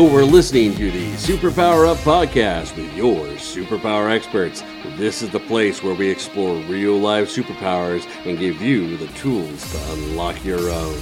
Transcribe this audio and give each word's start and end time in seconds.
You're 0.00 0.24
listening 0.24 0.74
to 0.76 0.90
the 0.90 1.12
Superpower 1.12 1.86
Up 1.86 1.98
Podcast 1.98 2.74
with 2.74 2.90
your 2.96 3.26
superpower 3.36 4.10
experts. 4.10 4.64
This 4.96 5.20
is 5.20 5.28
the 5.28 5.40
place 5.40 5.82
where 5.82 5.94
we 5.94 6.08
explore 6.08 6.56
real 6.62 6.96
life 6.96 7.28
superpowers 7.28 8.06
and 8.24 8.38
give 8.38 8.62
you 8.62 8.96
the 8.96 9.08
tools 9.08 9.70
to 9.72 9.92
unlock 9.92 10.42
your 10.42 10.70
own. 10.70 10.98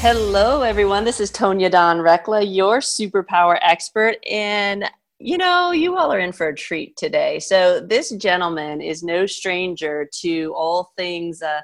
Hello, 0.00 0.62
everyone. 0.62 1.04
This 1.04 1.20
is 1.20 1.30
Tonya 1.30 1.70
Dawn 1.70 1.98
Recla, 1.98 2.42
your 2.42 2.78
superpower 2.78 3.58
expert. 3.60 4.16
And 4.26 4.90
you 5.18 5.36
know, 5.36 5.72
you 5.72 5.98
all 5.98 6.10
are 6.10 6.18
in 6.18 6.32
for 6.32 6.48
a 6.48 6.56
treat 6.56 6.96
today. 6.96 7.40
So, 7.40 7.78
this 7.78 8.08
gentleman 8.12 8.80
is 8.80 9.02
no 9.02 9.26
stranger 9.26 10.08
to 10.20 10.54
all 10.56 10.94
things. 10.96 11.42
Uh, 11.42 11.60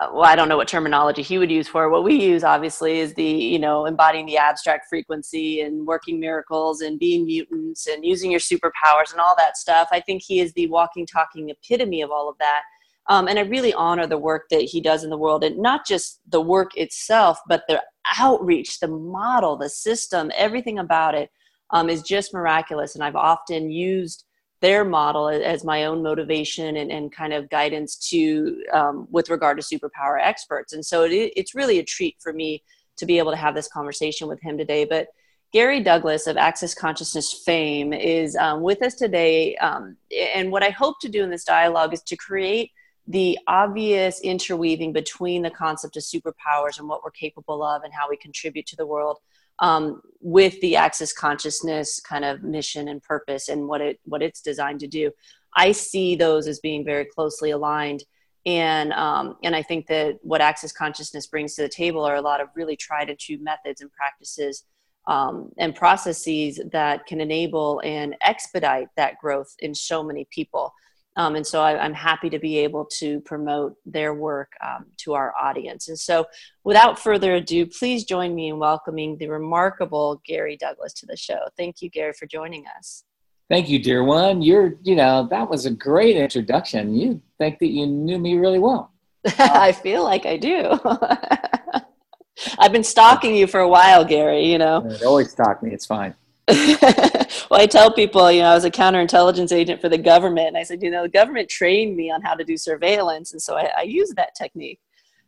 well, 0.00 0.24
I 0.24 0.36
don't 0.36 0.48
know 0.48 0.56
what 0.56 0.68
terminology 0.68 1.22
he 1.22 1.38
would 1.38 1.50
use 1.50 1.66
for. 1.66 1.88
What 1.90 2.04
we 2.04 2.14
use, 2.14 2.44
obviously, 2.44 3.00
is 3.00 3.14
the, 3.14 3.24
you 3.24 3.58
know, 3.58 3.84
embodying 3.84 4.26
the 4.26 4.36
abstract 4.36 4.86
frequency 4.88 5.60
and 5.60 5.86
working 5.86 6.20
miracles 6.20 6.80
and 6.80 7.00
being 7.00 7.24
mutants 7.24 7.88
and 7.88 8.04
using 8.04 8.30
your 8.30 8.40
superpowers 8.40 9.10
and 9.10 9.20
all 9.20 9.34
that 9.36 9.56
stuff. 9.56 9.88
I 9.90 10.00
think 10.00 10.22
he 10.22 10.38
is 10.38 10.52
the 10.52 10.68
walking, 10.68 11.04
talking 11.04 11.50
epitome 11.50 12.00
of 12.00 12.12
all 12.12 12.28
of 12.28 12.38
that. 12.38 12.62
Um, 13.08 13.26
and 13.26 13.38
I 13.38 13.42
really 13.42 13.74
honor 13.74 14.06
the 14.06 14.18
work 14.18 14.44
that 14.50 14.62
he 14.62 14.80
does 14.80 15.02
in 15.02 15.10
the 15.10 15.18
world 15.18 15.42
and 15.42 15.58
not 15.58 15.86
just 15.86 16.20
the 16.28 16.42
work 16.42 16.76
itself, 16.76 17.40
but 17.48 17.64
the 17.66 17.82
outreach, 18.18 18.78
the 18.78 18.88
model, 18.88 19.56
the 19.56 19.70
system, 19.70 20.30
everything 20.36 20.78
about 20.78 21.14
it 21.14 21.30
um, 21.70 21.88
is 21.88 22.02
just 22.02 22.32
miraculous. 22.32 22.94
And 22.94 23.02
I've 23.02 23.16
often 23.16 23.70
used 23.70 24.24
their 24.60 24.84
model 24.84 25.28
as 25.28 25.64
my 25.64 25.84
own 25.84 26.02
motivation 26.02 26.76
and, 26.76 26.90
and 26.90 27.12
kind 27.12 27.32
of 27.32 27.48
guidance 27.48 27.96
to 28.10 28.62
um, 28.72 29.06
with 29.10 29.30
regard 29.30 29.60
to 29.60 29.78
superpower 29.78 30.18
experts. 30.20 30.72
And 30.72 30.84
so 30.84 31.04
it, 31.04 31.32
it's 31.36 31.54
really 31.54 31.78
a 31.78 31.84
treat 31.84 32.16
for 32.18 32.32
me 32.32 32.62
to 32.96 33.06
be 33.06 33.18
able 33.18 33.30
to 33.30 33.36
have 33.36 33.54
this 33.54 33.68
conversation 33.68 34.26
with 34.26 34.40
him 34.40 34.58
today. 34.58 34.84
But 34.84 35.08
gary 35.52 35.82
douglas 35.82 36.26
of 36.26 36.36
access 36.36 36.74
consciousness 36.74 37.42
fame 37.44 37.92
is 37.92 38.36
um, 38.36 38.60
with 38.60 38.82
us 38.82 38.94
today 38.94 39.56
um, 39.56 39.96
and 40.34 40.52
what 40.52 40.62
i 40.62 40.68
hope 40.68 41.00
to 41.00 41.08
do 41.08 41.22
in 41.22 41.30
this 41.30 41.44
dialogue 41.44 41.94
is 41.94 42.02
to 42.02 42.16
create 42.16 42.70
the 43.06 43.38
obvious 43.46 44.20
interweaving 44.20 44.92
between 44.92 45.42
the 45.42 45.50
concept 45.50 45.96
of 45.96 46.02
superpowers 46.02 46.78
and 46.78 46.86
what 46.86 47.02
we're 47.02 47.10
capable 47.10 47.62
of 47.62 47.82
and 47.82 47.92
how 47.94 48.08
we 48.08 48.16
contribute 48.16 48.66
to 48.66 48.76
the 48.76 48.86
world 48.86 49.18
um, 49.60 50.02
with 50.20 50.60
the 50.60 50.76
access 50.76 51.12
consciousness 51.12 52.00
kind 52.00 52.24
of 52.24 52.42
mission 52.42 52.88
and 52.88 53.02
purpose 53.02 53.48
and 53.48 53.68
what 53.68 53.80
it 53.80 54.00
what 54.04 54.22
it's 54.22 54.40
designed 54.40 54.80
to 54.80 54.86
do 54.86 55.10
i 55.56 55.72
see 55.72 56.16
those 56.16 56.46
as 56.46 56.60
being 56.60 56.84
very 56.84 57.04
closely 57.04 57.50
aligned. 57.50 58.04
And 58.46 58.92
um, 58.92 59.36
and 59.42 59.54
i 59.54 59.62
think 59.62 59.86
that 59.88 60.18
what 60.22 60.40
access 60.40 60.72
consciousness 60.72 61.26
brings 61.26 61.54
to 61.54 61.62
the 61.62 61.68
table 61.68 62.04
are 62.04 62.16
a 62.16 62.22
lot 62.22 62.40
of 62.40 62.48
really 62.54 62.76
tried 62.76 63.10
and 63.10 63.18
true 63.18 63.38
methods 63.38 63.80
and 63.80 63.92
practices 63.92 64.64
um, 65.06 65.50
and 65.56 65.74
processes 65.74 66.60
that 66.70 67.06
can 67.06 67.20
enable 67.20 67.80
and 67.84 68.14
expedite 68.22 68.88
that 68.96 69.18
growth 69.18 69.54
in 69.60 69.74
so 69.74 70.02
many 70.02 70.26
people 70.30 70.72
um, 71.18 71.34
and 71.34 71.44
so 71.44 71.60
I, 71.60 71.84
am 71.84 71.92
happy 71.92 72.30
to 72.30 72.38
be 72.38 72.58
able 72.58 72.84
to 72.98 73.20
promote 73.22 73.74
their 73.84 74.14
work 74.14 74.52
um, 74.64 74.86
to 74.98 75.14
our 75.14 75.34
audience. 75.36 75.88
And 75.88 75.98
so, 75.98 76.26
without 76.62 76.96
further 76.96 77.34
ado, 77.34 77.66
please 77.66 78.04
join 78.04 78.36
me 78.36 78.48
in 78.48 78.58
welcoming 78.60 79.18
the 79.18 79.26
remarkable 79.26 80.22
Gary 80.24 80.56
Douglas 80.56 80.92
to 80.94 81.06
the 81.06 81.16
show. 81.16 81.40
Thank 81.56 81.82
you, 81.82 81.90
Gary, 81.90 82.12
for 82.12 82.26
joining 82.26 82.64
us. 82.78 83.02
Thank 83.50 83.68
you, 83.68 83.82
dear 83.82 84.04
one. 84.04 84.42
You're, 84.42 84.76
you 84.82 84.94
know, 84.94 85.26
that 85.30 85.50
was 85.50 85.66
a 85.66 85.72
great 85.72 86.16
introduction. 86.16 86.94
You 86.94 87.20
think 87.36 87.58
that 87.58 87.70
you 87.70 87.86
knew 87.86 88.18
me 88.18 88.36
really 88.36 88.60
well. 88.60 88.92
I 89.38 89.72
feel 89.72 90.04
like 90.04 90.24
I 90.24 90.36
do. 90.36 90.78
I've 92.60 92.70
been 92.70 92.84
stalking 92.84 93.34
you 93.34 93.48
for 93.48 93.58
a 93.58 93.68
while, 93.68 94.04
Gary, 94.04 94.46
you 94.46 94.58
know. 94.58 94.88
Always 95.04 95.32
stalk 95.32 95.64
me. 95.64 95.72
It's 95.72 95.86
fine. 95.86 96.14
Well, 96.48 97.60
I 97.60 97.66
tell 97.66 97.92
people, 97.92 98.30
you 98.32 98.40
know, 98.40 98.48
I 98.48 98.54
was 98.54 98.64
a 98.64 98.70
counterintelligence 98.70 99.52
agent 99.52 99.82
for 99.82 99.90
the 99.90 99.98
government. 99.98 100.48
And 100.48 100.56
I 100.56 100.62
said, 100.62 100.82
you 100.82 100.90
know, 100.90 101.02
the 101.02 101.08
government 101.08 101.48
trained 101.50 101.94
me 101.94 102.10
on 102.10 102.22
how 102.22 102.34
to 102.34 102.44
do 102.44 102.56
surveillance. 102.56 103.32
And 103.32 103.42
so 103.42 103.56
I, 103.56 103.70
I 103.78 103.82
use 103.82 104.10
that 104.16 104.34
technique. 104.34 104.80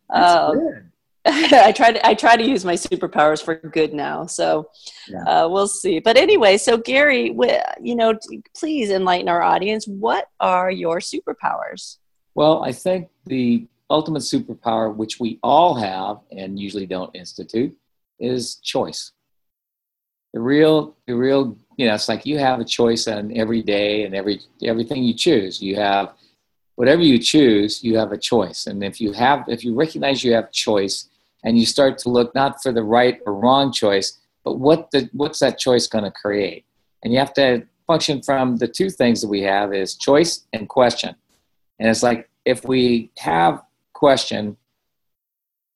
Um, 0.08 0.91
I 1.26 1.72
try 1.72 1.92
to 1.92 2.06
I 2.06 2.14
try 2.14 2.36
to 2.36 2.42
use 2.42 2.64
my 2.64 2.72
superpowers 2.72 3.44
for 3.44 3.54
good 3.54 3.92
now. 3.92 4.25
So 4.25 4.70
yeah. 5.08 5.22
uh, 5.25 5.48
we'll 5.48 5.69
see. 5.69 6.00
But 6.00 6.16
anyway, 6.16 6.56
so 6.56 6.78
Gary, 6.78 7.37
you 7.82 7.94
know, 7.94 8.19
please 8.56 8.91
enlighten 8.91 9.28
our 9.28 9.42
audience. 9.42 9.87
What 9.87 10.28
are 10.41 10.70
your 10.70 11.00
superpowers? 11.00 11.98
Well, 12.34 12.64
I 12.64 12.72
think 12.72 13.08
the 13.26 13.66
ultimate 13.91 14.22
superpower, 14.22 14.94
which 14.94 15.20
we 15.20 15.38
all 15.42 15.75
have 15.75 16.20
and 16.31 16.58
usually 16.58 16.87
don't 16.87 17.14
institute, 17.14 17.76
is 18.19 18.54
choice 18.56 19.12
the 20.32 20.41
real 20.41 20.96
the 21.06 21.14
real 21.14 21.56
you 21.76 21.86
know 21.86 21.94
it's 21.94 22.08
like 22.08 22.26
you 22.26 22.38
have 22.38 22.60
a 22.60 22.64
choice 22.64 23.08
on 23.08 23.36
every 23.36 23.62
day 23.62 24.04
and 24.04 24.14
every 24.14 24.41
everything 24.62 25.02
you 25.02 25.14
choose. 25.14 25.60
You 25.60 25.76
have 25.76 26.12
whatever 26.76 27.02
you 27.02 27.18
choose 27.18 27.82
you 27.82 27.96
have 27.96 28.12
a 28.12 28.18
choice. 28.18 28.66
And 28.66 28.82
if 28.84 29.00
you 29.00 29.12
have 29.12 29.44
if 29.48 29.64
you 29.64 29.74
recognize 29.74 30.22
you 30.24 30.32
have 30.34 30.52
choice 30.52 31.08
and 31.44 31.58
you 31.58 31.66
start 31.66 31.98
to 31.98 32.10
look 32.10 32.34
not 32.34 32.62
for 32.62 32.72
the 32.72 32.82
right 32.82 33.20
or 33.26 33.34
wrong 33.34 33.72
choice 33.72 34.19
but 34.44 34.58
what 34.58 34.90
the 34.90 35.08
what's 35.12 35.40
that 35.40 35.58
choice 35.58 35.86
going 35.86 36.04
to 36.04 36.10
create? 36.10 36.64
And 37.02 37.12
you 37.12 37.19
have 37.19 37.34
to 37.34 37.66
function 37.86 38.22
from 38.22 38.56
the 38.56 38.69
two 38.69 38.90
things 38.90 39.20
that 39.20 39.28
we 39.28 39.42
have 39.42 39.74
is 39.74 39.96
choice 39.96 40.44
and 40.52 40.69
question. 40.69 41.14
And 41.78 41.88
it's 41.88 42.02
like 42.02 42.28
if 42.44 42.64
we 42.64 43.10
have 43.19 43.62
question 43.92 44.56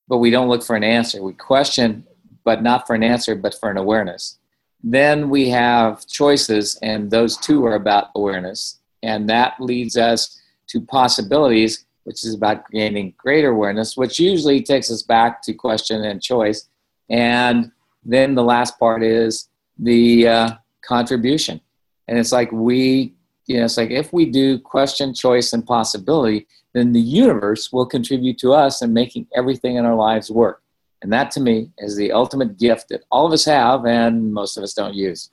but 0.09 0.19
we 0.19 0.31
don't 0.31 0.49
look 0.49 0.63
for 0.63 0.77
an 0.77 0.85
answer 0.85 1.23
we 1.23 1.33
question 1.35 2.07
but 2.43 2.63
not 2.63 2.87
for 2.87 2.95
an 2.95 3.03
answer 3.03 3.35
but 3.35 3.55
for 3.55 3.71
an 3.71 3.77
awareness 3.77 4.39
then 4.87 5.31
we 5.31 5.49
have 5.49 6.07
choices, 6.07 6.79
and 6.83 7.11
those 7.11 7.39
two 7.39 7.65
are 7.65 7.75
about 7.75 8.11
awareness. 8.15 8.81
And 9.03 9.29
that 9.31 9.59
leads 9.59 9.97
us 9.97 10.39
to 10.69 10.81
possibilities, 10.83 11.87
which 12.05 12.23
is 12.23 12.35
about 12.35 12.71
gaining 12.71 13.15
greater 13.17 13.49
awareness, 13.49 13.97
which 13.97 14.21
usually 14.21 14.63
takes 14.63 14.91
us 14.91 15.03
back 15.03 15.41
to 15.45 15.55
question 15.55 16.05
and 16.05 16.23
choice. 16.23 16.69
And 17.09 17.73
then 18.05 18.35
the 18.35 18.45
last 18.45 18.79
part 18.79 19.03
is 19.03 19.49
the 19.79 20.29
uh, 20.29 20.51
contribution. 20.83 21.63
And 22.07 22.19
it's 22.19 22.33
like 22.33 22.53
we, 22.53 23.15
you 23.47 23.57
know, 23.57 23.65
it's 23.65 23.79
like 23.79 23.91
if 23.91 24.13
we 24.13 24.27
do 24.27 24.59
question, 24.59 25.15
choice, 25.15 25.55
and 25.55 25.67
possibility, 25.67 26.47
then 26.75 26.93
the 26.93 27.01
universe 27.01 27.73
will 27.73 27.87
contribute 27.87 28.37
to 28.39 28.53
us 28.53 28.83
in 28.83 28.93
making 28.93 29.29
everything 29.35 29.77
in 29.77 29.87
our 29.87 29.95
lives 29.95 30.31
work. 30.31 30.61
And 31.05 31.13
that 31.13 31.31
to 31.33 31.41
me 31.41 31.71
is 31.77 31.97
the 31.97 32.13
ultimate 32.13 32.59
gift 32.59 32.89
that 32.89 33.03
all 33.11 33.27
of 33.27 33.33
us 33.35 33.45
have 33.45 33.85
and 33.85 34.33
most 34.33 34.57
of 34.57 34.65
us 34.65 34.73
don't 34.73 34.95
use. 34.95 35.29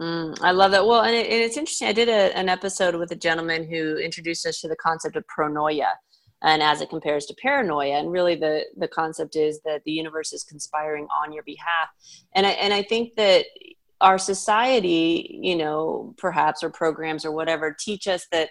Mm, 0.00 0.40
I 0.40 0.52
love 0.52 0.70
that. 0.70 0.86
Well, 0.86 1.02
and, 1.02 1.14
it, 1.14 1.26
and 1.26 1.42
it's 1.42 1.58
interesting. 1.58 1.86
I 1.86 1.92
did 1.92 2.08
a, 2.08 2.34
an 2.34 2.48
episode 2.48 2.94
with 2.94 3.12
a 3.12 3.14
gentleman 3.16 3.68
who 3.68 3.98
introduced 3.98 4.46
us 4.46 4.58
to 4.62 4.68
the 4.68 4.76
concept 4.76 5.16
of 5.16 5.24
pronoia 5.26 5.90
and 6.42 6.62
as 6.62 6.80
it 6.80 6.88
compares 6.88 7.26
to 7.26 7.34
paranoia. 7.34 7.98
And 7.98 8.10
really, 8.10 8.36
the, 8.36 8.64
the 8.78 8.88
concept 8.88 9.36
is 9.36 9.60
that 9.66 9.82
the 9.84 9.92
universe 9.92 10.32
is 10.32 10.44
conspiring 10.44 11.06
on 11.22 11.30
your 11.30 11.42
behalf. 11.42 11.90
And 12.34 12.46
I, 12.46 12.52
and 12.52 12.72
I 12.72 12.82
think 12.82 13.16
that 13.16 13.44
our 14.00 14.16
society, 14.16 15.38
you 15.42 15.56
know, 15.56 16.14
perhaps, 16.16 16.62
or 16.62 16.70
programs 16.70 17.26
or 17.26 17.32
whatever, 17.32 17.76
teach 17.78 18.08
us 18.08 18.26
that 18.32 18.48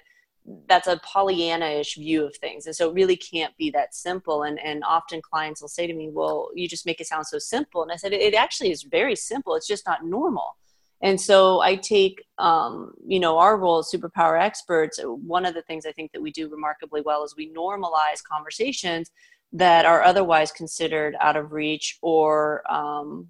that's 0.68 0.88
a 0.88 1.00
Pollyanna-ish 1.04 1.96
view 1.96 2.26
of 2.26 2.36
things, 2.38 2.66
and 2.66 2.76
so 2.76 2.90
it 2.90 2.94
really 2.94 3.16
can't 3.16 3.56
be 3.58 3.70
that 3.72 3.94
simple. 3.94 4.44
And 4.44 4.60
and 4.60 4.84
often 4.84 5.22
clients 5.22 5.62
will 5.62 5.70
say 5.70 5.88
to 5.88 5.94
me, 5.94 6.10
"Well, 6.12 6.50
you 6.56 6.68
just 6.68 6.86
make 6.86 7.02
it 7.02 7.08
sound 7.08 7.28
so 7.28 7.40
simple," 7.40 7.84
and 7.84 7.92
I 7.92 7.96
said, 7.96 8.14
"It 8.14 8.34
actually 8.34 8.72
is 8.72 8.84
very 8.84 9.16
simple. 9.16 9.56
It's 9.56 9.68
just 9.68 9.86
not 9.86 10.06
normal." 10.06 10.56
And 11.02 11.20
so 11.20 11.62
I 11.62 11.78
take, 11.78 12.26
um, 12.40 12.94
you 13.08 13.20
know, 13.22 13.38
our 13.38 13.58
role 13.58 13.80
as 13.80 13.90
superpower 13.94 14.42
experts. 14.42 15.00
One 15.02 15.46
of 15.46 15.54
the 15.54 15.62
things 15.62 15.86
I 15.86 15.94
think 15.94 16.12
that 16.12 16.22
we 16.22 16.32
do 16.32 16.50
remarkably 16.50 17.02
well 17.02 17.24
is 17.24 17.36
we 17.38 17.54
normalize 17.54 18.22
conversations 18.30 19.10
that 19.54 19.86
are 19.86 20.04
otherwise 20.04 20.52
considered 20.52 21.16
out 21.20 21.36
of 21.36 21.54
reach 21.54 21.98
or 22.02 22.70
um, 22.72 23.28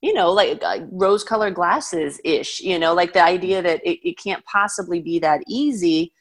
you 0.00 0.12
know 0.12 0.32
like 0.32 0.60
uh, 0.64 0.80
rose 0.90 1.22
colored 1.22 1.54
glasses 1.54 2.20
ish 2.24 2.60
you 2.60 2.78
know 2.78 2.92
like 2.92 3.12
the 3.12 3.22
idea 3.22 3.62
that 3.62 3.80
it, 3.84 4.06
it 4.06 4.18
can't 4.18 4.44
possibly 4.44 5.00
be 5.00 5.20
that 5.20 5.40
easy 5.46 6.12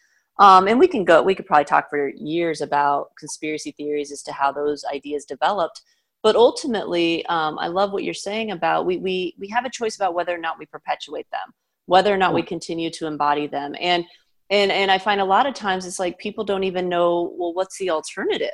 um, 0.42 0.68
and 0.68 0.80
we 0.80 0.88
can 0.88 1.06
go, 1.06 1.22
we 1.22 1.36
could 1.36 1.46
probably 1.46 1.66
talk 1.66 1.88
for 1.88 2.10
years 2.10 2.62
about 2.62 3.16
conspiracy 3.16 3.72
theories 3.74 4.12
as 4.12 4.24
to 4.24 4.32
how 4.32 4.52
those 4.52 4.84
ideas 4.92 5.24
developed. 5.24 5.82
But 6.24 6.36
ultimately, 6.36 7.24
um, 7.28 7.60
I 7.60 7.68
love 7.68 7.94
what 7.94 8.04
you're 8.04 8.16
saying 8.16 8.50
about 8.50 8.88
we, 8.88 8.98
we, 8.98 9.36
we 9.38 9.48
have 9.50 9.66
a 9.66 9.70
choice 9.70 9.96
about 9.96 10.16
whether 10.16 10.34
or 10.34 10.40
not 10.40 10.58
we 10.58 10.66
perpetuate 10.66 11.30
them, 11.32 11.54
whether 11.86 12.12
or 12.12 12.18
not 12.18 12.34
we 12.34 12.42
continue 12.42 12.90
to 12.90 13.06
embody 13.06 13.46
them. 13.46 13.76
And, 13.80 14.04
and, 14.50 14.72
and 14.72 14.90
I 14.90 14.98
find 14.98 15.22
a 15.22 15.26
lot 15.26 15.46
of 15.46 15.54
times 15.54 15.86
it's 15.86 16.00
like 16.00 16.18
people 16.18 16.44
don't 16.44 16.64
even 16.64 16.90
know, 16.90 17.34
well, 17.38 17.54
what's 17.54 17.78
the 17.78 17.92
alternative? 17.92 18.50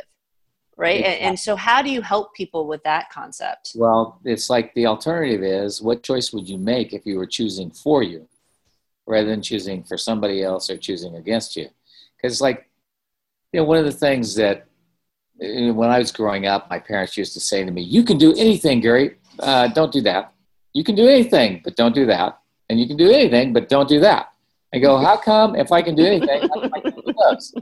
Right. 0.75 0.99
Exactly. 0.99 1.15
And, 1.15 1.29
and 1.29 1.39
so, 1.39 1.55
how 1.55 1.81
do 1.81 1.89
you 1.89 2.01
help 2.01 2.35
people 2.35 2.67
with 2.67 2.83
that 2.83 3.09
concept? 3.09 3.71
Well, 3.75 4.19
it's 4.23 4.47
like 4.47 4.75
the 4.75 4.85
alternative 4.85 5.41
is 5.41 5.81
what 5.81 6.03
choice 6.03 6.31
would 6.33 6.47
you 6.47 6.59
make 6.59 6.93
if 6.93 7.03
you 7.03 7.17
were 7.17 7.25
choosing 7.25 7.71
for 7.71 8.03
you 8.03 8.27
rather 9.07 9.27
than 9.27 9.41
choosing 9.41 9.83
for 9.83 9.97
somebody 9.97 10.43
else 10.43 10.69
or 10.69 10.77
choosing 10.77 11.15
against 11.15 11.55
you? 11.55 11.69
Because 12.17 12.41
like 12.41 12.69
you 13.53 13.59
know 13.59 13.65
one 13.65 13.77
of 13.77 13.85
the 13.85 13.91
things 13.91 14.35
that 14.35 14.67
when 15.39 15.89
I 15.89 15.99
was 15.99 16.11
growing 16.11 16.47
up, 16.47 16.69
my 16.69 16.79
parents 16.79 17.15
used 17.15 17.33
to 17.33 17.39
say 17.39 17.63
to 17.63 17.71
me, 17.71 17.81
"You 17.81 18.03
can 18.03 18.17
do 18.17 18.33
anything, 18.35 18.81
Gary. 18.81 19.17
uh, 19.39 19.67
don't 19.67 19.91
do 19.93 20.01
that. 20.01 20.33
You 20.73 20.83
can 20.83 20.95
do 20.95 21.07
anything, 21.07 21.61
but 21.63 21.75
don't 21.75 21.95
do 21.95 22.05
that. 22.05 22.39
And 22.69 22.79
you 22.79 22.87
can 22.87 22.97
do 22.97 23.09
anything, 23.09 23.53
but 23.53 23.69
don't 23.69 23.87
do 23.87 23.99
that. 24.01 24.33
I 24.73 24.79
go, 24.79 24.97
how 24.97 25.17
come 25.17 25.55
if 25.55 25.71
I 25.71 25.81
can 25.81 25.95
do 25.95 26.05
anything, 26.05 26.49
I 26.53 26.79
can 26.81 26.91
do 26.91 27.13
those? 27.19 27.53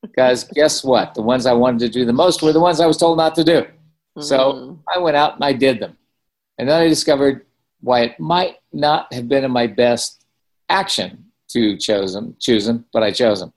Because 0.00 0.44
guess 0.44 0.82
what? 0.82 1.14
The 1.14 1.22
ones 1.22 1.46
I 1.46 1.52
wanted 1.52 1.80
to 1.80 1.88
do 1.88 2.04
the 2.04 2.12
most 2.12 2.42
were 2.42 2.52
the 2.52 2.60
ones 2.60 2.80
I 2.80 2.86
was 2.86 2.96
told 2.96 3.18
not 3.18 3.34
to 3.36 3.44
do. 3.44 3.62
Mm-hmm. 3.62 4.22
So 4.22 4.78
I 4.92 4.98
went 4.98 5.16
out 5.16 5.34
and 5.34 5.44
I 5.44 5.52
did 5.52 5.80
them. 5.80 5.96
And 6.58 6.68
then 6.68 6.80
I 6.80 6.88
discovered 6.88 7.46
why 7.80 8.02
it 8.02 8.20
might 8.20 8.56
not 8.72 9.12
have 9.12 9.28
been 9.28 9.44
in 9.44 9.50
my 9.50 9.66
best 9.66 10.24
action 10.68 11.26
to 11.48 11.76
choose 11.76 12.12
them, 12.12 12.36
choose 12.40 12.66
them, 12.66 12.86
but 12.92 13.02
I 13.02 13.10
chose 13.10 13.40
them. 13.40 13.52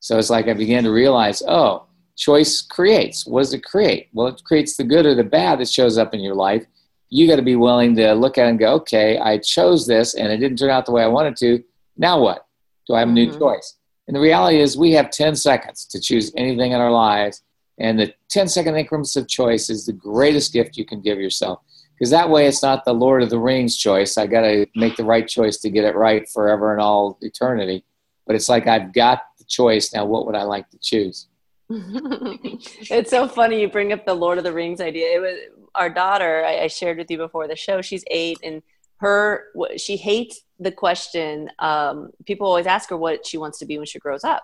So 0.00 0.18
it's 0.18 0.30
like 0.30 0.48
I 0.48 0.54
began 0.54 0.82
to 0.84 0.90
realize, 0.90 1.42
oh, 1.46 1.86
choice 2.16 2.60
creates. 2.62 3.26
What 3.26 3.42
does 3.42 3.54
it 3.54 3.64
create? 3.64 4.08
Well, 4.12 4.28
it 4.28 4.42
creates 4.44 4.76
the 4.76 4.84
good 4.84 5.06
or 5.06 5.14
the 5.14 5.24
bad 5.24 5.60
that 5.60 5.68
shows 5.68 5.98
up 5.98 6.14
in 6.14 6.20
your 6.20 6.34
life. 6.34 6.64
You 7.08 7.26
got 7.26 7.36
to 7.36 7.42
be 7.42 7.56
willing 7.56 7.96
to 7.96 8.12
look 8.14 8.38
at 8.38 8.46
it 8.46 8.50
and 8.50 8.58
go, 8.58 8.74
okay, 8.74 9.18
I 9.18 9.38
chose 9.38 9.86
this 9.86 10.14
and 10.14 10.32
it 10.32 10.38
didn't 10.38 10.58
turn 10.58 10.70
out 10.70 10.86
the 10.86 10.92
way 10.92 11.02
I 11.02 11.08
wanted 11.08 11.36
to. 11.36 11.62
Now 11.96 12.20
what? 12.20 12.46
Do 12.86 12.94
I 12.94 13.00
have 13.00 13.08
a 13.08 13.12
new 13.12 13.28
mm-hmm. 13.28 13.38
choice? 13.38 13.76
And 14.06 14.16
the 14.16 14.20
reality 14.20 14.60
is, 14.60 14.76
we 14.76 14.92
have 14.92 15.10
10 15.10 15.36
seconds 15.36 15.84
to 15.86 16.00
choose 16.00 16.32
anything 16.36 16.72
in 16.72 16.80
our 16.80 16.90
lives. 16.90 17.42
And 17.78 17.98
the 17.98 18.12
10 18.28 18.48
second 18.48 18.76
increments 18.76 19.14
of 19.16 19.28
choice 19.28 19.70
is 19.70 19.86
the 19.86 19.92
greatest 19.92 20.52
gift 20.52 20.76
you 20.76 20.84
can 20.84 21.00
give 21.00 21.20
yourself. 21.20 21.60
Because 21.94 22.10
that 22.10 22.28
way, 22.28 22.46
it's 22.46 22.62
not 22.62 22.84
the 22.84 22.92
Lord 22.92 23.22
of 23.22 23.30
the 23.30 23.38
Rings 23.38 23.76
choice. 23.76 24.18
I 24.18 24.26
got 24.26 24.40
to 24.40 24.66
make 24.74 24.96
the 24.96 25.04
right 25.04 25.28
choice 25.28 25.58
to 25.58 25.70
get 25.70 25.84
it 25.84 25.94
right 25.94 26.28
forever 26.28 26.72
and 26.72 26.80
all 26.80 27.18
eternity. 27.20 27.84
But 28.26 28.36
it's 28.36 28.48
like 28.48 28.66
I've 28.66 28.92
got 28.92 29.22
choice. 29.50 29.92
Now, 29.92 30.06
what 30.06 30.26
would 30.26 30.34
I 30.34 30.44
like 30.44 30.70
to 30.70 30.78
choose? 30.78 31.28
it's 31.70 33.10
so 33.10 33.28
funny 33.28 33.60
you 33.60 33.68
bring 33.68 33.92
up 33.92 34.04
the 34.04 34.14
Lord 34.14 34.38
of 34.38 34.44
the 34.44 34.52
Rings 34.52 34.80
idea. 34.80 35.14
It 35.14 35.20
was 35.20 35.38
our 35.74 35.90
daughter. 35.90 36.44
I, 36.44 36.60
I 36.62 36.66
shared 36.66 36.98
with 36.98 37.10
you 37.10 37.18
before 37.18 37.46
the 37.46 37.54
show. 37.54 37.80
She's 37.80 38.04
eight, 38.10 38.38
and 38.42 38.62
her 38.96 39.44
she 39.76 39.96
hates 39.96 40.40
the 40.58 40.72
question. 40.72 41.48
Um, 41.58 42.10
people 42.26 42.46
always 42.46 42.66
ask 42.66 42.90
her 42.90 42.96
what 42.96 43.26
she 43.26 43.38
wants 43.38 43.58
to 43.60 43.66
be 43.66 43.76
when 43.76 43.86
she 43.86 44.00
grows 44.00 44.24
up, 44.24 44.42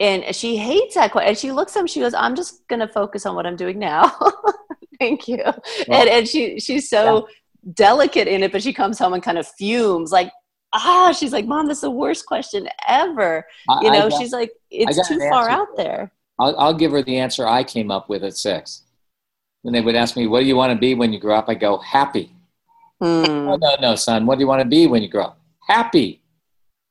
and 0.00 0.34
she 0.34 0.56
hates 0.56 0.96
that 0.96 1.12
question. 1.12 1.30
And 1.30 1.38
she 1.38 1.50
looks 1.50 1.76
at 1.76 1.80
him. 1.80 1.86
She 1.86 2.00
goes, 2.00 2.12
"I'm 2.12 2.34
just 2.34 2.66
going 2.68 2.80
to 2.80 2.88
focus 2.88 3.24
on 3.24 3.34
what 3.34 3.46
I'm 3.46 3.56
doing 3.56 3.78
now." 3.78 4.14
Thank 5.00 5.26
you. 5.28 5.42
Well, 5.44 5.54
and 5.88 6.08
and 6.10 6.28
she 6.28 6.60
she's 6.60 6.90
so 6.90 7.26
yeah. 7.64 7.72
delicate 7.72 8.28
in 8.28 8.42
it, 8.42 8.52
but 8.52 8.62
she 8.62 8.74
comes 8.74 8.98
home 8.98 9.14
and 9.14 9.22
kind 9.22 9.38
of 9.38 9.46
fumes 9.46 10.12
like 10.12 10.30
ah, 10.74 11.12
she's 11.12 11.32
like, 11.32 11.46
Mom, 11.46 11.66
this 11.66 11.78
is 11.78 11.82
the 11.82 11.90
worst 11.90 12.26
question 12.26 12.68
ever. 12.86 13.46
You 13.80 13.90
know, 13.90 14.08
got, 14.08 14.20
she's 14.20 14.32
like, 14.32 14.50
it's 14.70 15.08
too 15.08 15.18
far 15.30 15.48
out 15.48 15.76
there. 15.76 16.12
I'll, 16.38 16.58
I'll 16.58 16.74
give 16.74 16.92
her 16.92 17.02
the 17.02 17.18
answer 17.18 17.46
I 17.46 17.64
came 17.64 17.90
up 17.90 18.08
with 18.08 18.24
at 18.24 18.36
six. 18.36 18.82
When 19.62 19.72
they 19.72 19.80
would 19.80 19.94
ask 19.94 20.16
me, 20.16 20.26
What 20.26 20.40
do 20.40 20.46
you 20.46 20.56
want 20.56 20.72
to 20.72 20.78
be 20.78 20.94
when 20.94 21.12
you 21.12 21.18
grow 21.18 21.36
up? 21.36 21.48
I 21.48 21.54
go, 21.54 21.78
Happy. 21.78 22.30
Mm. 23.02 23.46
No, 23.46 23.56
no, 23.56 23.76
no, 23.80 23.94
son. 23.94 24.26
What 24.26 24.36
do 24.36 24.40
you 24.40 24.48
want 24.48 24.60
to 24.60 24.68
be 24.68 24.86
when 24.86 25.02
you 25.02 25.08
grow 25.08 25.24
up? 25.24 25.40
Happy. 25.66 26.20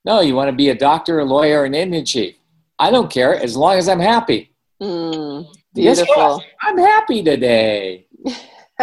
No, 0.06 0.21
you 0.21 0.35
want 0.35 0.50
to 0.50 0.56
be 0.56 0.69
a 0.69 0.75
doctor, 0.75 1.19
a 1.19 1.25
lawyer, 1.25 1.65
an 1.65 1.74
Indian 1.74 2.06
chief. 2.06 2.35
I 2.80 2.91
don't 2.91 3.09
care 3.09 3.35
as 3.35 3.56
long 3.56 3.77
as 3.77 3.88
I'm 3.88 4.00
happy. 4.00 4.51
Mm, 4.81 5.47
beautiful. 5.74 6.44
I'm 6.62 6.77
happy 6.77 7.24
today. 7.24 8.07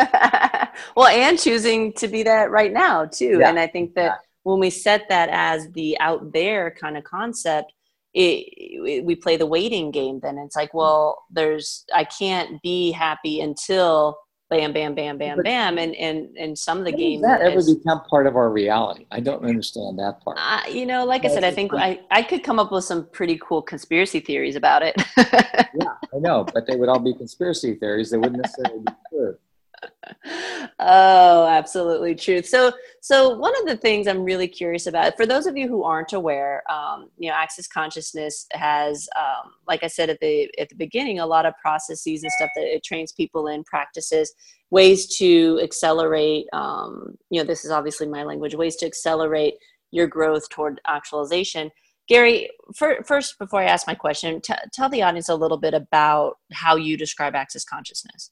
well, 0.97 1.09
and 1.09 1.39
choosing 1.39 1.93
to 1.95 2.09
be 2.09 2.23
that 2.23 2.51
right 2.51 2.73
now, 2.73 3.05
too. 3.05 3.39
Yeah. 3.41 3.51
And 3.51 3.59
I 3.59 3.67
think 3.67 3.95
that. 3.95 4.21
When 4.51 4.61
we 4.61 4.71
set 4.71 5.09
that 5.09 5.29
as 5.31 5.71
the 5.73 5.99
out 6.01 6.33
there 6.33 6.71
kind 6.73 6.97
of 6.97 7.05
concept, 7.05 7.73
it, 8.13 8.45
it, 8.57 9.05
we 9.05 9.15
play 9.15 9.37
the 9.37 9.47
waiting 9.47 9.91
game 9.91 10.19
then. 10.21 10.37
It's 10.39 10.57
like 10.57 10.75
well 10.75 11.25
there's 11.31 11.85
i 11.95 12.05
can't 12.05 12.61
be 12.63 12.91
happy 12.91 13.41
until 13.41 14.19
bam 14.49 14.73
bam 14.73 14.97
bam 14.97 15.17
bam 15.17 15.37
but 15.37 15.45
bam. 15.45 15.79
And 15.79 15.95
and 15.95 16.37
and 16.37 16.59
some 16.59 16.79
of 16.79 16.85
the 16.85 16.93
games 16.93 17.23
that 17.23 17.41
ever 17.41 17.63
become 17.65 18.03
part 18.11 18.27
of 18.27 18.35
our 18.35 18.51
reality? 18.51 19.07
I 19.13 19.21
don't 19.21 19.45
understand 19.45 19.99
that 20.01 20.21
part. 20.25 20.39
Uh, 20.41 20.69
you 20.69 20.87
know 20.87 21.05
like 21.05 21.25
i 21.25 21.29
said 21.29 21.45
i 21.45 21.53
think 21.53 21.73
I, 21.73 22.01
I 22.11 22.23
could 22.23 22.43
come 22.43 22.59
up 22.59 22.73
with 22.73 22.85
some 22.85 23.07
pretty 23.13 23.39
cool 23.41 23.63
conspiracy 23.63 24.19
theories 24.21 24.57
about 24.57 24.83
it. 24.83 24.97
Yeah 25.73 25.95
i 26.13 26.19
know 26.19 26.45
but 26.53 26.67
they 26.67 26.75
would 26.75 26.89
all 26.89 26.99
be 26.99 27.15
conspiracy 27.15 27.77
theories. 27.77 28.11
They 28.11 28.19
wouldn't 28.19 28.43
necessarily 28.43 28.81
be 28.81 28.93
true 29.09 29.37
oh 30.79 31.47
absolutely 31.47 32.15
true. 32.15 32.43
So 32.43 32.73
so 33.01 33.31
one 33.31 33.55
of 33.61 33.67
the 33.67 33.77
things 33.77 34.07
i'm 34.07 34.23
really 34.23 34.47
curious 34.47 34.87
about 34.87 35.17
for 35.17 35.27
those 35.27 35.47
of 35.47 35.57
you 35.57 35.67
who 35.67 35.83
aren't 35.83 36.13
aware 36.13 36.63
um, 36.71 37.09
you 37.19 37.29
know 37.29 37.35
access 37.35 37.67
consciousness 37.67 38.47
has 38.53 39.09
um, 39.19 39.53
like 39.67 39.83
i 39.83 39.87
said 39.87 40.11
at 40.11 40.21
the 40.21 40.51
at 40.59 40.69
the 40.69 40.75
beginning 40.77 41.19
a 41.19 41.27
lot 41.27 41.47
of 41.47 41.55
processes 41.61 42.23
and 42.23 42.33
stuff 42.33 42.51
that 42.55 42.65
it 42.65 42.85
trains 42.85 43.13
people 43.13 43.49
in 43.49 43.65
practices 43.65 44.33
ways 44.71 45.17
to 45.17 45.59
accelerate 45.63 46.47
um, 46.53 47.17
you 47.31 47.41
know 47.41 47.47
this 47.47 47.65
is 47.65 47.71
obviously 47.71 48.07
my 48.07 48.23
language 48.23 48.55
ways 48.55 48.77
to 48.77 48.87
accelerate 48.87 49.55
your 49.93 50.07
growth 50.07 50.49
toward 50.51 50.81
actualization. 50.87 51.69
Gary 52.09 52.49
for, 52.77 53.03
first 53.05 53.39
before 53.39 53.61
i 53.61 53.65
ask 53.65 53.87
my 53.87 53.95
question 53.95 54.41
t- 54.41 54.53
tell 54.73 54.89
the 54.89 55.03
audience 55.03 55.29
a 55.29 55.35
little 55.35 55.57
bit 55.57 55.75
about 55.75 56.39
how 56.53 56.75
you 56.75 56.97
describe 56.97 57.35
access 57.37 57.65
consciousness 57.65 58.31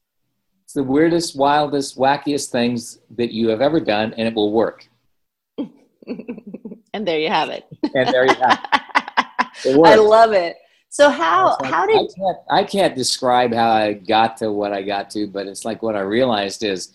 it's 0.69 0.75
the 0.75 0.83
weirdest, 0.83 1.35
wildest, 1.35 1.97
wackiest 1.97 2.51
things 2.51 2.99
that 3.17 3.33
you 3.33 3.49
have 3.49 3.63
ever 3.63 3.81
done, 3.81 4.13
and 4.19 4.29
it 4.29 4.35
will 4.35 4.53
work. 4.53 4.87
and 5.57 7.09
there 7.09 7.19
you 7.19 7.31
have 7.31 7.49
it. 7.49 7.65
and 7.95 8.07
there 8.11 8.27
you 8.27 8.35
have 8.35 8.61
it. 8.75 9.69
it 9.71 9.81
I 9.87 9.95
love 9.95 10.33
it. 10.33 10.59
So 10.91 11.09
how 11.09 11.57
like, 11.63 11.73
how 11.73 11.87
did 11.87 11.97
I 11.97 12.07
can't, 12.15 12.37
I 12.51 12.65
can't 12.65 12.95
describe 12.95 13.55
how 13.55 13.71
I 13.71 13.95
got 13.95 14.37
to 14.39 14.53
what 14.53 14.75
I 14.75 14.83
got 14.83 15.09
to, 15.13 15.27
but 15.27 15.47
it's 15.47 15.65
like 15.65 15.83
what 15.83 15.97
I 15.97 16.01
realized 16.01 16.63
is, 16.63 16.93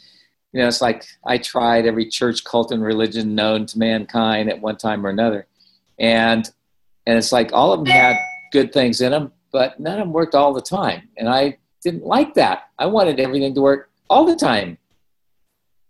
you 0.52 0.62
know, 0.62 0.68
it's 0.68 0.82
like 0.82 1.08
I 1.26 1.40
tried 1.40 1.88
every 1.88 2.08
church, 2.08 2.44
cult, 2.44 2.72
and 2.72 2.84
religion 2.84 3.34
known 3.34 3.66
to 3.66 3.80
mankind 3.80 4.52
at 4.52 4.62
one 4.62 4.78
time 4.78 5.04
or 5.04 5.10
another, 5.10 5.48
and 5.98 6.48
and 7.08 7.18
it's 7.18 7.32
like 7.32 7.50
all 7.54 7.74
of 7.74 7.80
them 7.80 7.88
had 7.88 8.18
good 8.52 8.72
things 8.72 9.02
in 9.02 9.12
them, 9.12 9.32
but 9.52 9.80
none 9.80 9.94
of 9.94 10.06
them 10.06 10.14
worked 10.14 10.36
all 10.36 10.54
the 10.54 10.62
time. 10.62 11.10
And 11.18 11.28
I 11.28 11.58
didn't 11.84 12.06
like 12.06 12.34
that. 12.36 12.70
I 12.80 12.86
wanted 12.86 13.20
everything 13.20 13.54
to 13.56 13.62
work 13.62 13.90
all 14.10 14.26
the 14.26 14.36
time. 14.36 14.78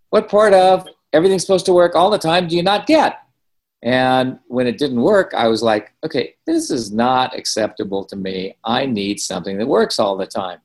What 0.09 0.29
part 0.29 0.53
of 0.53 0.87
everything's 1.11 1.41
supposed 1.41 1.65
to 1.67 1.73
work 1.73 1.95
all 1.95 2.09
the 2.09 2.17
time 2.17 2.47
do 2.47 2.55
you 2.55 2.63
not 2.63 2.85
get? 2.85 3.19
And 3.83 4.39
when 4.47 4.65
it 4.65 4.77
didn't 4.77 5.01
work, 5.01 5.33
I 5.33 5.47
was 5.47 5.61
like, 5.61 5.93
okay, 6.05 6.35
this 6.45 6.71
is 6.71 6.91
not 6.91 7.37
acceptable 7.37 8.05
to 8.05 8.15
me. 8.15 8.55
I 8.63 8.85
need 8.85 9.19
something 9.19 9.57
that 9.57 9.67
works 9.67 9.99
all 9.99 10.15
the 10.15 10.25
time. 10.25 10.59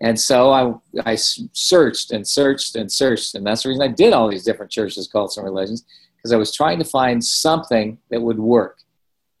And 0.00 0.20
so 0.20 0.50
I, 0.52 1.10
I 1.10 1.16
searched 1.16 2.12
and 2.12 2.26
searched 2.26 2.76
and 2.76 2.92
searched. 2.92 3.34
And 3.34 3.46
that's 3.46 3.62
the 3.62 3.70
reason 3.70 3.82
I 3.82 3.88
did 3.88 4.12
all 4.12 4.28
these 4.28 4.44
different 4.44 4.70
churches, 4.70 5.08
cults, 5.08 5.38
and 5.38 5.44
religions, 5.44 5.84
because 6.16 6.32
I 6.32 6.36
was 6.36 6.54
trying 6.54 6.78
to 6.78 6.84
find 6.84 7.24
something 7.24 7.98
that 8.10 8.20
would 8.20 8.38
work. 8.38 8.78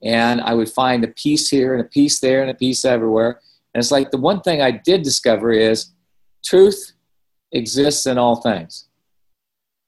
And 0.02 0.40
I 0.40 0.54
would 0.54 0.70
find 0.70 1.04
a 1.04 1.08
piece 1.08 1.48
here 1.50 1.74
and 1.74 1.82
a 1.82 1.88
piece 1.88 2.20
there 2.20 2.40
and 2.40 2.50
a 2.50 2.54
piece 2.54 2.84
everywhere. 2.84 3.40
And 3.78 3.84
it's 3.84 3.92
like 3.92 4.10
the 4.10 4.18
one 4.18 4.40
thing 4.40 4.60
I 4.60 4.72
did 4.72 5.04
discover 5.04 5.52
is 5.52 5.92
truth 6.44 6.94
exists 7.52 8.06
in 8.06 8.18
all 8.18 8.34
things. 8.34 8.88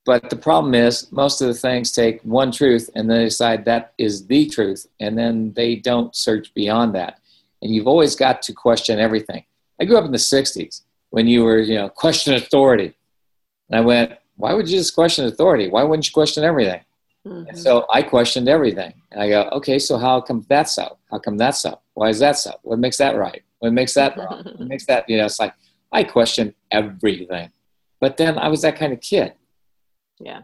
But 0.06 0.30
the 0.30 0.36
problem 0.36 0.76
is, 0.76 1.10
most 1.10 1.40
of 1.40 1.48
the 1.48 1.54
things 1.54 1.90
take 1.90 2.22
one 2.22 2.52
truth 2.52 2.88
and 2.94 3.10
then 3.10 3.18
they 3.18 3.24
decide 3.24 3.64
that 3.64 3.94
is 3.98 4.28
the 4.28 4.48
truth, 4.48 4.86
and 5.00 5.18
then 5.18 5.52
they 5.54 5.74
don't 5.74 6.14
search 6.14 6.54
beyond 6.54 6.94
that. 6.94 7.18
And 7.62 7.74
you've 7.74 7.88
always 7.88 8.14
got 8.14 8.42
to 8.42 8.52
question 8.52 9.00
everything. 9.00 9.42
I 9.80 9.86
grew 9.86 9.98
up 9.98 10.04
in 10.04 10.12
the 10.12 10.18
60s 10.18 10.82
when 11.08 11.26
you 11.26 11.42
were, 11.42 11.58
you 11.58 11.74
know, 11.74 11.88
question 11.88 12.34
authority. 12.34 12.94
And 13.70 13.80
I 13.80 13.80
went, 13.80 14.12
why 14.36 14.54
would 14.54 14.68
you 14.68 14.78
just 14.78 14.94
question 14.94 15.24
authority? 15.24 15.68
Why 15.68 15.82
wouldn't 15.82 16.06
you 16.06 16.12
question 16.12 16.44
everything? 16.44 16.82
Mm-hmm. 17.26 17.48
And 17.48 17.58
so 17.58 17.86
I 17.92 18.02
questioned 18.02 18.48
everything. 18.48 18.92
And 19.10 19.20
I 19.20 19.28
go, 19.28 19.48
okay, 19.50 19.80
so 19.80 19.98
how 19.98 20.20
come 20.20 20.46
that's 20.48 20.76
so? 20.76 20.96
How 21.10 21.18
come 21.18 21.36
that's 21.36 21.60
so? 21.60 21.80
Why 21.94 22.10
is 22.10 22.20
that 22.20 22.38
so? 22.38 22.52
What 22.62 22.78
makes 22.78 22.98
that 22.98 23.16
right? 23.16 23.42
What 23.60 23.72
makes 23.72 23.94
that 23.94 24.16
wrong? 24.16 24.42
What 24.44 24.60
makes 24.68 24.86
that, 24.86 25.08
you 25.08 25.16
know, 25.16 25.26
it's 25.26 25.38
like 25.38 25.54
I 25.92 26.04
question 26.04 26.54
everything. 26.70 27.50
But 28.00 28.16
then 28.16 28.38
I 28.38 28.48
was 28.48 28.62
that 28.62 28.76
kind 28.76 28.92
of 28.92 29.00
kid. 29.00 29.34
Yeah. 30.18 30.42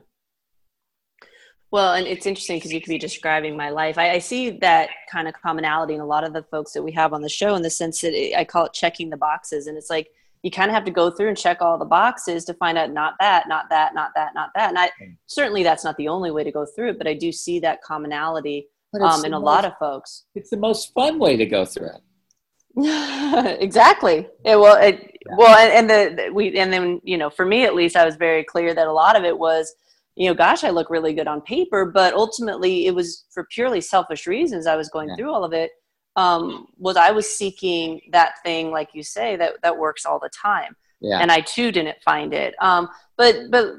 Well, 1.70 1.94
and 1.94 2.06
it's 2.06 2.26
interesting 2.26 2.58
because 2.58 2.72
you 2.72 2.80
could 2.80 2.90
be 2.90 2.98
describing 2.98 3.56
my 3.56 3.70
life. 3.70 3.98
I, 3.98 4.12
I, 4.12 4.18
see 4.18 4.50
that 4.50 4.88
kind 5.10 5.26
of 5.26 5.34
commonality 5.34 5.94
in 5.94 6.00
a 6.00 6.06
lot 6.06 6.22
of 6.22 6.32
the 6.32 6.44
folks 6.44 6.72
that 6.72 6.82
we 6.82 6.92
have 6.92 7.12
on 7.12 7.22
the 7.22 7.28
show 7.28 7.54
in 7.56 7.62
the 7.62 7.70
sense 7.70 8.00
that 8.02 8.14
it, 8.14 8.36
I 8.36 8.44
call 8.44 8.66
it 8.66 8.72
checking 8.72 9.10
the 9.10 9.16
boxes. 9.16 9.66
And 9.66 9.76
it's 9.76 9.90
like 9.90 10.08
you 10.42 10.50
kind 10.50 10.70
of 10.70 10.74
have 10.74 10.84
to 10.84 10.92
go 10.92 11.10
through 11.10 11.28
and 11.28 11.36
check 11.36 11.60
all 11.60 11.76
the 11.76 11.84
boxes 11.84 12.44
to 12.44 12.54
find 12.54 12.78
out 12.78 12.92
not 12.92 13.14
that, 13.18 13.48
not 13.48 13.68
that, 13.70 13.94
not 13.94 14.12
that, 14.14 14.32
not 14.34 14.50
that. 14.54 14.68
And 14.68 14.78
I, 14.78 14.88
mm. 15.02 15.16
certainly 15.26 15.64
that's 15.64 15.84
not 15.84 15.96
the 15.96 16.08
only 16.08 16.30
way 16.30 16.44
to 16.44 16.52
go 16.52 16.64
through 16.64 16.90
it, 16.90 16.98
but 16.98 17.08
I 17.08 17.14
do 17.14 17.32
see 17.32 17.58
that 17.60 17.82
commonality 17.82 18.68
um, 19.00 19.24
in 19.24 19.34
a 19.34 19.40
most, 19.40 19.44
lot 19.44 19.64
of 19.64 19.76
folks. 19.78 20.24
It's 20.34 20.50
the 20.50 20.56
most 20.56 20.94
fun 20.94 21.18
way 21.18 21.36
to 21.36 21.46
go 21.46 21.64
through 21.64 21.88
it. 21.88 22.00
exactly. 23.58 24.28
It, 24.44 24.56
well, 24.56 24.76
it, 24.76 25.18
well, 25.36 25.56
and, 25.56 25.90
and 25.90 26.18
the, 26.18 26.30
we, 26.30 26.58
and 26.58 26.72
then 26.72 27.00
you 27.04 27.16
know, 27.16 27.30
for 27.30 27.46
me 27.46 27.64
at 27.64 27.74
least, 27.74 27.96
I 27.96 28.04
was 28.04 28.16
very 28.16 28.44
clear 28.44 28.74
that 28.74 28.86
a 28.86 28.92
lot 28.92 29.16
of 29.16 29.24
it 29.24 29.38
was, 29.38 29.74
you 30.14 30.28
know, 30.28 30.34
gosh, 30.34 30.62
I 30.62 30.70
look 30.70 30.90
really 30.90 31.14
good 31.14 31.26
on 31.26 31.40
paper, 31.40 31.86
but 31.86 32.12
ultimately, 32.12 32.86
it 32.86 32.94
was 32.94 33.24
for 33.30 33.44
purely 33.50 33.80
selfish 33.80 34.26
reasons. 34.26 34.66
I 34.66 34.76
was 34.76 34.90
going 34.90 35.08
yeah. 35.08 35.16
through 35.16 35.32
all 35.32 35.44
of 35.44 35.52
it. 35.52 35.70
Um, 36.16 36.68
was 36.78 36.96
I 36.96 37.10
was 37.10 37.34
seeking 37.34 38.00
that 38.12 38.34
thing, 38.42 38.70
like 38.70 38.90
you 38.92 39.02
say, 39.02 39.36
that 39.36 39.54
that 39.62 39.76
works 39.76 40.04
all 40.04 40.18
the 40.18 40.30
time, 40.30 40.76
yeah. 41.00 41.18
and 41.18 41.32
I 41.32 41.40
too 41.40 41.72
didn't 41.72 42.02
find 42.02 42.34
it. 42.34 42.54
Um, 42.60 42.88
but 43.16 43.50
but 43.50 43.76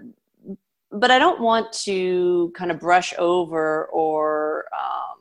but 0.92 1.12
I 1.12 1.20
don't 1.20 1.42
want 1.42 1.72
to 1.84 2.52
kind 2.56 2.72
of 2.72 2.80
brush 2.80 3.14
over 3.20 3.86
or 3.86 4.66
um, 4.76 5.20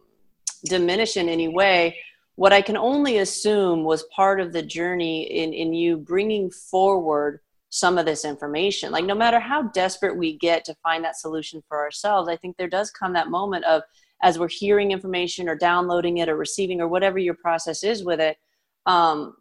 diminish 0.64 1.16
in 1.16 1.28
any 1.28 1.48
way 1.48 1.96
what 2.36 2.52
I 2.52 2.62
can 2.62 2.76
only 2.76 3.18
assume 3.18 3.82
was 3.82 4.04
part 4.14 4.40
of 4.40 4.52
the 4.52 4.62
journey 4.62 5.22
in, 5.24 5.52
in 5.52 5.72
you 5.72 5.96
bringing 5.96 6.50
forward 6.50 7.40
some 7.70 7.98
of 7.98 8.06
this 8.06 8.24
information. 8.24 8.92
Like, 8.92 9.04
no 9.04 9.14
matter 9.14 9.40
how 9.40 9.62
desperate 9.62 10.16
we 10.16 10.36
get 10.38 10.64
to 10.66 10.74
find 10.76 11.02
that 11.04 11.18
solution 11.18 11.62
for 11.66 11.78
ourselves, 11.78 12.28
I 12.28 12.36
think 12.36 12.56
there 12.56 12.68
does 12.68 12.90
come 12.90 13.14
that 13.14 13.28
moment 13.28 13.64
of, 13.64 13.82
as 14.22 14.38
we're 14.38 14.48
hearing 14.48 14.92
information 14.92 15.48
or 15.48 15.56
downloading 15.56 16.18
it 16.18 16.28
or 16.28 16.36
receiving 16.36 16.80
or 16.80 16.88
whatever 16.88 17.18
your 17.18 17.34
process 17.34 17.82
is 17.82 18.04
with 18.04 18.20
it, 18.20 18.38
um, 18.86 19.34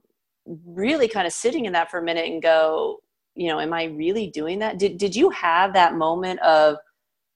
really 0.65 1.07
kind 1.07 1.27
of 1.27 1.33
sitting 1.33 1.65
in 1.65 1.73
that 1.73 1.91
for 1.91 1.99
a 1.99 2.03
minute 2.03 2.25
and 2.25 2.41
go, 2.41 3.01
you 3.35 3.49
know, 3.49 3.59
am 3.59 3.73
I 3.73 3.85
really 3.85 4.27
doing 4.27 4.59
that? 4.59 4.79
Did, 4.79 4.97
did 4.97 5.15
you 5.15 5.29
have 5.31 5.73
that 5.73 5.95
moment 5.95 6.39
of, 6.41 6.77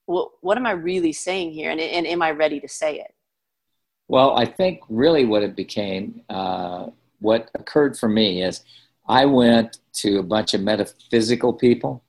well, 0.08 0.32
what 0.42 0.58
am 0.58 0.66
I 0.66 0.72
really 0.72 1.14
saying 1.14 1.52
here? 1.52 1.70
And, 1.70 1.80
and 1.80 2.08
am 2.08 2.22
I 2.22 2.32
ready 2.32 2.60
to 2.62 2.68
say 2.68 3.00
it? 3.00 3.14
Well, 4.10 4.36
I 4.36 4.46
think 4.46 4.82
really 4.90 5.24
what 5.26 5.44
it 5.44 5.56
became, 5.56 6.24
uh, 6.30 6.88
what 7.20 7.52
occurred 7.54 7.98
for 7.98 8.10
me 8.10 8.42
is 8.42 8.64
I 9.08 9.26
went 9.26 9.78
to 9.94 10.18
a 10.18 10.24
bunch 10.24 10.56
of 10.56 10.62
metaphysical 10.62 11.54
people, 11.54 12.04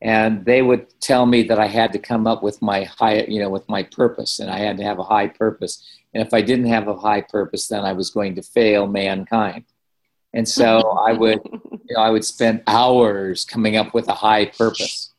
and 0.00 0.46
they 0.46 0.62
would 0.62 0.86
tell 1.00 1.26
me 1.26 1.42
that 1.44 1.58
I 1.58 1.66
had 1.66 1.92
to 1.92 1.98
come 1.98 2.26
up 2.26 2.42
with 2.42 2.62
my 2.62 2.84
high, 2.84 3.24
you 3.28 3.40
know, 3.40 3.50
with 3.50 3.68
my 3.68 3.82
purpose, 3.82 4.38
and 4.38 4.50
I 4.50 4.58
had 4.58 4.78
to 4.78 4.84
have 4.84 4.98
a 4.98 5.04
high 5.04 5.28
purpose. 5.28 5.86
And 6.14 6.26
if 6.26 6.32
I 6.32 6.40
didn't 6.40 6.66
have 6.66 6.88
a 6.88 6.96
high 6.96 7.20
purpose, 7.20 7.68
then 7.68 7.84
I 7.84 7.92
was 7.92 8.08
going 8.08 8.34
to 8.36 8.42
fail 8.42 8.86
mankind. 8.86 9.64
And 10.32 10.48
so 10.48 10.80
I 10.98 11.12
would, 11.12 11.40
you 11.44 11.94
know, 11.94 12.00
I 12.00 12.08
would 12.08 12.24
spend 12.24 12.62
hours 12.66 13.44
coming 13.44 13.76
up 13.76 13.92
with 13.92 14.08
a 14.08 14.14
high 14.14 14.46
purpose. 14.46 15.12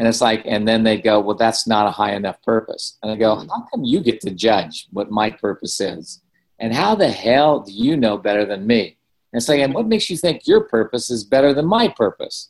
And 0.00 0.08
it's 0.08 0.22
like, 0.22 0.40
and 0.46 0.66
then 0.66 0.82
they 0.82 0.96
go, 0.96 1.20
well, 1.20 1.36
that's 1.36 1.66
not 1.66 1.86
a 1.86 1.90
high 1.90 2.14
enough 2.14 2.42
purpose. 2.42 2.96
And 3.02 3.12
I 3.12 3.16
go, 3.16 3.36
mm-hmm. 3.36 3.50
how 3.50 3.66
come 3.70 3.84
you 3.84 4.00
get 4.00 4.22
to 4.22 4.30
judge 4.30 4.86
what 4.92 5.10
my 5.10 5.28
purpose 5.28 5.78
is? 5.78 6.22
And 6.58 6.72
how 6.72 6.94
the 6.94 7.10
hell 7.10 7.60
do 7.60 7.70
you 7.70 7.98
know 7.98 8.16
better 8.16 8.46
than 8.46 8.66
me? 8.66 8.96
And 9.30 9.38
it's 9.38 9.46
like, 9.50 9.60
and 9.60 9.74
what 9.74 9.88
makes 9.88 10.08
you 10.08 10.16
think 10.16 10.46
your 10.46 10.62
purpose 10.62 11.10
is 11.10 11.22
better 11.22 11.52
than 11.52 11.66
my 11.66 11.88
purpose? 11.88 12.48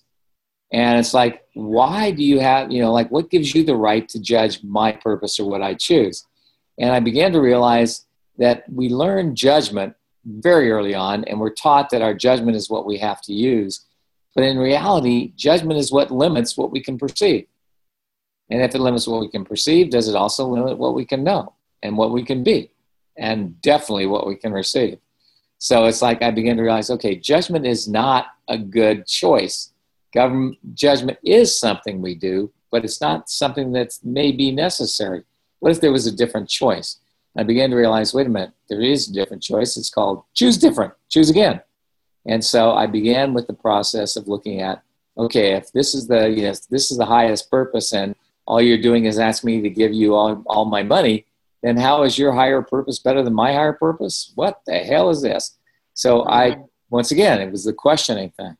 And 0.72 0.96
it's 1.00 1.12
like, 1.12 1.42
why 1.54 2.12
do 2.12 2.22
you 2.22 2.38
have, 2.38 2.70
you 2.70 2.80
know, 2.82 2.92
like 2.92 3.10
what 3.10 3.30
gives 3.30 3.52
you 3.52 3.64
the 3.64 3.74
right 3.74 4.08
to 4.10 4.20
judge 4.20 4.62
my 4.62 4.92
purpose 4.92 5.40
or 5.40 5.50
what 5.50 5.60
I 5.60 5.74
choose? 5.74 6.24
And 6.78 6.92
I 6.92 7.00
began 7.00 7.32
to 7.32 7.40
realize 7.40 8.06
that 8.38 8.62
we 8.72 8.90
learn 8.90 9.34
judgment 9.34 9.96
very 10.24 10.70
early 10.70 10.94
on, 10.94 11.24
and 11.24 11.40
we're 11.40 11.50
taught 11.50 11.90
that 11.90 12.00
our 12.00 12.14
judgment 12.14 12.56
is 12.56 12.70
what 12.70 12.86
we 12.86 12.98
have 12.98 13.20
to 13.22 13.32
use. 13.32 13.86
But 14.40 14.46
in 14.46 14.58
reality, 14.58 15.34
judgment 15.36 15.78
is 15.78 15.92
what 15.92 16.10
limits 16.10 16.56
what 16.56 16.70
we 16.70 16.80
can 16.80 16.96
perceive. 16.96 17.46
And 18.48 18.62
if 18.62 18.74
it 18.74 18.80
limits 18.80 19.06
what 19.06 19.20
we 19.20 19.28
can 19.28 19.44
perceive, 19.44 19.90
does 19.90 20.08
it 20.08 20.16
also 20.16 20.48
limit 20.48 20.78
what 20.78 20.94
we 20.94 21.04
can 21.04 21.22
know 21.22 21.52
and 21.82 21.94
what 21.94 22.10
we 22.10 22.24
can 22.24 22.42
be? 22.42 22.70
And 23.18 23.60
definitely 23.60 24.06
what 24.06 24.26
we 24.26 24.36
can 24.36 24.54
receive. 24.54 24.96
So 25.58 25.84
it's 25.84 26.00
like 26.00 26.22
I 26.22 26.30
begin 26.30 26.56
to 26.56 26.62
realize 26.62 26.88
okay, 26.88 27.16
judgment 27.16 27.66
is 27.66 27.86
not 27.86 28.28
a 28.48 28.56
good 28.56 29.06
choice. 29.06 29.72
Government 30.14 30.56
judgment 30.72 31.18
is 31.22 31.60
something 31.60 32.00
we 32.00 32.14
do, 32.14 32.50
but 32.70 32.82
it's 32.82 33.02
not 33.02 33.28
something 33.28 33.72
that 33.72 33.98
may 34.02 34.32
be 34.32 34.50
necessary. 34.52 35.22
What 35.58 35.72
if 35.72 35.82
there 35.82 35.92
was 35.92 36.06
a 36.06 36.16
different 36.16 36.48
choice? 36.48 36.96
I 37.36 37.42
began 37.42 37.68
to 37.68 37.76
realize 37.76 38.14
wait 38.14 38.26
a 38.26 38.30
minute, 38.30 38.52
there 38.70 38.80
is 38.80 39.06
a 39.06 39.12
different 39.12 39.42
choice. 39.42 39.76
It's 39.76 39.90
called 39.90 40.24
choose 40.32 40.56
different, 40.56 40.94
choose 41.10 41.28
again. 41.28 41.60
And 42.30 42.44
so 42.44 42.72
I 42.74 42.86
began 42.86 43.34
with 43.34 43.48
the 43.48 43.52
process 43.66 44.14
of 44.14 44.28
looking 44.28 44.60
at, 44.62 44.84
okay, 45.18 45.54
if 45.54 45.72
this 45.72 45.94
is 45.96 46.06
the 46.06 46.28
know, 46.28 46.54
this 46.70 46.92
is 46.92 46.96
the 46.96 47.04
highest 47.04 47.50
purpose, 47.50 47.92
and 47.92 48.14
all 48.46 48.62
you're 48.62 48.80
doing 48.80 49.06
is 49.06 49.18
ask 49.18 49.42
me 49.42 49.60
to 49.60 49.68
give 49.68 49.92
you 49.92 50.14
all, 50.14 50.44
all 50.46 50.64
my 50.64 50.84
money, 50.84 51.26
then 51.64 51.76
how 51.76 52.04
is 52.04 52.16
your 52.16 52.32
higher 52.32 52.62
purpose 52.62 53.00
better 53.00 53.24
than 53.24 53.34
my 53.34 53.52
higher 53.52 53.72
purpose? 53.72 54.30
What 54.36 54.60
the 54.64 54.78
hell 54.78 55.10
is 55.10 55.22
this? 55.22 55.58
So 55.94 56.24
I 56.28 56.52
mm-hmm. 56.52 56.62
once 56.90 57.10
again, 57.10 57.40
it 57.40 57.50
was 57.50 57.64
the 57.64 57.72
questioning 57.72 58.30
thing. 58.30 58.56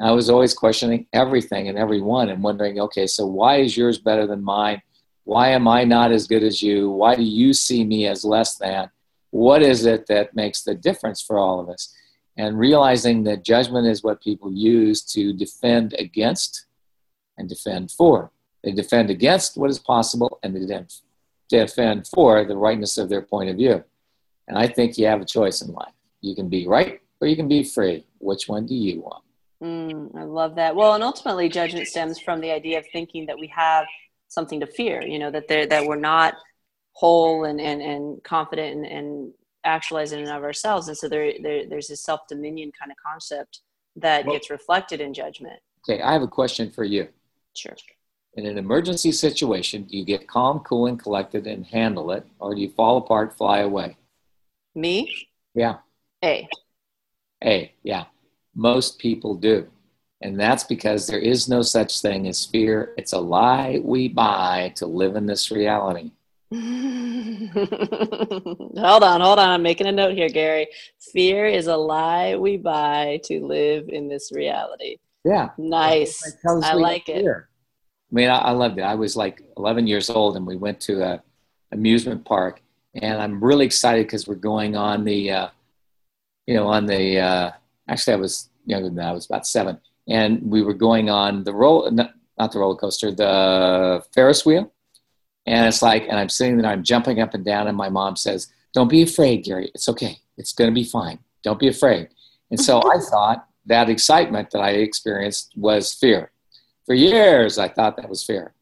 I 0.00 0.10
was 0.10 0.28
always 0.28 0.52
questioning 0.52 1.06
everything 1.14 1.68
and 1.68 1.78
everyone 1.78 2.28
and 2.28 2.42
wondering, 2.42 2.78
okay, 2.78 3.06
so 3.06 3.26
why 3.26 3.56
is 3.56 3.74
yours 3.74 3.96
better 3.96 4.26
than 4.26 4.44
mine? 4.44 4.82
Why 5.24 5.48
am 5.48 5.66
I 5.66 5.84
not 5.84 6.12
as 6.12 6.26
good 6.26 6.42
as 6.42 6.62
you? 6.62 6.90
Why 6.90 7.14
do 7.14 7.22
you 7.22 7.54
see 7.54 7.84
me 7.84 8.06
as 8.06 8.22
less 8.22 8.56
than? 8.56 8.90
What 9.30 9.62
is 9.62 9.86
it 9.86 10.08
that 10.08 10.36
makes 10.36 10.62
the 10.62 10.74
difference 10.74 11.22
for 11.22 11.38
all 11.38 11.58
of 11.58 11.70
us? 11.70 11.94
And 12.36 12.58
realizing 12.58 13.24
that 13.24 13.44
judgment 13.44 13.86
is 13.86 14.02
what 14.02 14.20
people 14.20 14.52
use 14.52 15.02
to 15.02 15.32
defend 15.32 15.94
against 15.98 16.66
and 17.38 17.48
defend 17.48 17.90
for. 17.90 18.30
They 18.62 18.72
defend 18.72 19.10
against 19.10 19.56
what 19.56 19.70
is 19.70 19.78
possible 19.78 20.38
and 20.42 20.54
they 20.54 20.84
defend 21.48 22.06
for 22.06 22.44
the 22.44 22.56
rightness 22.56 22.98
of 22.98 23.08
their 23.08 23.22
point 23.22 23.50
of 23.50 23.56
view. 23.56 23.84
And 24.48 24.58
I 24.58 24.66
think 24.66 24.98
you 24.98 25.06
have 25.06 25.20
a 25.20 25.26
choice 25.26 25.62
in 25.62 25.72
life. 25.72 25.92
You 26.20 26.34
can 26.34 26.48
be 26.48 26.66
right 26.66 27.00
or 27.20 27.28
you 27.28 27.36
can 27.36 27.48
be 27.48 27.62
free. 27.62 28.06
Which 28.18 28.48
one 28.48 28.66
do 28.66 28.74
you 28.74 29.02
want? 29.02 29.24
Mm, 29.62 30.14
I 30.16 30.24
love 30.24 30.56
that. 30.56 30.74
Well, 30.74 30.94
and 30.94 31.02
ultimately, 31.02 31.48
judgment 31.48 31.86
stems 31.86 32.18
from 32.18 32.40
the 32.40 32.50
idea 32.50 32.78
of 32.78 32.84
thinking 32.92 33.26
that 33.26 33.38
we 33.38 33.46
have 33.48 33.86
something 34.28 34.60
to 34.60 34.66
fear. 34.66 35.02
You 35.02 35.18
know 35.18 35.30
that 35.30 35.48
that 35.48 35.86
we're 35.86 35.96
not 35.96 36.34
whole 36.92 37.44
and 37.44 37.60
and, 37.60 37.80
and 37.80 38.22
confident 38.24 38.76
and, 38.76 38.86
and 38.86 39.32
actualize 39.64 40.12
in 40.12 40.20
and 40.20 40.28
of 40.28 40.42
ourselves. 40.42 40.88
And 40.88 40.96
so 40.96 41.08
there, 41.08 41.32
there 41.42 41.66
there's 41.66 41.88
this 41.88 42.02
self-dominion 42.02 42.72
kind 42.78 42.90
of 42.90 42.96
concept 43.04 43.60
that 43.96 44.24
well, 44.24 44.34
gets 44.34 44.50
reflected 44.50 45.00
in 45.00 45.14
judgment. 45.14 45.60
Okay 45.88 46.02
i 46.02 46.12
have 46.12 46.22
a 46.22 46.28
question 46.28 46.70
for 46.70 46.84
you. 46.84 47.08
Sure. 47.54 47.76
In 48.34 48.46
an 48.46 48.58
emergency 48.58 49.12
situation 49.12 49.84
do 49.84 49.96
you 49.96 50.04
get 50.04 50.26
calm 50.26 50.60
cool 50.60 50.86
and 50.86 50.98
collected 50.98 51.46
and 51.46 51.64
handle 51.66 52.10
it 52.12 52.26
or 52.38 52.54
do 52.54 52.60
you 52.60 52.70
fall 52.70 52.98
apart 52.98 53.36
fly 53.36 53.60
away? 53.60 53.96
Me? 54.74 55.12
Yeah. 55.54 55.76
A. 56.24 56.48
A 57.44 57.72
yeah. 57.82 58.04
Most 58.54 58.98
people 58.98 59.34
do. 59.34 59.68
And 60.20 60.40
that's 60.40 60.64
because 60.64 61.06
there 61.06 61.18
is 61.18 61.48
no 61.48 61.60
such 61.60 62.00
thing 62.00 62.26
as 62.28 62.46
fear. 62.46 62.94
It's 62.96 63.12
a 63.12 63.18
lie 63.18 63.80
we 63.84 64.08
buy 64.08 64.72
to 64.76 64.86
live 64.86 65.16
in 65.16 65.26
this 65.26 65.50
reality 65.50 66.12
hold 66.52 66.60
on, 69.02 69.20
hold 69.20 69.38
on. 69.38 69.48
I'm 69.48 69.62
making 69.62 69.86
a 69.86 69.92
note 69.92 70.14
here, 70.14 70.28
Gary. 70.28 70.68
Fear 71.12 71.46
is 71.46 71.66
a 71.66 71.76
lie 71.76 72.36
we 72.36 72.56
buy 72.56 73.20
to 73.24 73.44
live 73.44 73.88
in 73.88 74.08
this 74.08 74.30
reality. 74.32 74.98
Yeah. 75.24 75.50
Nice. 75.56 76.36
I 76.62 76.74
like 76.74 77.08
it. 77.08 77.26
I 77.26 77.40
mean, 78.10 78.28
I, 78.28 78.36
I, 78.36 78.50
loved 78.52 78.78
it. 78.78 78.82
I 78.82 78.94
was 78.94 79.16
like 79.16 79.42
11 79.56 79.86
years 79.86 80.10
old 80.10 80.36
and 80.36 80.46
we 80.46 80.56
went 80.56 80.80
to 80.82 81.02
a 81.02 81.22
amusement 81.72 82.24
park 82.24 82.60
and 82.94 83.20
I'm 83.20 83.42
really 83.42 83.66
excited 83.66 84.06
because 84.06 84.28
we're 84.28 84.36
going 84.36 84.76
on 84.76 85.04
the, 85.04 85.30
uh, 85.30 85.48
you 86.46 86.54
know, 86.54 86.68
on 86.68 86.86
the, 86.86 87.18
uh, 87.18 87.50
actually 87.88 88.12
I 88.12 88.16
was 88.16 88.50
younger 88.66 88.88
than 88.88 88.96
that. 88.96 89.08
I 89.08 89.12
was 89.12 89.26
about 89.26 89.46
seven 89.46 89.80
and 90.06 90.42
we 90.42 90.62
were 90.62 90.74
going 90.74 91.08
on 91.08 91.42
the 91.42 91.54
roll, 91.54 91.90
not, 91.90 92.12
not 92.38 92.52
the 92.52 92.58
roller 92.58 92.76
coaster, 92.76 93.10
the 93.10 94.04
Ferris 94.14 94.44
wheel 94.44 94.73
and 95.46 95.66
it's 95.66 95.82
like, 95.82 96.04
and 96.08 96.18
I'm 96.18 96.28
sitting 96.28 96.56
there, 96.56 96.70
I'm 96.70 96.82
jumping 96.82 97.20
up 97.20 97.34
and 97.34 97.44
down, 97.44 97.68
and 97.68 97.76
my 97.76 97.88
mom 97.88 98.16
says, 98.16 98.48
Don't 98.72 98.88
be 98.88 99.02
afraid, 99.02 99.44
Gary. 99.44 99.70
It's 99.74 99.88
okay. 99.88 100.18
It's 100.36 100.52
going 100.52 100.70
to 100.70 100.74
be 100.74 100.84
fine. 100.84 101.18
Don't 101.42 101.58
be 101.58 101.68
afraid. 101.68 102.08
And 102.50 102.60
so 102.60 102.78
I 102.78 102.98
thought 103.10 103.46
that 103.66 103.88
excitement 103.88 104.50
that 104.50 104.60
I 104.60 104.70
experienced 104.70 105.52
was 105.56 105.92
fear. 105.92 106.30
For 106.86 106.94
years, 106.94 107.58
I 107.58 107.68
thought 107.68 107.96
that 107.96 108.08
was 108.08 108.22
fear. 108.22 108.52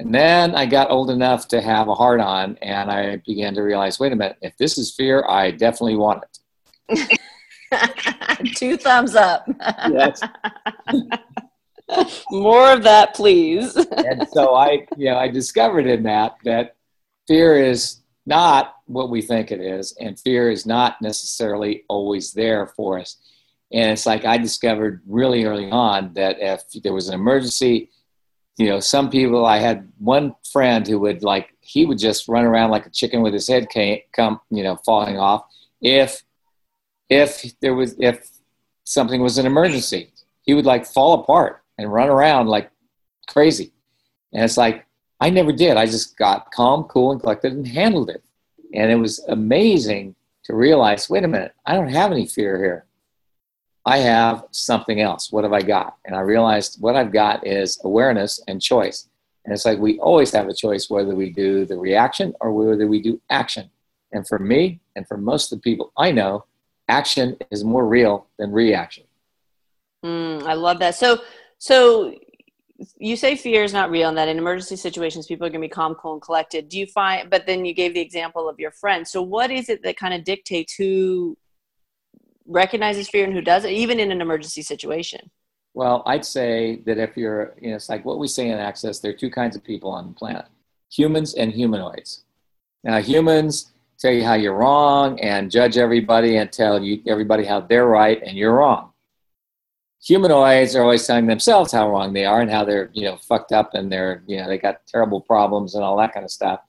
And 0.00 0.14
then 0.14 0.54
I 0.54 0.66
got 0.66 0.90
old 0.90 1.10
enough 1.10 1.48
to 1.48 1.60
have 1.60 1.88
a 1.88 1.94
heart 1.94 2.20
on, 2.20 2.56
and 2.62 2.90
I 2.90 3.16
began 3.26 3.54
to 3.54 3.62
realize 3.62 3.98
wait 3.98 4.12
a 4.12 4.16
minute, 4.16 4.36
if 4.42 4.56
this 4.56 4.78
is 4.78 4.94
fear, 4.94 5.24
I 5.28 5.50
definitely 5.50 5.96
want 5.96 6.22
it. 6.88 7.18
Two 8.56 8.76
thumbs 8.76 9.16
up. 9.16 9.48
yes. 9.90 10.22
More 12.30 12.72
of 12.72 12.82
that, 12.82 13.14
please. 13.14 13.74
and 13.76 14.26
so 14.28 14.54
I, 14.54 14.86
you 14.96 15.10
know, 15.10 15.16
I 15.16 15.28
discovered 15.28 15.86
in 15.86 16.02
that 16.04 16.36
that 16.44 16.76
fear 17.26 17.56
is 17.56 18.00
not 18.26 18.74
what 18.86 19.10
we 19.10 19.22
think 19.22 19.50
it 19.50 19.60
is, 19.60 19.96
and 19.98 20.18
fear 20.18 20.50
is 20.50 20.66
not 20.66 21.00
necessarily 21.00 21.84
always 21.88 22.32
there 22.32 22.66
for 22.76 22.98
us. 22.98 23.16
And 23.72 23.90
it's 23.92 24.06
like 24.06 24.24
I 24.24 24.38
discovered 24.38 25.02
really 25.06 25.44
early 25.44 25.70
on 25.70 26.14
that 26.14 26.36
if 26.40 26.62
there 26.82 26.92
was 26.92 27.08
an 27.08 27.14
emergency, 27.14 27.90
you 28.56 28.68
know, 28.68 28.80
some 28.80 29.10
people, 29.10 29.46
I 29.46 29.58
had 29.58 29.90
one 29.98 30.34
friend 30.52 30.86
who 30.86 30.98
would 31.00 31.22
like, 31.22 31.54
he 31.60 31.86
would 31.86 31.98
just 31.98 32.28
run 32.28 32.44
around 32.44 32.70
like 32.70 32.86
a 32.86 32.90
chicken 32.90 33.22
with 33.22 33.34
his 33.34 33.46
head 33.46 33.68
come, 34.12 34.40
you 34.50 34.62
know, 34.62 34.76
falling 34.84 35.18
off. 35.18 35.44
If, 35.80 36.22
if 37.08 37.44
there 37.60 37.74
was, 37.74 37.94
if 37.98 38.28
something 38.84 39.22
was 39.22 39.38
an 39.38 39.46
emergency, 39.46 40.12
he 40.42 40.54
would 40.54 40.66
like 40.66 40.86
fall 40.86 41.20
apart 41.20 41.62
and 41.78 41.92
run 41.92 42.08
around 42.08 42.48
like 42.48 42.70
crazy. 43.28 43.72
And 44.32 44.44
it's 44.44 44.56
like, 44.56 44.84
I 45.20 45.30
never 45.30 45.52
did. 45.52 45.76
I 45.76 45.86
just 45.86 46.16
got 46.16 46.52
calm, 46.52 46.84
cool, 46.84 47.12
and 47.12 47.20
collected 47.20 47.52
and 47.52 47.66
handled 47.66 48.10
it. 48.10 48.22
And 48.74 48.90
it 48.90 48.96
was 48.96 49.20
amazing 49.28 50.14
to 50.44 50.54
realize 50.54 51.10
wait 51.10 51.24
a 51.24 51.28
minute, 51.28 51.54
I 51.66 51.74
don't 51.74 51.88
have 51.88 52.12
any 52.12 52.26
fear 52.26 52.58
here. 52.58 52.84
I 53.84 53.98
have 53.98 54.44
something 54.50 55.00
else. 55.00 55.32
What 55.32 55.44
have 55.44 55.52
I 55.52 55.62
got? 55.62 55.96
And 56.04 56.14
I 56.14 56.20
realized 56.20 56.80
what 56.80 56.94
I've 56.94 57.12
got 57.12 57.46
is 57.46 57.80
awareness 57.84 58.42
and 58.46 58.60
choice. 58.60 59.08
And 59.44 59.54
it's 59.54 59.64
like 59.64 59.78
we 59.78 59.98
always 59.98 60.30
have 60.32 60.48
a 60.48 60.54
choice 60.54 60.90
whether 60.90 61.14
we 61.14 61.30
do 61.30 61.64
the 61.64 61.78
reaction 61.78 62.34
or 62.40 62.52
whether 62.52 62.86
we 62.86 63.00
do 63.00 63.20
action. 63.30 63.70
And 64.12 64.26
for 64.28 64.38
me, 64.38 64.80
and 64.94 65.08
for 65.08 65.16
most 65.16 65.52
of 65.52 65.58
the 65.58 65.62
people 65.62 65.92
I 65.96 66.12
know, 66.12 66.44
action 66.88 67.36
is 67.50 67.64
more 67.64 67.86
real 67.86 68.26
than 68.38 68.52
reaction. 68.52 69.04
Mm, 70.04 70.42
I 70.42 70.54
love 70.54 70.78
that. 70.80 70.94
So, 70.94 71.20
so 71.58 72.14
you 72.96 73.16
say 73.16 73.34
fear 73.34 73.64
is 73.64 73.72
not 73.72 73.90
real 73.90 74.08
and 74.08 74.16
that 74.16 74.28
in 74.28 74.38
emergency 74.38 74.76
situations 74.76 75.26
people 75.26 75.46
are 75.46 75.50
going 75.50 75.60
to 75.60 75.66
be 75.66 75.68
calm 75.68 75.94
cool 75.96 76.14
and 76.14 76.22
collected. 76.22 76.68
Do 76.68 76.78
you 76.78 76.86
find 76.86 77.28
but 77.28 77.46
then 77.46 77.64
you 77.64 77.74
gave 77.74 77.94
the 77.94 78.00
example 78.00 78.48
of 78.48 78.58
your 78.58 78.70
friend. 78.70 79.06
So 79.06 79.20
what 79.20 79.50
is 79.50 79.68
it 79.68 79.82
that 79.82 79.96
kind 79.96 80.14
of 80.14 80.24
dictates 80.24 80.74
who 80.74 81.36
recognizes 82.46 83.08
fear 83.08 83.24
and 83.24 83.34
who 83.34 83.42
doesn't 83.42 83.70
even 83.70 84.00
in 84.00 84.12
an 84.12 84.20
emergency 84.20 84.62
situation? 84.62 85.30
Well 85.74 86.02
i'd 86.06 86.24
say 86.24 86.82
that 86.86 86.98
if 86.98 87.16
you're 87.16 87.54
you 87.60 87.70
know 87.70 87.76
it's 87.76 87.88
like 87.88 88.04
what 88.04 88.18
we 88.18 88.26
say 88.28 88.48
in 88.48 88.58
access 88.58 89.00
there 89.00 89.10
are 89.10 89.16
two 89.16 89.30
kinds 89.30 89.54
of 89.54 89.62
people 89.62 89.90
on 89.90 90.08
the 90.08 90.14
planet 90.14 90.46
humans 90.90 91.34
and 91.34 91.52
humanoids. 91.52 92.24
Now 92.84 93.00
humans 93.00 93.72
tell 93.98 94.12
you 94.12 94.24
how 94.24 94.34
you're 94.34 94.54
wrong 94.54 95.18
and 95.20 95.50
judge 95.50 95.76
everybody 95.76 96.36
and 96.36 96.50
tell 96.52 96.82
you 96.82 97.02
everybody 97.06 97.44
how 97.44 97.60
they're 97.60 97.86
right 97.86 98.22
and 98.22 98.36
you're 98.36 98.54
wrong 98.54 98.87
humanoids 100.02 100.76
are 100.76 100.82
always 100.82 101.06
telling 101.06 101.26
themselves 101.26 101.72
how 101.72 101.90
wrong 101.90 102.12
they 102.12 102.24
are 102.24 102.40
and 102.40 102.50
how 102.50 102.64
they're 102.64 102.90
you 102.92 103.04
know 103.04 103.16
fucked 103.16 103.52
up 103.52 103.74
and 103.74 103.90
they're 103.90 104.22
you 104.26 104.36
know 104.36 104.46
they 104.46 104.58
got 104.58 104.86
terrible 104.86 105.20
problems 105.20 105.74
and 105.74 105.84
all 105.84 105.96
that 105.98 106.12
kind 106.12 106.24
of 106.24 106.30
stuff. 106.30 106.60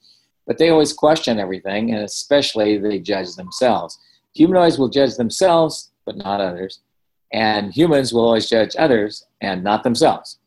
But 0.48 0.58
they 0.58 0.70
always 0.70 0.94
question 0.94 1.40
everything 1.40 1.92
and 1.92 2.04
especially 2.04 2.78
they 2.78 3.00
judge 3.00 3.36
themselves. 3.36 4.00
Humanoids 4.34 4.78
will 4.78 4.90
judge 4.90 5.16
themselves 5.16 5.92
but 6.06 6.18
not 6.18 6.42
others. 6.42 6.80
And 7.32 7.72
humans 7.72 8.12
will 8.12 8.26
always 8.26 8.50
judge 8.50 8.76
others 8.78 9.26
and 9.42 9.64
not 9.64 9.84
themselves. 9.84 10.40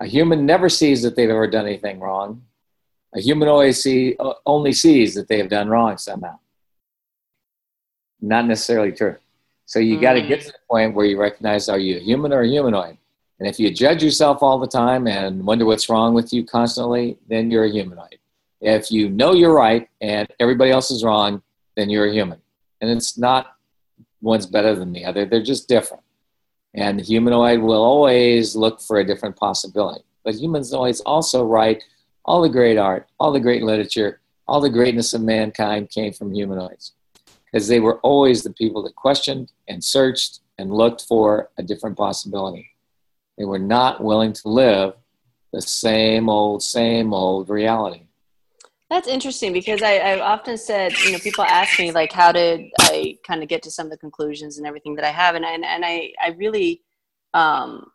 A 0.00 0.06
human 0.06 0.46
never 0.46 0.70
sees 0.70 1.02
that 1.02 1.16
they've 1.16 1.28
ever 1.28 1.46
done 1.46 1.66
anything 1.66 2.00
wrong. 2.00 2.42
A 3.14 3.20
human 3.20 3.48
always 3.48 3.82
see, 3.82 4.16
only 4.46 4.72
sees 4.72 5.14
that 5.14 5.28
they 5.28 5.38
have 5.38 5.50
done 5.50 5.68
wrong 5.68 5.98
somehow. 5.98 6.38
Not 8.22 8.46
necessarily 8.46 8.92
true 8.92 9.16
so 9.66 9.80
you 9.80 9.98
mm. 9.98 10.00
got 10.00 10.14
to 10.14 10.22
get 10.22 10.40
to 10.42 10.46
the 10.46 10.58
point 10.70 10.94
where 10.94 11.04
you 11.04 11.20
recognize 11.20 11.68
are 11.68 11.78
you 11.78 11.96
a 11.96 12.00
human 12.00 12.32
or 12.32 12.42
a 12.42 12.48
humanoid? 12.48 12.96
And 13.38 13.48
if 13.48 13.58
you 13.60 13.70
judge 13.70 14.02
yourself 14.02 14.42
all 14.42 14.58
the 14.58 14.66
time 14.66 15.06
and 15.06 15.44
wonder 15.44 15.66
what's 15.66 15.90
wrong 15.90 16.14
with 16.14 16.32
you 16.32 16.44
constantly, 16.44 17.18
then 17.28 17.50
you're 17.50 17.64
a 17.64 17.70
humanoid. 17.70 18.16
If 18.62 18.90
you 18.90 19.10
know 19.10 19.34
you're 19.34 19.52
right 19.52 19.88
and 20.00 20.26
everybody 20.40 20.70
else 20.70 20.90
is 20.90 21.04
wrong, 21.04 21.42
then 21.76 21.90
you're 21.90 22.06
a 22.06 22.12
human. 22.12 22.40
And 22.80 22.90
it's 22.90 23.18
not 23.18 23.56
one's 24.22 24.46
better 24.46 24.74
than 24.74 24.92
the 24.92 25.04
other, 25.04 25.26
they're 25.26 25.42
just 25.42 25.68
different. 25.68 26.02
And 26.72 26.98
the 26.98 27.04
humanoid 27.04 27.60
will 27.60 27.82
always 27.82 28.56
look 28.56 28.80
for 28.80 28.98
a 28.98 29.04
different 29.04 29.36
possibility. 29.36 30.04
But 30.24 30.34
humanoids 30.36 31.00
also 31.00 31.44
write 31.44 31.82
all 32.24 32.40
the 32.40 32.48
great 32.48 32.78
art, 32.78 33.08
all 33.20 33.32
the 33.32 33.40
great 33.40 33.62
literature, 33.62 34.20
all 34.48 34.60
the 34.60 34.70
greatness 34.70 35.12
of 35.12 35.22
mankind 35.22 35.90
came 35.90 36.12
from 36.12 36.32
humanoids 36.32 36.92
because 37.52 37.68
they 37.68 37.80
were 37.80 37.98
always 38.00 38.42
the 38.42 38.52
people 38.52 38.82
that 38.82 38.94
questioned 38.94 39.52
and 39.68 39.82
searched 39.82 40.40
and 40.58 40.72
looked 40.72 41.02
for 41.02 41.50
a 41.58 41.62
different 41.62 41.96
possibility. 41.96 42.70
They 43.38 43.44
were 43.44 43.58
not 43.58 44.02
willing 44.02 44.32
to 44.32 44.48
live 44.48 44.94
the 45.52 45.62
same 45.62 46.28
old, 46.28 46.62
same 46.62 47.12
old 47.12 47.48
reality. 47.48 48.02
That's 48.88 49.08
interesting 49.08 49.52
because 49.52 49.82
I, 49.82 49.98
I've 49.98 50.20
often 50.20 50.56
said, 50.56 50.92
you 50.98 51.12
know, 51.12 51.18
people 51.18 51.44
ask 51.44 51.78
me 51.78 51.90
like, 51.90 52.12
how 52.12 52.30
did 52.30 52.70
I 52.80 53.18
kind 53.26 53.42
of 53.42 53.48
get 53.48 53.62
to 53.64 53.70
some 53.70 53.86
of 53.86 53.90
the 53.90 53.98
conclusions 53.98 54.58
and 54.58 54.66
everything 54.66 54.94
that 54.94 55.04
I 55.04 55.10
have, 55.10 55.34
and 55.34 55.44
and, 55.44 55.64
and 55.64 55.84
I 55.84 56.12
I 56.22 56.28
really, 56.36 56.82
um, 57.34 57.90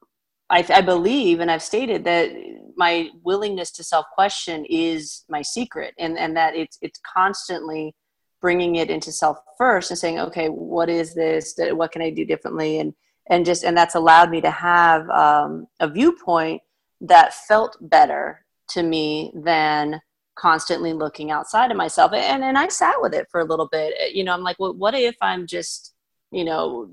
I, 0.50 0.66
I 0.70 0.82
believe 0.82 1.40
and 1.40 1.50
I've 1.50 1.64
stated 1.64 2.04
that 2.04 2.32
my 2.76 3.10
willingness 3.24 3.72
to 3.74 3.86
self 3.86 4.06
question 4.14 4.66
is 4.66 5.24
my 5.30 5.42
secret, 5.42 5.94
and 5.98 6.20
and 6.20 6.36
that 6.36 6.56
it's 6.56 6.78
it's 6.82 7.00
constantly 7.16 7.96
bringing 8.42 8.76
it 8.76 8.90
into 8.90 9.12
self 9.12 9.38
first 9.58 9.92
and 9.92 9.98
saying 9.98 10.20
okay 10.20 10.48
what 10.48 10.90
is 10.90 11.14
this? 11.14 11.54
What 11.58 11.92
can 11.92 12.02
i 12.02 12.10
do 12.10 12.26
differently? 12.26 12.80
And 12.80 12.94
and 13.30 13.46
just 13.46 13.64
and 13.64 13.78
that's 13.78 13.96
allowed 13.96 14.30
me 14.30 14.42
to 14.42 14.52
have 14.52 15.10
um, 15.10 15.68
a 15.80 15.88
viewpoint 15.88 16.62
that 17.02 17.34
felt 17.34 17.78
better 17.82 18.46
to 18.70 18.84
me 18.84 19.32
than 19.36 20.02
constantly 20.36 20.94
looking 20.94 21.30
outside 21.32 21.72
of 21.72 21.78
myself. 21.78 22.14
And 22.14 22.44
and 22.44 22.58
i 22.58 22.68
sat 22.68 22.96
with 23.00 23.14
it 23.14 23.28
for 23.32 23.42
a 23.42 23.46
little 23.46 23.68
bit. 23.68 24.14
You 24.14 24.24
know 24.24 24.34
i'm 24.34 24.44
like 24.44 24.60
well 24.60 24.74
what 24.74 24.96
if 24.96 25.16
i'm 25.22 25.46
just 25.48 25.94
you 26.32 26.44
know 26.44 26.90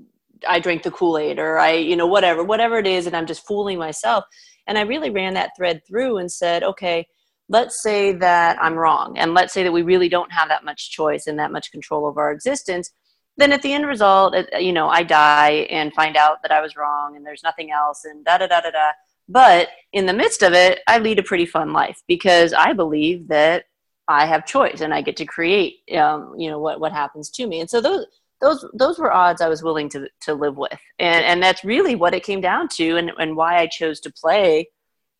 i 0.47 0.59
drink 0.59 0.83
the 0.83 0.91
kool-aid 0.91 1.39
or 1.39 1.59
i 1.59 1.71
you 1.71 1.95
know 1.95 2.07
whatever 2.07 2.43
whatever 2.43 2.77
it 2.77 2.87
is 2.87 3.07
and 3.07 3.15
i'm 3.15 3.27
just 3.27 3.45
fooling 3.47 3.79
myself. 3.79 4.23
And 4.67 4.77
i 4.77 4.81
really 4.81 5.09
ran 5.09 5.33
that 5.33 5.51
thread 5.57 5.81
through 5.87 6.17
and 6.17 6.31
said 6.31 6.63
okay 6.63 7.07
let's 7.49 7.81
say 7.81 8.13
that 8.13 8.57
I'm 8.61 8.75
wrong, 8.75 9.17
and 9.17 9.33
let's 9.33 9.53
say 9.53 9.63
that 9.63 9.71
we 9.71 9.81
really 9.81 10.07
don't 10.07 10.31
have 10.31 10.49
that 10.49 10.63
much 10.63 10.91
choice 10.91 11.27
and 11.27 11.39
that 11.39 11.51
much 11.51 11.71
control 11.71 12.05
over 12.05 12.21
our 12.21 12.31
existence, 12.31 12.91
then 13.37 13.51
at 13.51 13.61
the 13.61 13.73
end 13.73 13.87
result, 13.87 14.35
you 14.59 14.73
know, 14.73 14.89
I 14.89 15.03
die 15.03 15.67
and 15.69 15.93
find 15.93 16.17
out 16.17 16.41
that 16.41 16.51
I 16.51 16.61
was 16.61 16.75
wrong 16.75 17.15
and 17.15 17.25
there's 17.25 17.43
nothing 17.43 17.71
else 17.71 18.03
and 18.05 18.23
da 18.25 18.37
da 18.37 18.47
da 18.47 18.61
da 18.61 18.71
da. 18.71 18.91
But 19.29 19.69
in 19.93 20.05
the 20.05 20.13
midst 20.13 20.43
of 20.43 20.53
it, 20.53 20.79
I 20.87 20.99
lead 20.99 21.19
a 21.19 21.23
pretty 21.23 21.45
fun 21.45 21.71
life 21.71 22.01
because 22.07 22.51
I 22.51 22.73
believe 22.73 23.27
that 23.29 23.65
I 24.07 24.25
have 24.25 24.45
choice 24.45 24.81
and 24.81 24.93
I 24.93 25.01
get 25.01 25.15
to 25.17 25.25
create, 25.25 25.77
um, 25.95 26.33
you 26.37 26.49
know, 26.49 26.59
what, 26.59 26.79
what 26.79 26.91
happens 26.91 27.29
to 27.31 27.47
me. 27.47 27.61
And 27.61 27.69
so 27.69 27.79
those, 27.79 28.07
those, 28.41 28.65
those 28.73 28.99
were 28.99 29.13
odds 29.13 29.41
I 29.41 29.47
was 29.47 29.63
willing 29.63 29.87
to, 29.89 30.09
to 30.21 30.33
live 30.33 30.57
with. 30.57 30.79
And, 30.97 31.23
and 31.23 31.41
that's 31.41 31.63
really 31.63 31.95
what 31.95 32.15
it 32.15 32.23
came 32.23 32.41
down 32.41 32.67
to 32.69 32.97
and, 32.97 33.11
and 33.19 33.37
why 33.37 33.59
I 33.59 33.67
chose 33.67 33.99
to 34.01 34.11
play 34.11 34.69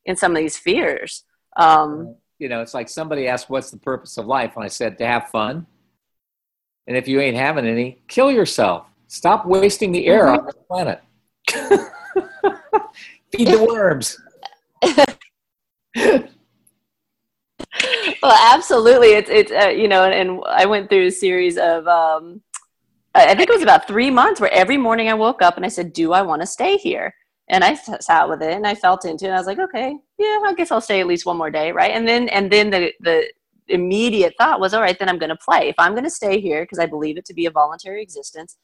in 0.06 0.16
some 0.16 0.32
of 0.32 0.40
these 0.40 0.58
fears. 0.58 1.24
Um, 1.60 2.16
you 2.40 2.48
know, 2.48 2.62
it's 2.62 2.74
like 2.74 2.90
somebody 2.90 3.28
asked, 3.28 3.50
"What's 3.50 3.70
the 3.70 3.78
purpose 3.78 4.18
of 4.18 4.26
life?" 4.26 4.54
And 4.56 4.64
I 4.64 4.70
said, 4.70 4.98
"To 4.98 5.06
have 5.06 5.30
fun." 5.30 5.68
And 6.88 6.98
if 6.98 7.08
you 7.08 7.20
ain't 7.20 7.38
having 7.38 7.68
any, 7.68 8.02
kill 8.08 8.32
yourself. 8.32 8.88
Stop 9.08 9.46
wasting 9.46 9.92
the 9.92 10.08
air 10.08 10.26
mm-hmm. 10.26 10.40
on 10.40 10.46
the 10.46 10.54
planet. 10.54 11.04
Feed 13.32 13.48
the 13.48 13.64
worms. 13.70 14.18
well, 18.24 18.54
absolutely. 18.56 19.10
It's 19.10 19.30
it's 19.30 19.52
uh, 19.52 19.70
you 19.70 19.88
know, 19.88 20.04
and, 20.04 20.14
and, 20.14 20.44
I 20.48 20.66
went 20.66 20.90
through 20.90 21.08
a 21.08 21.12
series 21.12 21.58
of. 21.58 21.88
Um, 21.88 22.42
I 23.16 23.36
think 23.36 23.50
it 23.50 23.54
was 23.54 23.64
about 23.64 23.88
three 23.88 24.12
months 24.12 24.40
where 24.40 24.54
every 24.54 24.78
morning 24.78 25.10
I 25.10 25.16
woke 25.16 25.42
up 25.42 25.58
and 25.58 25.66
I 25.66 25.70
said, 25.70 25.94
"Do 25.94 26.14
I 26.14 26.22
want 26.22 26.42
to 26.42 26.48
stay 26.48 26.78
here?" 26.78 27.14
And 27.50 27.64
I 27.64 27.74
sat 27.74 28.30
with 28.30 28.42
it 28.42 28.54
and 28.54 28.68
I 28.68 28.76
felt 28.76 29.06
into 29.06 29.26
it. 29.26 29.32
I 29.32 29.38
was 29.38 29.48
like, 29.48 29.60
okay, 29.60 29.98
yeah, 30.18 30.42
I 30.46 30.54
guess 30.56 30.72
I'll 30.72 30.82
stay 30.82 31.00
at 31.00 31.08
least 31.08 31.26
one 31.26 31.38
more 31.38 31.50
day, 31.50 31.72
right? 31.72 31.92
And 31.92 32.08
then 32.08 32.30
and 32.30 32.52
then 32.52 32.70
the 32.70 32.94
the 33.00 33.28
immediate 33.68 34.34
thought 34.38 34.60
was, 34.60 34.74
all 34.74 34.82
right, 34.82 34.98
then 34.98 35.10
I'm 35.10 35.20
going 35.20 35.30
to 35.30 35.36
play. 35.36 35.70
If 35.70 35.76
I'm 35.78 35.94
going 35.94 36.04
to 36.04 36.10
stay 36.10 36.40
here 36.40 36.64
because 36.64 36.80
I 36.80 36.86
believe 36.86 37.18
it 37.18 37.26
to 37.26 37.34
be 37.34 37.46
a 37.46 37.52
voluntary 37.52 38.02
existence, 38.02 38.58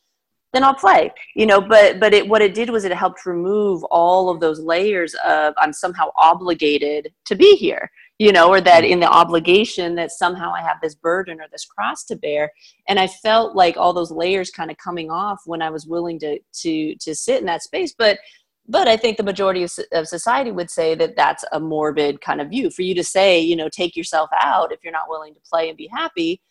then 0.53 0.63
I'll 0.63 0.75
play. 0.75 1.11
You 1.35 1.45
know, 1.45 1.61
but 1.61 1.99
but 1.99 2.13
it 2.13 2.27
what 2.27 2.41
it 2.41 2.53
did 2.53 2.69
was 2.69 2.85
it 2.85 2.93
helped 2.93 3.25
remove 3.25 3.83
all 3.85 4.29
of 4.29 4.39
those 4.39 4.59
layers 4.59 5.15
of 5.25 5.53
I'm 5.57 5.73
somehow 5.73 6.09
obligated 6.17 7.11
to 7.25 7.35
be 7.35 7.55
here. 7.55 7.91
You 8.17 8.31
know, 8.31 8.47
or 8.47 8.61
that 8.61 8.85
in 8.85 9.01
the 9.01 9.09
obligation 9.09 9.95
that 9.95 10.09
somehow 10.09 10.53
I 10.53 10.61
have 10.61 10.77
this 10.81 10.95
burden 10.95 11.41
or 11.41 11.47
this 11.51 11.65
cross 11.65 12.05
to 12.05 12.15
bear, 12.15 12.49
and 12.87 12.97
I 12.97 13.07
felt 13.07 13.57
like 13.57 13.75
all 13.75 13.91
those 13.91 14.11
layers 14.11 14.51
kind 14.51 14.71
of 14.71 14.77
coming 14.77 15.11
off 15.11 15.41
when 15.45 15.61
I 15.61 15.69
was 15.69 15.85
willing 15.85 16.19
to 16.19 16.39
to 16.61 16.95
to 16.95 17.13
sit 17.13 17.41
in 17.41 17.45
that 17.47 17.63
space. 17.63 17.93
But 17.97 18.19
but 18.67 18.87
i 18.87 18.97
think 18.97 19.17
the 19.17 19.23
majority 19.23 19.63
of, 19.63 19.71
of, 19.93 20.07
society 20.07 20.51
would 20.51 20.69
say 20.69 20.95
that 20.95 21.15
that's 21.15 21.43
a 21.51 21.59
morbid 21.59 22.21
kind 22.21 22.41
of 22.41 22.49
view. 22.49 22.69
For 22.69 22.81
you 22.81 22.95
to 22.95 23.03
say 23.03 23.39
you 23.39 23.55
know 23.55 23.69
take 23.69 23.95
yourself 23.95 24.29
out 24.39 24.71
if 24.71 24.79
you're 24.83 24.93
not 24.93 25.09
willing 25.09 25.33
to 25.33 25.39
play 25.49 25.69
and 25.69 25.77
be 25.77 25.89
happy 25.91 26.41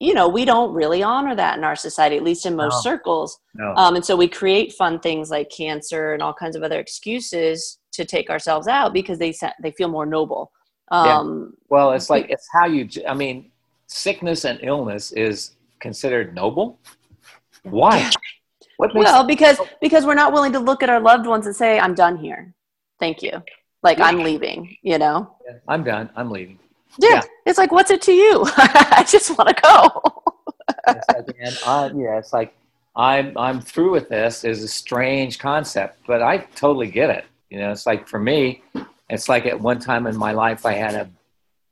you 0.00 0.14
know 0.14 0.28
we 0.28 0.44
don't 0.44 0.72
really 0.74 1.02
honor 1.02 1.34
that 1.34 1.58
in 1.58 1.64
our 1.64 1.76
society 1.76 2.16
at 2.16 2.22
least 2.22 2.46
in 2.46 2.56
most 2.56 2.84
no. 2.84 2.90
circles. 2.90 3.38
No. 3.54 3.74
Um, 3.76 3.94
and 3.96 4.04
so 4.04 4.16
we 4.16 4.28
create 4.28 4.72
fun 4.72 4.98
things 4.98 5.30
like 5.30 5.50
cancer 5.50 6.12
and 6.12 6.22
all 6.22 6.34
kinds 6.34 6.56
of 6.56 6.62
other 6.62 6.80
excuses 6.80 7.78
to 7.92 8.04
take 8.04 8.28
ourselves 8.30 8.66
out 8.66 8.92
because 8.92 9.18
they 9.18 9.32
they 9.62 9.70
feel 9.70 9.88
more 9.88 10.06
noble. 10.06 10.50
Um, 10.90 11.06
yeah. 11.06 11.60
well 11.70 11.92
it's 11.92 12.10
like 12.10 12.26
it's 12.28 12.46
how 12.52 12.66
you 12.66 12.88
i 13.08 13.14
mean 13.14 13.52
sickness 13.92 14.44
and 14.44 14.58
illness 14.62 15.12
is 15.12 15.52
considered 15.80 16.34
noble? 16.34 16.78
Why 17.64 18.10
well, 18.94 19.24
because 19.24 19.60
because 19.80 20.04
we're 20.04 20.14
not 20.14 20.32
willing 20.32 20.52
to 20.52 20.58
look 20.58 20.82
at 20.82 20.90
our 20.90 21.00
loved 21.00 21.26
ones 21.26 21.46
and 21.46 21.54
say, 21.54 21.78
"I'm 21.78 21.94
done 21.94 22.16
here. 22.16 22.54
Thank 22.98 23.22
you." 23.22 23.42
Like 23.82 23.98
yeah. 23.98 24.06
I'm 24.06 24.18
leaving. 24.18 24.76
You 24.82 24.98
know. 24.98 25.34
Yeah, 25.46 25.58
I'm 25.68 25.84
done. 25.84 26.10
I'm 26.16 26.30
leaving. 26.30 26.58
Yeah. 26.98 27.10
yeah. 27.10 27.22
It's 27.46 27.58
like, 27.58 27.72
what's 27.72 27.90
it 27.90 28.02
to 28.02 28.12
you? 28.12 28.44
I 28.56 29.04
just 29.08 29.36
want 29.36 29.48
to 29.48 29.62
go. 29.62 30.02
it's 30.88 31.08
like, 31.08 31.66
I, 31.66 31.86
yeah, 31.94 32.18
it's 32.18 32.32
like 32.32 32.54
I'm 32.94 33.36
I'm 33.36 33.60
through 33.60 33.92
with 33.92 34.08
this. 34.08 34.44
Is 34.44 34.62
a 34.62 34.68
strange 34.68 35.38
concept, 35.38 35.98
but 36.06 36.22
I 36.22 36.38
totally 36.38 36.90
get 36.90 37.10
it. 37.10 37.24
You 37.50 37.58
know, 37.58 37.70
it's 37.70 37.86
like 37.86 38.08
for 38.08 38.18
me, 38.18 38.62
it's 39.08 39.28
like 39.28 39.46
at 39.46 39.60
one 39.60 39.78
time 39.78 40.06
in 40.06 40.16
my 40.16 40.32
life, 40.32 40.66
I 40.66 40.72
had 40.72 40.94
a 40.94 41.10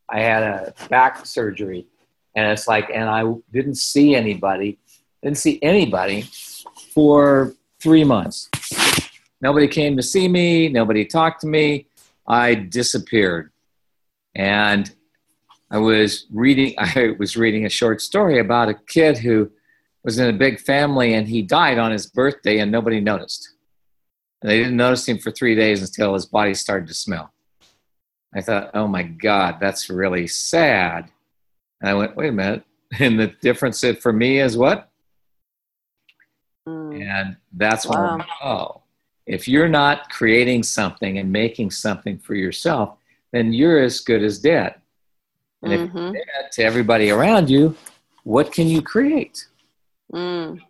I 0.08 0.20
had 0.20 0.42
a 0.42 0.74
back 0.88 1.24
surgery, 1.26 1.86
and 2.34 2.50
it's 2.50 2.66
like, 2.66 2.90
and 2.92 3.08
I 3.08 3.22
didn't 3.52 3.76
see 3.76 4.14
anybody, 4.14 4.78
didn't 5.22 5.38
see 5.38 5.58
anybody 5.62 6.28
for 7.00 7.54
three 7.80 8.04
months. 8.04 8.50
Nobody 9.40 9.66
came 9.68 9.96
to 9.96 10.02
see 10.02 10.28
me. 10.28 10.68
Nobody 10.68 11.06
talked 11.06 11.40
to 11.40 11.46
me. 11.46 11.86
I 12.28 12.54
disappeared. 12.54 13.52
And 14.34 14.94
I 15.70 15.78
was 15.78 16.26
reading 16.30 16.74
I 16.78 17.14
was 17.18 17.38
reading 17.38 17.64
a 17.64 17.70
short 17.70 18.02
story 18.02 18.38
about 18.38 18.68
a 18.68 18.74
kid 18.74 19.16
who 19.16 19.50
was 20.04 20.18
in 20.18 20.28
a 20.28 20.36
big 20.36 20.60
family 20.60 21.14
and 21.14 21.26
he 21.26 21.40
died 21.40 21.78
on 21.78 21.90
his 21.90 22.06
birthday 22.06 22.58
and 22.58 22.70
nobody 22.70 23.00
noticed. 23.00 23.48
And 24.42 24.50
they 24.50 24.58
didn't 24.58 24.76
notice 24.76 25.08
him 25.08 25.16
for 25.16 25.30
three 25.30 25.54
days 25.54 25.80
until 25.80 26.12
his 26.12 26.26
body 26.26 26.52
started 26.52 26.86
to 26.88 26.94
smell. 26.94 27.32
I 28.34 28.42
thought, 28.42 28.72
oh 28.74 28.86
my 28.86 29.04
God, 29.04 29.56
that's 29.58 29.88
really 29.88 30.26
sad. 30.26 31.10
And 31.80 31.88
I 31.88 31.94
went, 31.94 32.14
wait 32.14 32.28
a 32.28 32.32
minute. 32.32 32.64
And 32.98 33.18
the 33.18 33.28
difference 33.40 33.82
for 34.02 34.12
me 34.12 34.40
is 34.40 34.58
what? 34.58 34.89
Mm. 36.70 37.02
And 37.02 37.36
that's 37.52 37.86
wow. 37.86 38.18
when, 38.18 38.26
oh, 38.42 38.82
if 39.26 39.46
you're 39.46 39.68
not 39.68 40.10
creating 40.10 40.62
something 40.62 41.18
and 41.18 41.30
making 41.30 41.70
something 41.70 42.18
for 42.18 42.34
yourself, 42.34 42.96
then 43.32 43.52
you're 43.52 43.82
as 43.82 44.00
good 44.00 44.22
as 44.22 44.38
dead. 44.38 44.74
And 45.62 45.72
mm-hmm. 45.72 45.98
if 45.98 46.02
you're 46.02 46.12
dead 46.12 46.52
to 46.52 46.62
everybody 46.62 47.10
around 47.10 47.50
you, 47.50 47.76
what 48.24 48.52
can 48.52 48.66
you 48.66 48.82
create? 48.82 49.46
Mm. 50.12 50.60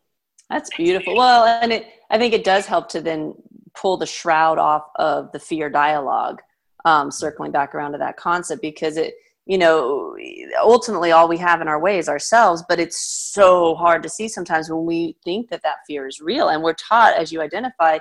That's 0.49 0.71
beautiful. 0.77 1.17
Well, 1.17 1.45
and 1.63 1.73
it, 1.73 1.87
I 2.11 2.19
think 2.19 2.35
it 2.35 2.45
does 2.45 2.67
help 2.67 2.89
to 2.91 3.01
then 3.01 3.35
pull 3.75 3.97
the 3.97 4.07
shroud 4.07 4.59
off 4.59 4.91
of 4.97 5.31
the 5.33 5.39
fear 5.39 5.71
dialogue, 5.71 6.43
um, 6.85 7.11
circling 7.11 7.53
back 7.53 7.75
around 7.75 7.93
to 7.93 7.99
that 7.99 8.17
concept 8.17 8.61
because 8.61 8.97
it, 8.97 9.15
you 9.47 9.59
know, 9.59 10.17
ultimately 10.61 11.13
all 11.13 11.29
we 11.29 11.39
have 11.39 11.61
in 11.61 11.69
our 11.69 11.81
way 11.81 11.99
is 11.99 12.09
ourselves, 12.09 12.63
but 12.69 12.79
it's 12.79 13.01
so 13.33 13.75
hard 13.75 14.03
to 14.03 14.09
see 14.09 14.29
sometimes 14.29 14.71
when 14.71 14.85
we 14.85 15.17
think 15.25 15.51
that 15.51 15.63
that 15.63 15.79
fear 15.87 16.07
is 16.07 16.21
real. 16.21 16.49
And 16.49 16.63
we're 16.63 16.75
taught, 16.75 17.15
as 17.15 17.33
you 17.33 17.41
identify, 17.41 17.99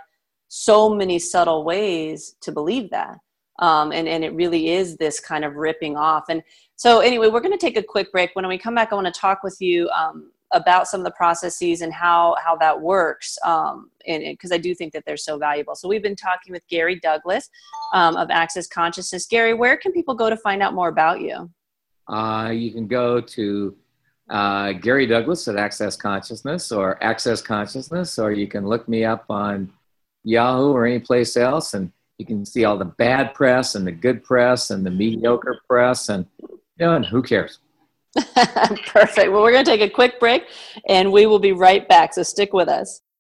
so 0.50 0.94
many 0.94 1.18
subtle 1.20 1.64
ways 1.64 2.36
to 2.42 2.52
believe 2.52 2.90
that. 2.92 3.18
Um, 3.60 3.92
and, 3.92 4.08
and 4.08 4.24
it 4.24 4.34
really 4.34 4.70
is 4.70 4.96
this 4.98 5.20
kind 5.20 5.44
of 5.44 5.56
ripping 5.56 5.98
off. 5.98 6.26
And 6.30 6.42
so, 6.76 7.00
anyway, 7.00 7.28
we're 7.28 7.42
going 7.42 7.52
to 7.52 7.58
take 7.58 7.78
a 7.78 7.84
quick 7.84 8.12
break. 8.12 8.32
When 8.34 8.48
we 8.48 8.58
come 8.58 8.76
back, 8.76 8.92
I 8.92 8.96
want 8.96 9.14
to 9.14 9.20
talk 9.20 9.44
with 9.44 9.58
you 9.60 9.90
um, 9.90 10.32
about 10.52 10.88
some 10.88 11.00
of 11.00 11.04
the 11.04 11.12
processes 11.12 11.82
and 11.82 11.94
how 11.94 12.36
how 12.44 12.56
that 12.56 12.80
works 12.80 13.38
um, 13.46 13.92
and 14.08 14.24
because 14.24 14.52
i 14.52 14.58
do 14.58 14.74
think 14.74 14.94
that 14.94 15.04
they're 15.06 15.18
so 15.18 15.38
valuable. 15.38 15.76
So 15.76 15.88
we've 15.88 16.04
been 16.04 16.16
talking 16.16 16.52
with 16.52 16.68
gary 16.68 17.00
douglas 17.00 17.50
um, 17.94 18.16
of 18.16 18.30
access 18.30 18.68
consciousness. 18.68 19.26
Gary 19.26 19.54
where 19.54 19.78
can 19.78 19.92
people 19.92 20.16
go 20.16 20.30
to 20.30 20.38
find 20.38 20.62
out 20.62 20.74
more 20.74 20.90
about 20.90 21.22
you? 21.22 21.50
Uh, 22.08 22.50
you 22.50 22.72
can 22.72 22.88
go 22.88 23.22
to 23.22 23.76
uh, 24.30 24.74
gary 24.74 25.08
douglas 25.08 25.48
at 25.48 25.56
access 25.56 25.96
consciousness 25.96 26.72
or 26.72 27.02
access 27.04 27.42
consciousness 27.42 28.20
or 28.20 28.32
you 28.32 28.48
can 28.48 28.68
look 28.68 28.88
me 28.88 29.04
up 29.04 29.26
on 29.30 29.72
yahoo 30.24 30.72
or 30.72 30.86
any 30.86 31.00
place 31.00 31.36
else 31.38 31.74
and 31.74 31.92
you 32.18 32.26
can 32.26 32.46
see 32.46 32.66
all 32.66 32.78
the 32.78 32.86
bad 32.86 33.34
press 33.34 33.76
and 33.76 33.88
the 33.88 33.92
good 33.92 34.24
press 34.24 34.70
and 34.70 34.86
the 34.86 34.92
mediocre 34.92 35.60
press 35.68 36.10
and 36.10 36.26
you 36.40 36.60
know 36.80 36.96
and 36.96 37.06
who 37.06 37.24
cares 37.24 37.60
Perfect. 38.88 39.32
Well, 39.32 39.42
we're 39.42 39.52
going 39.52 39.66
to 39.66 39.72
take 39.72 39.82
a 39.82 39.90
quick 39.90 40.20
break 40.20 40.44
and 40.88 41.12
we 41.12 41.26
will 41.26 41.40
be 41.40 41.52
right 41.52 41.88
back. 41.88 42.14
So 42.14 42.24
stick 42.24 42.54
with 42.54 42.68
us. 42.68 43.02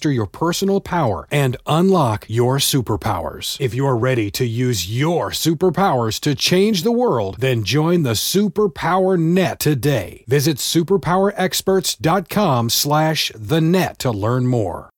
master 0.00 0.10
your 0.10 0.26
personal 0.26 0.80
power 0.80 1.28
and 1.30 1.58
unlock 1.66 2.24
your 2.26 2.56
superpowers. 2.56 3.60
If 3.60 3.74
you're 3.74 3.96
ready 3.96 4.30
to 4.30 4.46
use 4.46 4.90
your 4.90 5.30
superpowers 5.30 6.18
to 6.20 6.34
change 6.34 6.84
the 6.84 6.92
world, 6.92 7.36
then 7.40 7.64
join 7.64 8.02
the 8.02 8.14
Superpower 8.14 9.18
Net 9.18 9.60
today. 9.60 10.24
Visit 10.26 10.56
superpowerexperts.com 10.56 12.70
slash 12.70 13.30
the 13.34 13.60
net 13.60 13.98
to 13.98 14.10
learn 14.10 14.46
more. 14.46 14.88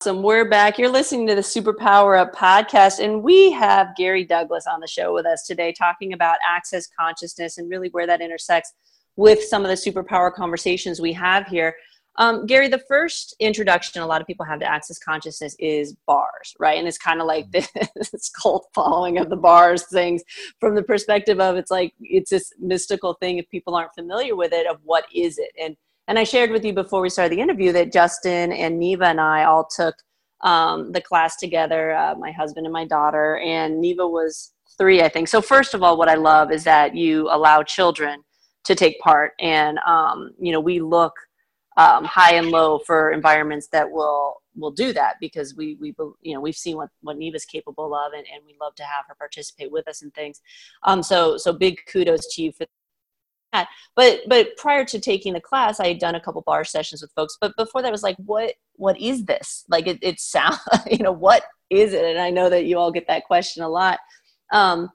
Awesome. 0.00 0.24
We're 0.24 0.48
back. 0.48 0.76
You're 0.76 0.90
listening 0.90 1.28
to 1.28 1.36
the 1.36 1.40
Superpower 1.40 2.18
Up 2.18 2.34
podcast, 2.34 2.98
and 2.98 3.22
we 3.22 3.52
have 3.52 3.94
Gary 3.96 4.24
Douglas 4.24 4.66
on 4.66 4.80
the 4.80 4.88
show 4.88 5.14
with 5.14 5.26
us 5.26 5.46
today 5.46 5.72
talking 5.72 6.12
about 6.12 6.38
access 6.44 6.88
consciousness 6.98 7.58
and 7.58 7.70
really 7.70 7.90
where 7.90 8.08
that 8.08 8.20
intersects 8.20 8.72
with 9.14 9.40
some 9.42 9.64
of 9.64 9.68
the 9.68 9.74
superpower 9.74 10.32
conversations 10.32 11.00
we 11.00 11.12
have 11.12 11.46
here. 11.46 11.76
Um, 12.18 12.46
Gary, 12.46 12.66
the 12.66 12.82
first 12.88 13.34
introduction 13.38 14.02
a 14.02 14.06
lot 14.06 14.20
of 14.20 14.26
people 14.26 14.44
have 14.44 14.58
to 14.58 14.66
access 14.66 14.98
consciousness 14.98 15.54
is 15.60 15.94
bars, 16.04 16.54
right? 16.58 16.76
And 16.76 16.88
it's 16.88 16.98
kind 16.98 17.20
of 17.20 17.28
like 17.28 17.48
mm-hmm. 17.50 17.84
this 18.12 18.28
cult 18.30 18.66
following 18.74 19.18
of 19.18 19.30
the 19.30 19.36
bars 19.36 19.86
things 19.86 20.22
from 20.58 20.74
the 20.74 20.82
perspective 20.82 21.40
of 21.40 21.56
it's 21.56 21.70
like 21.70 21.94
it's 22.00 22.30
this 22.30 22.52
mystical 22.58 23.14
thing 23.14 23.38
if 23.38 23.48
people 23.50 23.76
aren't 23.76 23.94
familiar 23.94 24.34
with 24.34 24.52
it 24.52 24.66
of 24.66 24.78
what 24.82 25.04
is 25.14 25.38
it. 25.38 25.52
And 25.62 25.76
and 26.08 26.18
I 26.18 26.24
shared 26.24 26.50
with 26.50 26.64
you 26.64 26.72
before 26.72 27.02
we 27.02 27.10
started 27.10 27.36
the 27.36 27.40
interview 27.40 27.70
that 27.72 27.92
Justin 27.92 28.50
and 28.50 28.78
Neva 28.78 29.06
and 29.06 29.20
I 29.20 29.44
all 29.44 29.68
took 29.70 29.94
um, 30.40 30.90
the 30.92 31.02
class 31.02 31.36
together, 31.36 31.94
uh, 31.94 32.14
my 32.14 32.32
husband 32.32 32.66
and 32.66 32.72
my 32.72 32.86
daughter, 32.86 33.36
and 33.38 33.78
Neva 33.78 34.08
was 34.08 34.52
three, 34.78 35.02
I 35.02 35.08
think. 35.10 35.28
So 35.28 35.42
first 35.42 35.74
of 35.74 35.82
all, 35.82 35.98
what 35.98 36.08
I 36.08 36.14
love 36.14 36.50
is 36.50 36.64
that 36.64 36.96
you 36.96 37.28
allow 37.30 37.62
children 37.62 38.22
to 38.64 38.74
take 38.74 38.98
part, 39.00 39.32
and 39.38 39.78
um, 39.86 40.30
you 40.40 40.50
know 40.50 40.60
we 40.60 40.80
look 40.80 41.14
um, 41.78 42.04
high 42.04 42.34
and 42.34 42.50
low 42.50 42.80
for 42.80 43.12
environments 43.12 43.68
that 43.68 43.90
will 43.90 44.42
will 44.56 44.72
do 44.72 44.92
that 44.92 45.14
because 45.20 45.54
we 45.54 45.76
we 45.80 45.94
you 46.22 46.34
know 46.34 46.40
we've 46.40 46.56
seen 46.56 46.76
what 46.76 46.90
what 47.00 47.16
Neva's 47.16 47.44
capable 47.44 47.94
of 47.94 48.12
and, 48.12 48.26
and 48.32 48.42
we 48.44 48.56
love 48.60 48.74
to 48.74 48.82
have 48.82 49.04
her 49.08 49.14
participate 49.14 49.70
with 49.70 49.86
us 49.88 50.02
in 50.02 50.10
things. 50.10 50.42
Um, 50.82 51.02
so 51.02 51.36
so 51.38 51.52
big 51.52 51.78
kudos 51.90 52.34
to 52.34 52.42
you 52.42 52.52
for 52.52 52.66
that. 53.52 53.68
But 53.94 54.22
but 54.26 54.56
prior 54.56 54.84
to 54.86 54.98
taking 54.98 55.32
the 55.32 55.40
class, 55.40 55.78
I 55.78 55.86
had 55.86 56.00
done 56.00 56.16
a 56.16 56.20
couple 56.20 56.42
bar 56.42 56.64
sessions 56.64 57.00
with 57.00 57.12
folks. 57.12 57.38
But 57.40 57.56
before 57.56 57.80
that, 57.80 57.88
I 57.88 57.92
was 57.92 58.02
like, 58.02 58.16
what 58.26 58.54
what 58.74 59.00
is 59.00 59.24
this? 59.24 59.64
Like 59.68 59.86
it 59.86 60.00
it 60.02 60.18
sound 60.18 60.58
you 60.90 60.98
know 60.98 61.12
what 61.12 61.44
is 61.70 61.92
it? 61.92 62.04
And 62.04 62.18
I 62.18 62.30
know 62.30 62.50
that 62.50 62.64
you 62.64 62.76
all 62.76 62.90
get 62.90 63.06
that 63.06 63.24
question 63.24 63.62
a 63.62 63.68
lot. 63.68 64.00
Um, 64.52 64.90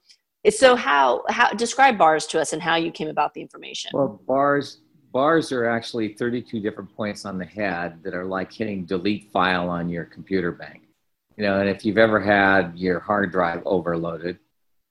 so 0.49 0.75
how 0.75 1.23
how 1.29 1.49
describe 1.51 1.97
bars 1.97 2.27
to 2.27 2.41
us 2.41 2.51
and 2.51 2.61
how 2.61 2.75
you 2.75 2.91
came 2.91 3.07
about 3.07 3.33
the 3.33 3.41
information? 3.41 3.91
Well, 3.93 4.21
bars 4.27 4.81
bars 5.13 5.51
are 5.51 5.69
actually 5.69 6.15
32 6.15 6.59
different 6.59 6.93
points 6.95 7.23
on 7.23 7.37
the 7.37 7.45
head 7.45 8.03
that 8.03 8.15
are 8.15 8.25
like 8.25 8.51
hitting 8.51 8.83
delete 8.83 9.31
file 9.31 9.69
on 9.69 9.87
your 9.87 10.03
computer 10.05 10.51
bank. 10.51 10.81
You 11.37 11.43
know, 11.43 11.59
and 11.59 11.69
if 11.69 11.85
you've 11.85 11.99
ever 11.99 12.19
had 12.19 12.73
your 12.75 12.99
hard 12.99 13.31
drive 13.31 13.61
overloaded, 13.65 14.39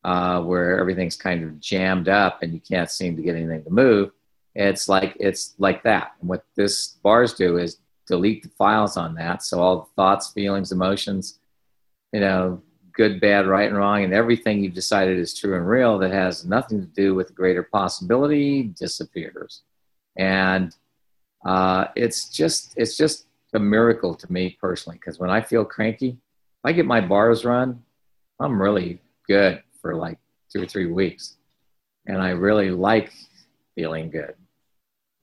uh, 0.04 0.40
where 0.42 0.78
everything's 0.78 1.16
kind 1.16 1.44
of 1.44 1.61
jammed 1.61 2.08
up 2.08 2.42
and 2.42 2.52
you 2.54 2.61
can't 2.61 2.90
seem 2.90 3.16
to 3.16 3.22
get 3.22 3.37
anything 3.37 3.62
to 3.64 3.70
move, 3.70 4.12
it's 4.54 4.88
like 4.88 5.16
it's 5.20 5.54
like 5.58 5.82
that. 5.82 6.12
And 6.20 6.28
what 6.28 6.44
this 6.56 6.98
bars 7.02 7.35
do 7.35 7.58
is 7.58 7.78
delete 8.06 8.42
the 8.42 8.48
files 8.50 8.96
on 8.96 9.14
that, 9.14 9.42
so 9.42 9.61
all 9.61 9.80
the 9.80 9.90
thoughts, 9.96 10.32
feelings, 10.32 10.72
emotions, 10.72 11.38
you 12.12 12.20
know, 12.20 12.61
good, 12.92 13.20
bad, 13.20 13.46
right, 13.46 13.68
and 13.68 13.76
wrong, 13.76 14.04
and 14.04 14.12
everything 14.12 14.62
you've 14.62 14.74
decided 14.74 15.18
is 15.18 15.38
true 15.38 15.56
and 15.56 15.68
real 15.68 15.98
that 15.98 16.12
has 16.12 16.44
nothing 16.44 16.80
to 16.80 16.87
do 16.87 17.14
with 17.14 17.35
greater 17.35 17.62
possibility 17.62 18.64
disappears 18.64 19.62
and 20.16 20.75
uh, 21.44 21.87
it's 21.96 22.29
just 22.29 22.75
it's 22.77 22.96
just 22.96 23.27
a 23.55 23.59
miracle 23.59 24.14
to 24.14 24.33
me 24.33 24.57
personally 24.61 24.98
because 24.98 25.18
when 25.18 25.31
I 25.31 25.40
feel 25.40 25.64
cranky, 25.64 26.18
I 26.64 26.72
get 26.72 26.87
my 26.87 27.01
bars 27.01 27.44
run, 27.44 27.83
I'm 28.40 28.61
really 28.61 29.01
good 29.27 29.62
for 29.81 29.94
like 29.94 30.18
two 30.51 30.62
or 30.62 30.66
three 30.66 30.87
weeks, 30.87 31.37
and 32.07 32.20
I 32.20 32.31
really 32.31 32.70
like 32.70 33.12
feeling 33.75 34.11
good. 34.11 34.35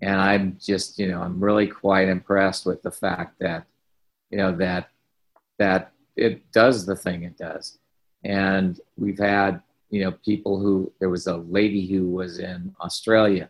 And 0.01 0.19
I'm 0.19 0.57
just 0.61 0.99
you 0.99 1.07
know 1.07 1.21
I'm 1.21 1.43
really 1.43 1.67
quite 1.67 2.09
impressed 2.09 2.65
with 2.65 2.81
the 2.81 2.91
fact 2.91 3.39
that 3.39 3.65
you 4.29 4.37
know 4.37 4.55
that 4.57 4.89
that 5.57 5.91
it 6.15 6.51
does 6.51 6.85
the 6.85 6.95
thing 6.95 7.23
it 7.23 7.37
does. 7.37 7.77
And 8.23 8.79
we've 8.97 9.19
had 9.19 9.61
you 9.89 10.03
know 10.03 10.11
people 10.11 10.59
who 10.59 10.91
there 10.99 11.09
was 11.09 11.27
a 11.27 11.37
lady 11.37 11.87
who 11.87 12.09
was 12.09 12.39
in 12.39 12.75
Australia 12.81 13.49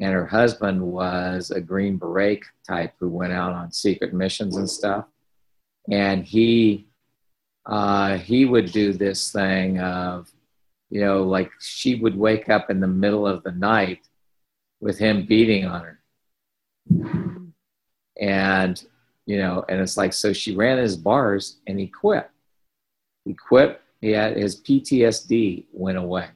and 0.00 0.12
her 0.12 0.26
husband 0.26 0.80
was 0.80 1.50
a 1.50 1.60
Green 1.60 1.96
Beret 1.96 2.42
type 2.66 2.94
who 2.98 3.08
went 3.08 3.32
out 3.32 3.52
on 3.52 3.72
secret 3.72 4.14
missions 4.14 4.56
and 4.56 4.68
stuff. 4.68 5.06
And 5.90 6.24
he 6.24 6.88
uh, 7.66 8.16
he 8.16 8.46
would 8.46 8.72
do 8.72 8.92
this 8.92 9.30
thing 9.30 9.78
of, 9.78 10.30
you 10.88 11.02
know, 11.02 11.24
like 11.24 11.50
she 11.60 11.96
would 11.96 12.16
wake 12.16 12.48
up 12.48 12.70
in 12.70 12.80
the 12.80 12.86
middle 12.86 13.26
of 13.26 13.42
the 13.42 13.52
night 13.52 14.08
with 14.80 14.98
him 14.98 15.26
beating 15.26 15.66
on 15.66 15.82
her. 15.82 16.00
And, 18.18 18.82
you 19.26 19.36
know, 19.38 19.64
and 19.68 19.80
it's 19.80 19.98
like, 19.98 20.14
so 20.14 20.32
she 20.32 20.56
ran 20.56 20.78
his 20.78 20.96
bars 20.96 21.58
and 21.66 21.78
he 21.78 21.86
quit. 21.86 22.30
He 23.26 23.34
quit. 23.34 23.82
He 24.00 24.12
had 24.12 24.36
his 24.36 24.60
PTSD 24.62 25.66
went 25.72 25.98
away. 25.98 26.28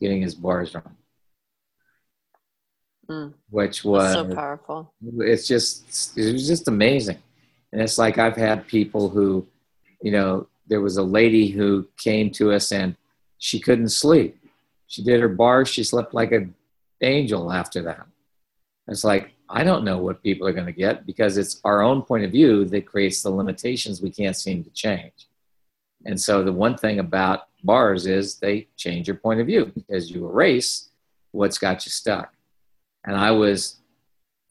getting 0.00 0.22
his 0.22 0.34
bars 0.34 0.74
wrong. 0.74 0.95
Mm. 3.08 3.34
Which 3.50 3.84
was 3.84 4.12
so 4.12 4.34
powerful. 4.34 4.92
It's 5.18 5.46
just 5.46 6.16
it 6.18 6.32
was 6.32 6.46
just 6.46 6.68
amazing. 6.68 7.18
And 7.72 7.80
it's 7.80 7.98
like 7.98 8.18
I've 8.18 8.36
had 8.36 8.66
people 8.66 9.08
who, 9.08 9.46
you 10.02 10.10
know, 10.10 10.48
there 10.66 10.80
was 10.80 10.96
a 10.96 11.02
lady 11.02 11.48
who 11.48 11.86
came 11.98 12.30
to 12.32 12.52
us 12.52 12.72
and 12.72 12.96
she 13.38 13.60
couldn't 13.60 13.90
sleep. 13.90 14.38
She 14.88 15.02
did 15.02 15.20
her 15.20 15.28
bars, 15.28 15.68
she 15.68 15.84
slept 15.84 16.14
like 16.14 16.32
an 16.32 16.54
angel 17.00 17.52
after 17.52 17.82
that. 17.82 18.06
It's 18.88 19.04
like, 19.04 19.32
I 19.48 19.62
don't 19.64 19.84
know 19.84 19.98
what 19.98 20.22
people 20.22 20.46
are 20.46 20.52
going 20.52 20.66
to 20.66 20.72
get 20.72 21.06
because 21.06 21.36
it's 21.36 21.60
our 21.64 21.82
own 21.82 22.02
point 22.02 22.24
of 22.24 22.32
view 22.32 22.64
that 22.66 22.86
creates 22.86 23.22
the 23.22 23.30
limitations 23.30 24.00
we 24.00 24.10
can't 24.10 24.36
seem 24.36 24.64
to 24.64 24.70
change. 24.70 25.28
And 26.04 26.20
so 26.20 26.42
the 26.42 26.52
one 26.52 26.76
thing 26.76 26.98
about 26.98 27.48
bars 27.62 28.06
is 28.06 28.36
they 28.36 28.68
change 28.76 29.08
your 29.08 29.16
point 29.16 29.40
of 29.40 29.46
view 29.46 29.72
because 29.74 30.10
you 30.10 30.26
erase 30.26 30.88
what's 31.32 31.58
got 31.58 31.84
you 31.84 31.90
stuck. 31.90 32.32
And 33.06 33.16
I 33.16 33.30
was 33.30 33.76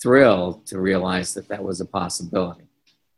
thrilled 0.01 0.65
to 0.67 0.79
realize 0.79 1.33
that 1.33 1.47
that 1.49 1.63
was 1.63 1.81
a 1.81 1.85
possibility. 1.85 2.67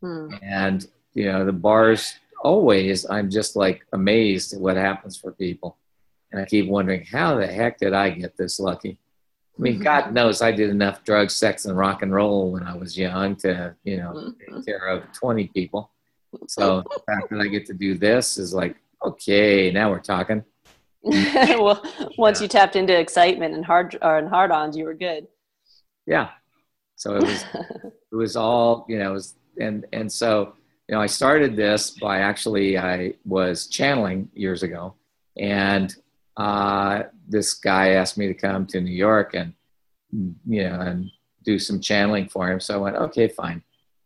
Hmm. 0.00 0.34
And, 0.42 0.86
you 1.14 1.24
know, 1.26 1.44
the 1.44 1.52
bars 1.52 2.14
always, 2.42 3.08
I'm 3.08 3.30
just 3.30 3.56
like 3.56 3.84
amazed 3.92 4.54
at 4.54 4.60
what 4.60 4.76
happens 4.76 5.16
for 5.16 5.32
people. 5.32 5.76
And 6.30 6.40
I 6.40 6.44
keep 6.44 6.68
wondering, 6.68 7.04
how 7.04 7.36
the 7.36 7.46
heck 7.46 7.78
did 7.78 7.94
I 7.94 8.10
get 8.10 8.36
this 8.36 8.60
lucky? 8.60 8.98
I 9.58 9.62
mean, 9.62 9.80
God 9.80 10.04
mm-hmm. 10.04 10.14
knows 10.14 10.40
I 10.40 10.52
did 10.52 10.70
enough 10.70 11.02
drugs, 11.02 11.34
sex, 11.34 11.64
and 11.64 11.76
rock 11.76 12.02
and 12.02 12.14
roll 12.14 12.52
when 12.52 12.62
I 12.62 12.76
was 12.76 12.96
young 12.96 13.34
to, 13.36 13.74
you 13.82 13.96
know, 13.96 14.12
mm-hmm. 14.12 14.56
take 14.56 14.66
care 14.66 14.86
of 14.86 15.12
20 15.12 15.48
people. 15.48 15.90
So 16.46 16.82
the 16.82 17.00
fact 17.06 17.30
that 17.30 17.40
I 17.40 17.48
get 17.48 17.66
to 17.66 17.74
do 17.74 17.94
this 17.94 18.38
is 18.38 18.54
like, 18.54 18.76
okay, 19.04 19.70
now 19.72 19.90
we're 19.90 20.00
talking. 20.00 20.44
well, 21.02 21.82
once 22.16 22.40
yeah. 22.40 22.44
you 22.44 22.48
tapped 22.48 22.76
into 22.76 22.98
excitement 22.98 23.54
and 23.54 23.64
hard 23.64 23.96
or 24.02 24.18
and 24.18 24.28
hard-ons, 24.28 24.76
you 24.76 24.84
were 24.84 24.94
good. 24.94 25.26
Yeah. 26.06 26.30
So 26.96 27.16
it 27.16 27.22
was, 27.22 27.44
it 28.12 28.16
was 28.16 28.36
all, 28.36 28.84
you 28.88 28.98
know, 28.98 29.10
it 29.10 29.14
was, 29.14 29.34
and, 29.60 29.86
and 29.92 30.10
so, 30.10 30.54
you 30.88 30.94
know, 30.94 31.00
I 31.00 31.06
started 31.06 31.56
this 31.56 31.90
by 31.90 32.18
actually, 32.18 32.78
I 32.78 33.14
was 33.24 33.66
channeling 33.66 34.30
years 34.34 34.62
ago 34.62 34.94
and 35.38 35.94
uh, 36.36 37.04
this 37.28 37.54
guy 37.54 37.90
asked 37.90 38.18
me 38.18 38.26
to 38.26 38.34
come 38.34 38.66
to 38.66 38.80
New 38.80 38.94
York 38.94 39.34
and 39.34 39.54
you 40.10 40.64
know 40.64 40.80
and 40.80 41.10
do 41.44 41.58
some 41.58 41.80
channeling 41.80 42.28
for 42.28 42.50
him. 42.50 42.60
So 42.60 42.74
I 42.74 42.78
went, 42.78 42.96
okay, 42.96 43.28
fine. 43.28 43.62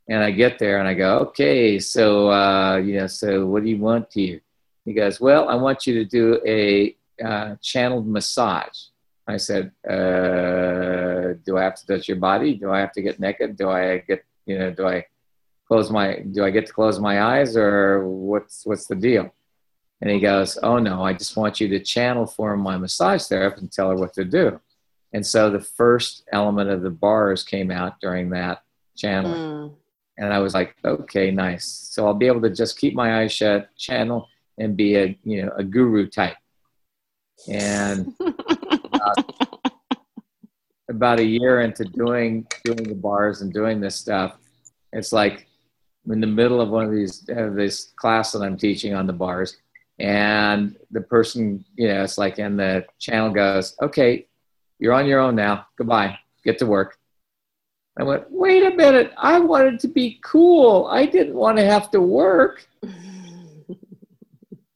And 0.09 0.23
I 0.23 0.31
get 0.31 0.59
there 0.59 0.79
and 0.79 0.89
I 0.89 0.95
go, 0.95 1.19
okay, 1.19 1.79
so 1.79 2.31
uh, 2.31 2.77
you 2.77 2.97
know, 2.97 3.07
so 3.07 3.47
what 3.47 3.63
do 3.63 3.71
you 3.71 3.79
want 3.79 4.09
here? 4.13 4.43
He 4.85 4.93
goes, 4.93 5.21
well, 5.21 5.49
I 5.49 5.55
want 5.55 5.87
you 5.87 5.95
to 5.95 6.05
do 6.05 6.41
a 6.47 6.97
uh, 7.25 7.57
channeled 7.61 8.09
massage. 8.09 8.79
I 9.27 9.37
said, 9.37 9.71
uh, 9.89 11.39
do 11.45 11.57
I 11.57 11.63
have 11.63 11.77
to 11.77 11.87
touch 11.87 12.09
your 12.09 12.17
body? 12.17 12.55
Do 12.55 12.73
I 12.73 12.81
have 12.81 12.93
to 12.93 13.03
get 13.03 13.21
naked? 13.21 13.57
Do 13.57 13.71
I 13.71 13.99
get, 13.99 14.25
you 14.47 14.59
know, 14.59 14.71
do 14.73 14.87
I 14.87 15.07
close 15.69 15.91
my, 15.91 16.25
do 16.33 16.45
I 16.45 16.51
get 16.51 16.67
to 16.67 16.73
close 16.73 16.99
my 16.99 17.23
eyes 17.23 17.57
or 17.57 18.07
what's, 18.07 18.67
what's 18.67 18.87
the 18.87 18.97
deal? 18.97 19.33
And 20.01 20.11
he 20.11 20.19
goes, 20.19 20.59
Oh 20.61 20.79
no, 20.79 21.05
I 21.05 21.13
just 21.13 21.37
want 21.37 21.61
you 21.61 21.69
to 21.69 21.79
channel 21.79 22.27
for 22.27 22.57
my 22.57 22.77
massage 22.77 23.25
therapist 23.27 23.63
and 23.63 23.73
tell 23.73 23.91
her 23.91 23.97
what 23.97 24.13
to 24.15 24.25
do. 24.25 24.61
And 25.13 25.25
so 25.25 25.49
the 25.49 25.61
first 25.61 26.25
element 26.33 26.71
of 26.71 26.83
the 26.83 26.91
bars 26.91 27.45
came 27.45 27.71
out 27.71 28.01
during 28.01 28.31
that 28.31 28.63
channeling. 28.97 29.41
Mm. 29.41 29.75
And 30.19 30.33
I 30.33 30.41
was 30.41 30.55
like, 30.55 30.75
okay, 30.85 31.31
nice. 31.31 31.65
So 31.65 32.07
I'll 32.07 32.15
be 32.15 32.27
able 32.27 32.43
to 32.43 32.51
just 32.51 32.79
keep 32.79 32.95
my 32.95 33.21
eyes 33.21 33.33
shut, 33.33 33.75
channel, 33.77 34.29
and 34.59 34.77
be 34.77 34.97
a 34.97 35.19
you 35.25 35.43
know 35.43 35.53
a 35.57 35.65
guru 35.65 36.09
type. 36.09 36.37
And 37.49 38.15
uh, 38.21 39.23
about 40.89 41.21
a 41.21 41.25
year 41.25 41.63
into 41.63 41.85
doing 41.85 42.47
doing 42.65 42.85
the 42.85 42.95
bars 42.95 43.43
and 43.43 43.53
doing 43.53 43.81
this 43.81 43.97
stuff, 43.97 44.37
it's 44.93 45.13
like 45.13 45.47
in 46.11 46.21
the 46.21 46.27
middle 46.27 46.61
of 46.61 46.71
one 46.71 46.85
of 46.85 46.93
these 46.93 47.29
uh, 47.29 47.51
this 47.53 47.93
class 47.97 48.33
that 48.33 48.43
I'm 48.43 48.57
teaching 48.57 48.95
on 48.95 49.07
the 49.07 49.13
bars, 49.13 49.57
and 49.99 50.77
the 50.91 51.01
person, 51.01 51.65
you 51.77 51.89
know, 51.89 52.03
it's 52.03 52.19
like, 52.19 52.39
and 52.39 52.59
the 52.59 52.85
channel 52.99 53.31
goes, 53.31 53.77
okay, 53.81 54.27
you're 54.79 54.95
on 54.95 55.07
your 55.07 55.21
own 55.21 55.37
now. 55.37 55.67
Goodbye. 55.77 56.19
Get 56.45 56.59
to 56.59 56.67
work. 56.67 56.99
I 57.97 58.03
went, 58.03 58.25
wait 58.31 58.65
a 58.65 58.75
minute. 58.75 59.13
I 59.17 59.39
wanted 59.39 59.79
to 59.81 59.89
be 59.89 60.19
cool. 60.25 60.89
I 60.91 61.07
didn't 61.07 61.35
want 61.35 61.59
to 61.59 61.65
have 61.65 61.91
to 61.93 62.01
work. 62.01 62.67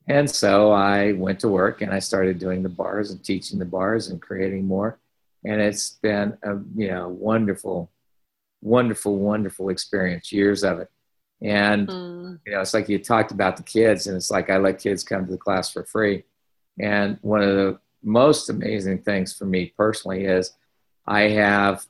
and 0.08 0.30
so 0.30 0.70
I 0.70 1.12
went 1.12 1.40
to 1.40 1.48
work 1.48 1.82
and 1.82 1.92
I 1.92 1.98
started 1.98 2.38
doing 2.38 2.62
the 2.62 2.68
bars 2.68 3.10
and 3.10 3.22
teaching 3.24 3.58
the 3.58 3.64
bars 3.64 4.08
and 4.08 4.22
creating 4.22 4.66
more. 4.66 4.98
And 5.44 5.60
it's 5.60 5.90
been 5.90 6.36
a 6.42 6.56
you 6.76 6.88
know 6.88 7.08
wonderful, 7.08 7.90
wonderful, 8.62 9.18
wonderful 9.18 9.68
experience. 9.68 10.32
Years 10.32 10.64
of 10.64 10.80
it. 10.80 10.90
And 11.42 11.88
mm. 11.88 12.38
you 12.46 12.52
know, 12.52 12.60
it's 12.60 12.74
like 12.74 12.88
you 12.88 12.98
talked 12.98 13.32
about 13.32 13.56
the 13.56 13.62
kids, 13.62 14.06
and 14.06 14.16
it's 14.16 14.30
like 14.30 14.48
I 14.48 14.58
let 14.58 14.78
kids 14.78 15.04
come 15.04 15.26
to 15.26 15.32
the 15.32 15.38
class 15.38 15.72
for 15.72 15.84
free. 15.84 16.24
And 16.78 17.18
one 17.22 17.42
of 17.42 17.54
the 17.56 17.78
most 18.02 18.48
amazing 18.48 19.02
things 19.02 19.36
for 19.36 19.44
me 19.44 19.72
personally 19.76 20.24
is 20.24 20.52
I 21.06 21.22
have 21.22 21.84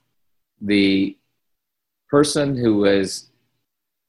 the 0.61 1.17
person 2.09 2.57
who 2.57 2.79
was 2.79 3.31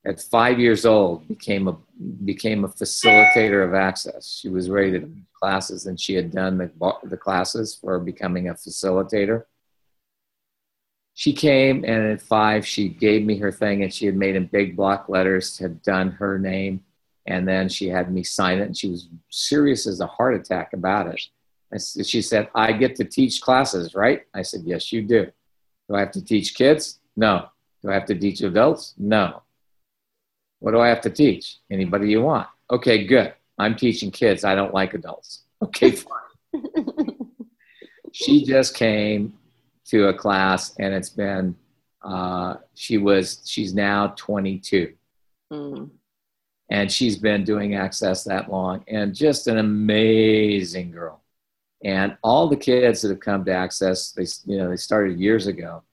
at 0.08 0.22
five 0.22 0.58
years 0.60 0.86
old 0.86 1.28
became 1.28 1.67
a 1.67 1.78
became 2.24 2.63
a 2.63 2.70
facilitator 2.70 3.63
of 3.63 3.74
access. 3.74 4.39
She 4.41 4.48
was 4.48 4.70
ready 4.70 4.91
to 4.91 5.10
classes, 5.34 5.86
and 5.86 6.00
she 6.00 6.13
had 6.13 6.32
done 6.32 6.58
the 6.58 6.72
the 7.04 7.17
classes 7.17 7.76
for 7.76 8.00
becoming 8.00 8.48
a 8.48 8.54
facilitator. 8.54 9.43
She 11.13 11.34
came 11.34 11.84
and 11.84 12.13
at 12.13 12.22
five 12.22 12.65
she 12.65 12.89
gave 12.89 13.26
me 13.26 13.38
her 13.39 13.52
thing 13.52 13.84
and 13.84 13.91
she 13.91 14.06
had 14.06 14.15
made 14.15 14.36
in 14.36 14.46
big 14.46 14.76
block 14.76 15.10
letters 15.10 15.58
had 15.58 15.82
done 15.82 16.12
her 16.12 16.38
name 16.38 16.84
and 17.26 17.48
then 17.48 17.70
she 17.70 17.88
had 17.88 18.13
me 18.13 18.22
sign 18.22 18.60
it 18.60 18.65
and 18.65 18.78
she 18.78 18.88
was 18.88 19.10
serious 19.32 19.88
as 19.88 20.00
a 20.00 20.06
heart 20.06 20.36
attack 20.36 20.74
about 20.74 21.08
it. 21.08 21.20
And 21.72 21.82
she 22.06 22.22
said 22.22 22.50
i 22.54 22.72
get 22.72 22.96
to 22.98 23.04
teach 23.04 23.41
classes 23.41 23.96
right? 23.96 24.26
I 24.36 24.43
said 24.43 24.62
yes 24.63 24.93
you 24.93 25.02
do. 25.02 25.26
Do 25.89 25.96
i 25.96 26.02
have 26.02 26.12
to 26.12 26.24
teach 26.24 26.54
kids? 26.54 27.00
No. 27.15 27.48
Do 27.82 27.89
i 27.89 27.96
have 27.96 28.06
to 28.06 28.15
teach 28.15 28.41
adults? 28.41 28.93
No 28.96 29.41
what 30.60 30.72
do 30.72 30.80
i 30.80 30.88
have 30.88 31.02
to 31.02 31.10
teach? 31.10 31.58
Anybody 31.72 32.10
you 32.10 32.22
want. 32.22 32.48
Okay 32.72 33.06
good. 33.06 33.34
I'm 33.58 33.76
teaching 33.76 34.12
kids. 34.12 34.43
I 34.43 34.56
don't 34.56 34.74
like 34.74 34.93
adults. 34.93 35.43
Okay 35.63 35.89
fine. 35.89 37.17
She 38.17 38.43
just 38.43 38.74
came 38.74 39.34
to 39.86 40.08
a 40.08 40.13
class, 40.13 40.76
and 40.80 40.91
it's 40.91 41.12
been 41.12 41.56
uh, 42.02 42.56
she 42.74 42.98
was 42.98 43.43
she's 43.46 43.76
now 43.76 44.13
22, 44.17 44.93
mm. 45.52 45.89
and 46.72 46.91
she's 46.91 47.17
been 47.17 47.43
doing 47.43 47.76
access 47.76 48.24
that 48.24 48.50
long, 48.50 48.84
and 48.88 49.13
just 49.13 49.48
an 49.48 49.60
amazing 49.60 50.89
girl. 50.91 51.22
And 51.84 52.17
all 52.24 52.48
the 52.48 52.58
kids 52.58 53.04
that 53.04 53.10
have 53.10 53.20
come 53.20 53.46
to 53.46 53.52
access, 53.52 54.12
they 54.13 54.26
you 54.52 54.58
know 54.58 54.70
they 54.70 54.78
started 54.78 55.20
years 55.20 55.46
ago. 55.46 55.84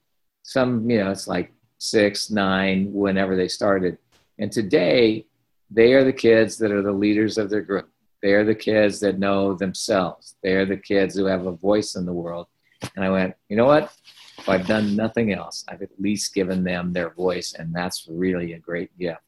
Some 0.41 0.89
you 0.89 0.97
know 0.97 1.11
it's 1.11 1.27
like 1.27 1.51
six, 1.77 2.31
nine, 2.31 2.91
whenever 2.91 3.35
they 3.35 3.47
started, 3.47 3.99
and 4.39 4.51
today 4.51 5.25
they 5.71 5.93
are 5.93 6.03
the 6.03 6.13
kids 6.13 6.57
that 6.57 6.71
are 6.71 6.81
the 6.81 6.91
leaders 6.91 7.37
of 7.37 7.49
their 7.49 7.61
group. 7.61 7.89
They 8.21 8.33
are 8.33 8.43
the 8.43 8.55
kids 8.55 8.99
that 9.01 9.19
know 9.19 9.53
themselves. 9.53 10.35
They 10.41 10.53
are 10.53 10.65
the 10.65 10.77
kids 10.77 11.15
who 11.15 11.25
have 11.25 11.45
a 11.45 11.51
voice 11.51 11.95
in 11.95 12.05
the 12.05 12.13
world 12.13 12.47
and 12.95 13.03
I 13.03 13.09
went, 13.09 13.35
you 13.49 13.55
know 13.55 13.65
what? 13.65 13.93
If 14.37 14.49
I've 14.49 14.67
done 14.67 14.95
nothing 14.95 15.33
else, 15.33 15.63
I've 15.67 15.81
at 15.81 15.89
least 15.99 16.33
given 16.33 16.63
them 16.63 16.91
their 16.91 17.09
voice, 17.09 17.53
and 17.53 17.73
that's 17.73 18.07
really 18.09 18.53
a 18.53 18.59
great 18.59 18.95
gift. 18.97 19.21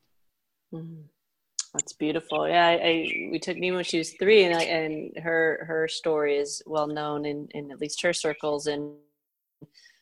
Mm-hmm. 0.73 1.01
That's 1.73 1.93
beautiful. 1.93 2.47
Yeah, 2.47 2.65
I, 2.65 2.71
I, 2.73 3.29
we 3.31 3.39
took 3.39 3.57
when 3.57 3.83
she 3.83 3.99
was 3.99 4.13
three, 4.13 4.43
and 4.43 4.55
I, 4.55 4.63
and 4.63 5.17
her 5.19 5.63
her 5.67 5.87
story 5.87 6.37
is 6.37 6.61
well 6.65 6.87
known 6.87 7.25
in, 7.25 7.47
in 7.51 7.71
at 7.71 7.79
least 7.79 8.01
her 8.01 8.13
circles, 8.13 8.67
and 8.67 8.95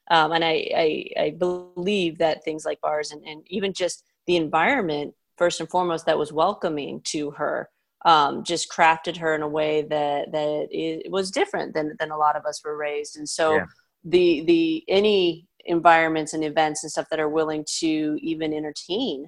um, 0.10 0.32
and 0.32 0.44
I, 0.44 0.70
I, 0.76 1.10
I 1.20 1.30
believe 1.32 2.20
that 2.20 2.44
things 2.44 2.65
like 2.65 2.80
bars 2.82 3.12
and, 3.12 3.24
and 3.26 3.44
even 3.48 3.74
just 3.74 4.04
the 4.28 4.36
environment 4.36 5.14
first 5.38 5.60
and 5.60 5.70
foremost 5.70 6.06
that 6.06 6.18
was 6.18 6.32
welcoming 6.32 7.02
to 7.06 7.32
her 7.32 7.70
um, 8.06 8.44
just 8.44 8.72
crafted 8.72 9.18
her 9.18 9.34
in 9.34 9.42
a 9.42 9.48
way 9.48 9.82
that 9.82 10.32
that 10.32 10.68
it 10.70 11.12
was 11.12 11.32
different 11.32 11.74
than 11.74 11.96
than 12.00 12.12
a 12.12 12.18
lot 12.18 12.36
of 12.36 12.46
us 12.46 12.64
were 12.64 12.78
raised. 12.78 13.18
And 13.18 13.28
so 13.28 13.56
yeah. 13.56 13.66
the 14.04 14.44
the 14.46 14.84
any 14.88 15.48
environments 15.66 16.34
and 16.34 16.44
events 16.44 16.84
and 16.84 16.92
stuff 16.92 17.08
that 17.10 17.20
are 17.20 17.30
willing 17.30 17.66
to 17.80 18.18
even 18.22 18.54
entertain 18.54 19.28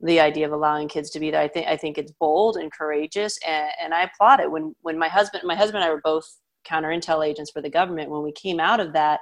the 0.00 0.20
idea 0.20 0.46
of 0.46 0.52
allowing 0.52 0.86
kids 0.86 1.10
to 1.10 1.18
be 1.18 1.30
there 1.30 1.40
i 1.40 1.48
think 1.48 1.66
i 1.66 1.76
think 1.76 1.98
it's 1.98 2.12
bold 2.20 2.56
and 2.56 2.70
courageous. 2.70 3.38
And, 3.46 3.70
and 3.82 3.94
i 3.94 4.02
applaud 4.02 4.40
it. 4.40 4.50
When 4.50 4.76
when 4.82 4.98
my 4.98 5.08
husband 5.08 5.44
my 5.44 5.56
husband 5.56 5.82
and 5.82 5.90
i 5.90 5.92
were 5.92 6.02
both 6.04 6.26
counter 6.64 6.90
intel 6.90 7.26
agents 7.26 7.50
for 7.50 7.62
the 7.62 7.70
government 7.70 8.10
when 8.10 8.22
we 8.22 8.32
came 8.32 8.60
out 8.60 8.80
of 8.80 8.92
that 8.92 9.20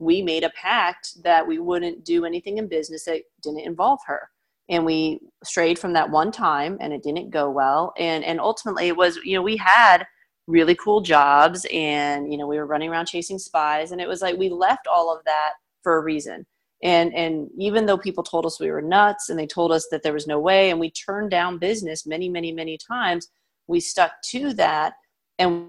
we 0.00 0.22
made 0.22 0.42
a 0.42 0.50
pact 0.50 1.22
that 1.22 1.46
we 1.46 1.58
wouldn't 1.58 2.04
do 2.04 2.24
anything 2.24 2.58
in 2.58 2.66
business 2.66 3.04
that 3.04 3.22
didn't 3.42 3.60
involve 3.60 4.00
her 4.06 4.28
and 4.70 4.84
we 4.84 5.20
strayed 5.44 5.78
from 5.78 5.92
that 5.92 6.10
one 6.10 6.32
time 6.32 6.78
and 6.80 6.92
it 6.92 7.02
didn't 7.02 7.30
go 7.30 7.50
well. 7.50 7.92
And 7.98 8.24
and 8.24 8.40
ultimately 8.40 8.88
it 8.88 8.96
was 8.96 9.16
you 9.24 9.34
know 9.34 9.42
we 9.42 9.56
had 9.56 10.06
really 10.46 10.74
cool 10.76 11.00
jobs 11.00 11.66
and 11.72 12.32
you 12.32 12.38
know 12.38 12.46
we 12.46 12.56
were 12.56 12.66
running 12.66 12.88
around 12.88 13.06
chasing 13.06 13.38
spies 13.38 13.92
and 13.92 14.00
it 14.00 14.08
was 14.08 14.22
like 14.22 14.36
we 14.38 14.48
left 14.48 14.86
all 14.86 15.14
of 15.14 15.22
that 15.24 15.52
for 15.82 15.96
a 15.96 16.02
reason. 16.02 16.46
And 16.82 17.14
and 17.14 17.48
even 17.58 17.84
though 17.84 17.98
people 17.98 18.22
told 18.22 18.46
us 18.46 18.60
we 18.60 18.70
were 18.70 18.80
nuts 18.80 19.28
and 19.28 19.38
they 19.38 19.46
told 19.46 19.72
us 19.72 19.88
that 19.90 20.02
there 20.02 20.14
was 20.14 20.26
no 20.26 20.38
way 20.38 20.70
and 20.70 20.80
we 20.80 20.90
turned 20.90 21.30
down 21.30 21.58
business 21.58 22.06
many 22.06 22.28
many 22.28 22.52
many 22.52 22.78
times 22.78 23.28
we 23.66 23.80
stuck 23.80 24.20
to 24.22 24.52
that. 24.54 24.94
And 25.38 25.68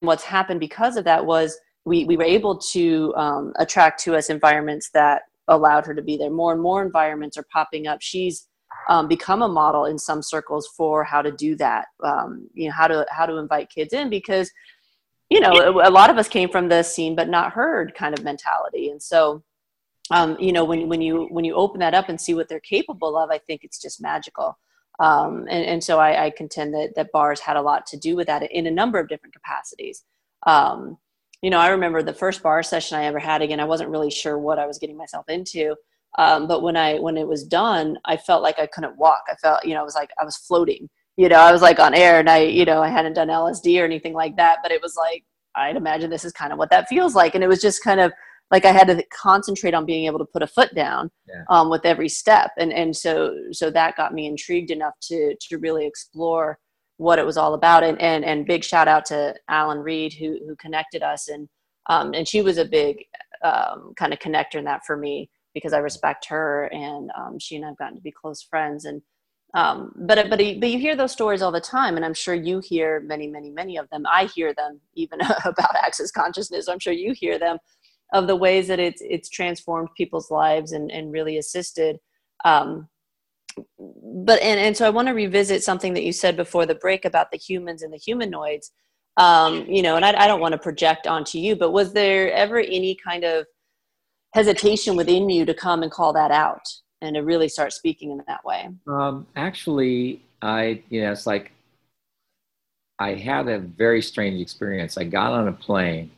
what's 0.00 0.24
happened 0.24 0.60
because 0.60 0.96
of 0.96 1.04
that 1.04 1.24
was 1.24 1.58
we, 1.84 2.04
we 2.04 2.16
were 2.16 2.24
able 2.24 2.56
to 2.58 3.14
um, 3.16 3.52
attract 3.58 4.02
to 4.04 4.16
us 4.16 4.30
environments 4.30 4.90
that 4.90 5.22
allowed 5.48 5.86
her 5.86 5.94
to 5.94 6.02
be 6.02 6.16
there. 6.16 6.30
More 6.30 6.52
and 6.52 6.62
more 6.62 6.82
environments 6.82 7.36
are 7.36 7.46
popping 7.52 7.86
up. 7.86 8.00
She's 8.00 8.48
um, 8.88 9.08
become 9.08 9.42
a 9.42 9.48
model 9.48 9.86
in 9.86 9.98
some 9.98 10.22
circles 10.22 10.68
for 10.76 11.04
how 11.04 11.22
to 11.22 11.32
do 11.32 11.56
that 11.56 11.86
um, 12.02 12.48
you 12.54 12.68
know 12.68 12.74
how 12.74 12.86
to 12.86 13.06
how 13.10 13.26
to 13.26 13.36
invite 13.36 13.70
kids 13.70 13.92
in 13.92 14.10
because 14.10 14.50
you 15.30 15.40
know 15.40 15.52
a, 15.52 15.90
lot 15.90 16.10
of 16.10 16.18
us 16.18 16.28
came 16.28 16.48
from 16.48 16.68
the 16.68 16.82
seen 16.82 17.14
but 17.14 17.28
not 17.28 17.52
heard 17.52 17.94
kind 17.94 18.16
of 18.16 18.24
mentality. 18.24 18.90
And 18.90 19.02
so 19.02 19.42
um, 20.10 20.36
you 20.38 20.52
know 20.52 20.64
when, 20.64 20.88
when 20.88 21.00
you 21.00 21.26
when 21.30 21.44
you 21.44 21.54
open 21.54 21.80
that 21.80 21.94
up 21.94 22.08
and 22.08 22.20
see 22.20 22.34
what 22.34 22.48
they're 22.48 22.60
capable 22.60 23.16
of 23.16 23.30
i 23.30 23.38
think 23.38 23.64
it's 23.64 23.80
just 23.80 24.02
magical. 24.02 24.58
Um, 25.00 25.48
and, 25.50 25.64
and 25.66 25.82
so 25.82 25.98
I, 25.98 26.26
I, 26.26 26.30
contend 26.30 26.72
that 26.74 26.94
that 26.94 27.10
bars 27.10 27.40
had 27.40 27.56
a 27.56 27.62
lot 27.62 27.84
to 27.86 27.96
do 27.96 28.14
with 28.14 28.28
that 28.28 28.48
in 28.52 28.68
a 28.68 28.70
number 28.70 29.00
of 29.00 29.08
different 29.08 29.34
capacities. 29.34 30.04
Um, 30.46 30.98
you 31.44 31.50
know 31.50 31.58
i 31.58 31.68
remember 31.68 32.02
the 32.02 32.12
first 32.12 32.42
bar 32.42 32.62
session 32.62 32.98
i 32.98 33.04
ever 33.04 33.18
had 33.18 33.42
again 33.42 33.60
i 33.60 33.64
wasn't 33.64 33.88
really 33.88 34.10
sure 34.10 34.38
what 34.38 34.58
i 34.58 34.66
was 34.66 34.78
getting 34.78 34.96
myself 34.96 35.28
into 35.28 35.74
um, 36.18 36.46
but 36.46 36.62
when 36.62 36.76
I 36.76 36.98
when 36.98 37.16
it 37.16 37.26
was 37.26 37.44
done, 37.44 37.98
I 38.04 38.16
felt 38.16 38.42
like 38.42 38.58
I 38.58 38.66
couldn't 38.66 38.96
walk. 38.96 39.24
I 39.28 39.34
felt 39.36 39.64
you 39.64 39.74
know 39.74 39.80
I 39.80 39.84
was 39.84 39.94
like 39.94 40.10
I 40.20 40.24
was 40.24 40.36
floating. 40.36 40.88
You 41.16 41.28
know 41.28 41.36
I 41.36 41.52
was 41.52 41.62
like 41.62 41.78
on 41.78 41.94
air, 41.94 42.20
and 42.20 42.30
I 42.30 42.42
you 42.42 42.64
know 42.64 42.82
I 42.82 42.88
hadn't 42.88 43.14
done 43.14 43.28
LSD 43.28 43.80
or 43.80 43.84
anything 43.84 44.14
like 44.14 44.36
that. 44.36 44.58
But 44.62 44.72
it 44.72 44.82
was 44.82 44.96
like 44.96 45.24
I'd 45.54 45.76
imagine 45.76 46.10
this 46.10 46.24
is 46.24 46.32
kind 46.32 46.52
of 46.52 46.58
what 46.58 46.70
that 46.70 46.88
feels 46.88 47.14
like, 47.14 47.34
and 47.34 47.42
it 47.42 47.48
was 47.48 47.60
just 47.60 47.82
kind 47.82 48.00
of 48.00 48.12
like 48.50 48.64
I 48.64 48.72
had 48.72 48.86
to 48.88 49.02
concentrate 49.06 49.74
on 49.74 49.86
being 49.86 50.06
able 50.06 50.18
to 50.20 50.24
put 50.24 50.42
a 50.42 50.46
foot 50.46 50.72
down 50.74 51.10
yeah. 51.26 51.42
um, 51.48 51.70
with 51.70 51.84
every 51.84 52.08
step, 52.08 52.52
and 52.58 52.72
and 52.72 52.96
so 52.96 53.34
so 53.50 53.70
that 53.70 53.96
got 53.96 54.14
me 54.14 54.26
intrigued 54.26 54.70
enough 54.70 54.94
to 55.02 55.34
to 55.48 55.58
really 55.58 55.86
explore 55.86 56.58
what 56.96 57.18
it 57.18 57.26
was 57.26 57.36
all 57.36 57.54
about. 57.54 57.82
And 57.82 58.00
and 58.00 58.24
and 58.24 58.46
big 58.46 58.64
shout 58.64 58.88
out 58.88 59.04
to 59.06 59.34
Alan 59.48 59.78
Reed 59.78 60.12
who 60.14 60.38
who 60.46 60.56
connected 60.56 61.02
us, 61.02 61.28
and 61.28 61.48
um, 61.88 62.14
and 62.14 62.26
she 62.26 62.42
was 62.42 62.58
a 62.58 62.64
big 62.64 63.04
um, 63.42 63.92
kind 63.96 64.12
of 64.12 64.18
connector 64.18 64.56
in 64.56 64.64
that 64.64 64.84
for 64.86 64.96
me 64.96 65.28
because 65.54 65.72
I 65.72 65.78
respect 65.78 66.26
her 66.26 66.64
and 66.72 67.10
um, 67.16 67.38
she 67.38 67.56
and 67.56 67.64
I've 67.64 67.78
gotten 67.78 67.96
to 67.96 68.02
be 68.02 68.10
close 68.10 68.42
friends. 68.42 68.84
And 68.84 69.02
um, 69.54 69.92
but 69.96 70.28
but 70.28 70.38
but 70.38 70.70
you 70.70 70.78
hear 70.78 70.96
those 70.96 71.12
stories 71.12 71.40
all 71.40 71.52
the 71.52 71.60
time, 71.60 71.96
and 71.96 72.04
I'm 72.04 72.14
sure 72.14 72.34
you 72.34 72.60
hear 72.60 73.00
many, 73.00 73.28
many, 73.28 73.50
many 73.50 73.76
of 73.76 73.88
them. 73.90 74.04
I 74.10 74.26
hear 74.26 74.52
them 74.52 74.80
even 74.94 75.20
about 75.44 75.76
access 75.76 76.10
consciousness. 76.10 76.68
I'm 76.68 76.80
sure 76.80 76.92
you 76.92 77.12
hear 77.12 77.38
them 77.38 77.58
of 78.12 78.26
the 78.26 78.36
ways 78.36 78.68
that 78.68 78.80
it's 78.80 79.02
it's 79.04 79.28
transformed 79.28 79.88
people's 79.96 80.30
lives 80.30 80.72
and 80.72 80.90
and 80.90 81.12
really 81.12 81.38
assisted. 81.38 81.98
Um, 82.44 82.88
but 83.78 84.40
and 84.42 84.60
and 84.60 84.76
so 84.76 84.86
I 84.86 84.90
want 84.90 85.08
to 85.08 85.14
revisit 85.14 85.62
something 85.62 85.94
that 85.94 86.04
you 86.04 86.12
said 86.12 86.36
before 86.36 86.66
the 86.66 86.74
break 86.74 87.04
about 87.04 87.30
the 87.30 87.38
humans 87.38 87.82
and 87.82 87.92
the 87.92 87.98
humanoids. 87.98 88.72
Um, 89.16 89.64
you 89.66 89.82
know, 89.82 89.94
and 89.94 90.04
I, 90.04 90.24
I 90.24 90.26
don't 90.26 90.40
want 90.40 90.52
to 90.52 90.58
project 90.58 91.06
onto 91.06 91.38
you, 91.38 91.54
but 91.54 91.70
was 91.70 91.92
there 91.92 92.32
ever 92.32 92.58
any 92.58 92.96
kind 92.96 93.22
of 93.24 93.46
hesitation 94.34 94.96
within 94.96 95.30
you 95.30 95.44
to 95.44 95.54
come 95.54 95.84
and 95.84 95.92
call 95.92 96.12
that 96.14 96.32
out 96.32 96.66
and 97.00 97.14
to 97.14 97.20
really 97.20 97.48
start 97.48 97.72
speaking 97.72 98.10
in 98.10 98.22
that 98.26 98.44
way? 98.44 98.68
Um, 98.88 99.26
actually, 99.36 100.22
I, 100.42 100.82
you 100.90 101.02
know, 101.02 101.12
it's 101.12 101.28
like 101.28 101.52
I 102.98 103.14
had 103.14 103.48
a 103.48 103.60
very 103.60 104.02
strange 104.02 104.40
experience. 104.40 104.98
I 104.98 105.04
got 105.04 105.32
on 105.32 105.46
a 105.46 105.52
plane 105.52 106.10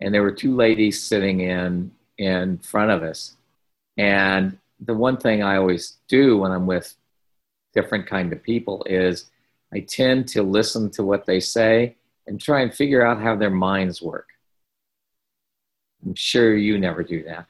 and 0.00 0.14
there 0.14 0.22
were 0.22 0.32
two 0.32 0.54
ladies 0.54 1.02
sitting 1.02 1.40
in 1.40 1.90
in 2.16 2.58
front 2.58 2.90
of 2.90 3.02
us. 3.02 3.36
And 3.96 4.58
the 4.80 4.94
one 4.94 5.16
thing 5.16 5.42
I 5.42 5.56
always 5.56 5.98
do 6.08 6.38
when 6.38 6.52
I'm 6.52 6.66
with 6.66 6.94
different 7.74 8.06
kind 8.06 8.32
of 8.32 8.42
people 8.42 8.84
is 8.88 9.30
I 9.72 9.80
tend 9.80 10.28
to 10.28 10.42
listen 10.42 10.90
to 10.92 11.02
what 11.02 11.26
they 11.26 11.40
say 11.40 11.96
and 12.26 12.40
try 12.40 12.60
and 12.60 12.72
figure 12.72 13.04
out 13.04 13.20
how 13.20 13.36
their 13.36 13.50
minds 13.50 14.00
work. 14.00 14.28
I'm 16.04 16.14
sure 16.14 16.56
you 16.56 16.78
never 16.78 17.02
do 17.02 17.24
that 17.24 17.46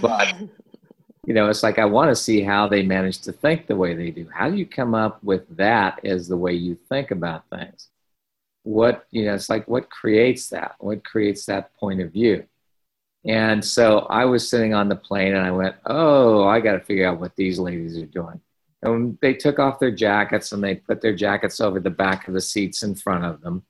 but 0.00 0.34
you 1.26 1.34
know 1.34 1.48
it's 1.48 1.62
like 1.62 1.78
i 1.78 1.84
want 1.84 2.08
to 2.10 2.16
see 2.16 2.42
how 2.42 2.68
they 2.68 2.82
manage 2.82 3.18
to 3.18 3.32
think 3.32 3.66
the 3.66 3.76
way 3.76 3.94
they 3.94 4.10
do. 4.10 4.28
How 4.32 4.48
do 4.48 4.56
you 4.56 4.66
come 4.66 4.94
up 4.94 5.22
with 5.22 5.44
that 5.56 6.04
as 6.04 6.28
the 6.28 6.36
way 6.36 6.52
you 6.54 6.74
think 6.74 7.10
about 7.10 7.48
things? 7.50 7.88
What 8.62 9.06
you 9.10 9.24
know 9.24 9.34
it's 9.34 9.50
like 9.50 9.66
what 9.68 9.90
creates 9.90 10.48
that? 10.50 10.76
What 10.78 11.04
creates 11.04 11.46
that 11.46 11.74
point 11.74 12.00
of 12.00 12.12
view 12.12 12.44
and 13.26 13.64
so 13.64 14.00
i 14.10 14.24
was 14.24 14.48
sitting 14.48 14.72
on 14.74 14.88
the 14.88 14.96
plane 14.96 15.34
and 15.34 15.46
i 15.46 15.50
went 15.50 15.74
oh 15.86 16.46
i 16.46 16.58
got 16.60 16.72
to 16.72 16.80
figure 16.80 17.06
out 17.06 17.20
what 17.20 17.34
these 17.36 17.58
ladies 17.58 17.98
are 17.98 18.06
doing 18.06 18.40
and 18.82 19.18
they 19.20 19.34
took 19.34 19.58
off 19.58 19.78
their 19.78 19.90
jackets 19.90 20.52
and 20.52 20.64
they 20.64 20.74
put 20.74 21.02
their 21.02 21.14
jackets 21.14 21.60
over 21.60 21.80
the 21.80 21.90
back 21.90 22.28
of 22.28 22.34
the 22.34 22.40
seats 22.40 22.82
in 22.82 22.94
front 22.94 23.24
of 23.24 23.40
them 23.42 23.62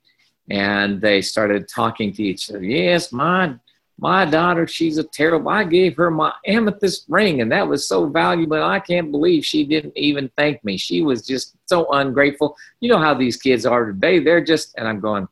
and 0.51 1.01
they 1.01 1.21
started 1.21 1.69
talking 1.69 2.13
to 2.13 2.23
each 2.23 2.49
other 2.51 2.63
yes 2.63 3.11
my 3.11 3.55
my 4.01 4.25
daughter, 4.25 4.67
she's 4.67 4.97
a 4.97 5.05
terrible. 5.05 5.51
I 5.51 5.63
gave 5.63 5.95
her 5.99 6.11
my 6.11 6.33
amethyst 6.47 7.05
ring, 7.09 7.43
and 7.43 7.53
that 7.53 7.69
was 7.69 7.87
so 7.87 8.07
valuable. 8.07 8.63
I 8.63 8.81
can't 8.81 9.13
believe 9.13 9.45
she 9.45 9.63
didn't 9.63 9.97
even 9.97 10.31
thank 10.39 10.65
me. 10.65 10.79
She 10.79 11.03
was 11.03 11.27
just 11.27 11.55
so 11.67 11.87
ungrateful. 11.93 12.57
You 12.81 12.89
know 12.89 12.99
how 12.99 13.13
these 13.13 13.37
kids 13.37 13.67
are 13.67 13.93
today. 13.93 14.19
They're 14.19 14.43
just, 14.43 14.75
and 14.79 14.89
I'm 14.89 15.01
going, 15.01 15.29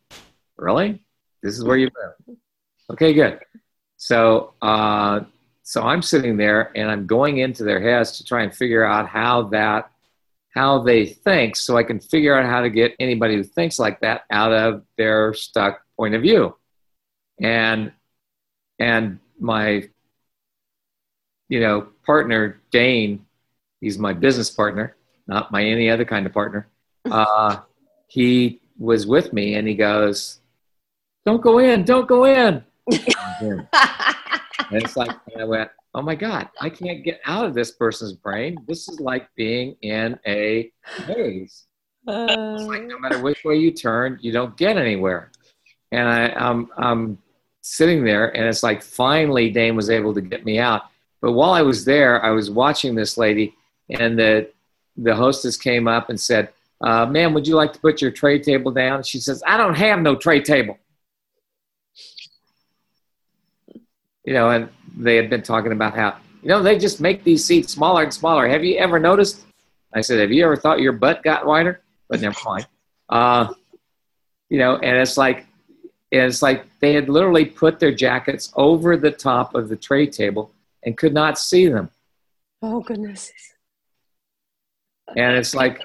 really? 0.59 1.03
This 1.43 1.57
is 1.57 1.65
where 1.65 1.79
you 1.79 1.89
live? 1.97 2.37
Okay, 2.91 3.15
good. 3.15 3.41
So, 3.99 4.55
uh, 4.63 5.21
so 5.63 5.83
I'm 5.83 6.01
sitting 6.01 6.39
there, 6.39 6.73
and 6.75 6.91
I'm 6.91 7.07
going 7.07 7.39
into 7.39 7.65
their 7.65 7.81
heads 7.81 8.17
to 8.19 8.25
try 8.25 8.43
and 8.43 8.55
figure 8.55 8.85
out 8.85 9.07
how 9.07 9.43
that, 9.49 9.91
how 10.55 10.83
they 10.83 11.05
think, 11.05 11.57
so 11.57 11.77
I 11.77 11.83
can 11.83 12.01
figure 12.01 12.35
out 12.39 12.47
how 12.47 12.63
to 12.63 12.71
get 12.71 12.95
anybody 12.99 13.37
who 13.37 13.45
thinks 13.45 13.79
like 13.79 14.01
that 14.01 14.23
out 14.31 14.53
of 14.53 14.85
their 14.97 15.35
stuck 15.35 15.83
point 15.97 16.15
of 16.15 16.23
view. 16.23 16.57
And 17.41 17.93
and 18.79 19.19
my 19.39 19.89
you 21.49 21.61
know 21.61 21.89
partner 22.05 22.61
Dain 22.71 23.25
he's 23.81 23.99
my 23.99 24.13
business 24.13 24.51
partner 24.51 24.97
not 25.27 25.51
my 25.51 25.65
any 25.65 25.91
other 25.91 26.05
kind 26.05 26.27
of 26.27 26.33
partner 26.33 26.69
uh, 27.11 27.61
he 28.09 28.61
was 28.79 29.07
with 29.07 29.33
me 29.33 29.55
and 29.55 29.67
he 29.67 29.75
goes 29.75 30.41
don't 31.27 31.43
go 31.43 31.59
in 31.59 31.85
don't 31.85 32.09
go 32.09 32.25
in 32.25 32.65
and 33.41 34.83
it's 34.83 34.97
like 34.97 35.11
and 35.33 35.43
i 35.43 35.45
went 35.45 35.71
oh 35.95 36.03
my 36.03 36.15
god 36.15 36.49
i 36.61 36.69
can't 36.69 37.05
get 37.05 37.21
out 37.25 37.45
of 37.45 37.55
this 37.55 37.73
person's 37.73 38.13
brain 38.13 38.57
this 38.67 38.89
is 38.89 39.01
like 39.01 39.29
being 39.35 39.77
in 39.83 40.19
a 40.27 40.71
maze 41.07 41.67
uh, 42.07 42.57
like 42.61 42.85
no 42.85 42.99
matter 42.99 43.21
which 43.21 43.45
way 43.45 43.57
you 43.57 43.71
turn 43.71 44.19
you 44.21 44.33
don't 44.33 44.57
get 44.57 44.77
anywhere 44.77 45.31
and 45.93 46.09
I, 46.09 46.29
I'm, 46.29 46.71
I'm 46.77 47.19
sitting 47.63 48.05
there, 48.05 48.29
and 48.37 48.47
it's 48.47 48.63
like 48.63 48.83
finally 48.83 49.51
Dain 49.51 49.77
was 49.77 49.91
able 49.91 50.15
to 50.15 50.21
get 50.21 50.45
me 50.45 50.59
out. 50.59 50.83
But 51.21 51.33
while 51.33 51.53
I 51.53 51.63
was 51.63 51.85
there, 51.85 52.25
I 52.25 52.31
was 52.31 52.51
watching 52.51 52.95
this 52.95 53.19
lady, 53.19 53.55
and 53.91 54.19
the 54.19 54.51
the 54.97 55.15
hostess 55.15 55.57
came 55.57 55.87
up 55.87 56.11
and 56.11 56.21
said, 56.21 56.51
uh, 56.81 57.07
"Ma'am, 57.07 57.35
would 57.35 57.47
you 57.47 57.55
like 57.55 57.73
to 57.73 57.81
put 57.81 58.03
your 58.03 58.11
tray 58.11 58.39
table 58.39 58.71
down?" 58.71 59.03
She 59.03 59.19
says, 59.19 59.43
"I 59.47 59.57
don't 59.57 59.75
have 59.75 60.01
no 60.01 60.15
tray 60.15 60.41
table." 60.41 60.79
You 64.29 64.35
know, 64.35 64.51
and 64.51 64.69
they 64.95 65.17
had 65.17 65.31
been 65.31 65.41
talking 65.41 65.73
about 65.73 65.95
how 65.95 66.19
you 66.43 66.51
know 66.51 66.63
they 66.63 66.77
just 66.77 67.01
make 67.01 67.25
these 67.25 67.43
seats 67.47 67.73
smaller 67.73 68.03
and 68.03 68.13
smaller. 68.13 68.47
Have 68.47 68.63
you 68.63 68.77
ever 68.77 68.99
noticed? 68.99 69.47
I 69.95 70.03
said, 70.03 70.21
"Have 70.21 70.31
you 70.31 70.45
ever 70.45 70.55
thought 70.55 70.81
your 70.81 70.93
butt 70.93 71.23
got 71.23 71.47
wider?" 71.47 71.81
But 72.11 72.21
never 72.21 72.39
mind. 72.45 72.67
Uh, 73.11 73.55
you 74.51 74.59
know, 74.59 74.77
and 74.77 74.99
it's 74.99 75.17
like 75.17 75.47
it's 76.11 76.43
like 76.43 76.67
they 76.81 76.93
had 76.93 77.09
literally 77.09 77.47
put 77.47 77.81
their 77.81 77.95
jackets 77.95 78.53
over 78.55 78.99
the 78.99 79.11
top 79.11 79.55
of 79.55 79.71
the 79.71 79.77
tray 79.77 80.07
table 80.07 80.51
and 80.83 80.99
could 80.99 81.15
not 81.15 81.39
see 81.39 81.69
them. 81.69 81.89
Oh, 82.61 82.81
goodness. 82.81 83.33
And 85.17 85.37
it's 85.37 85.55
like, 85.55 85.81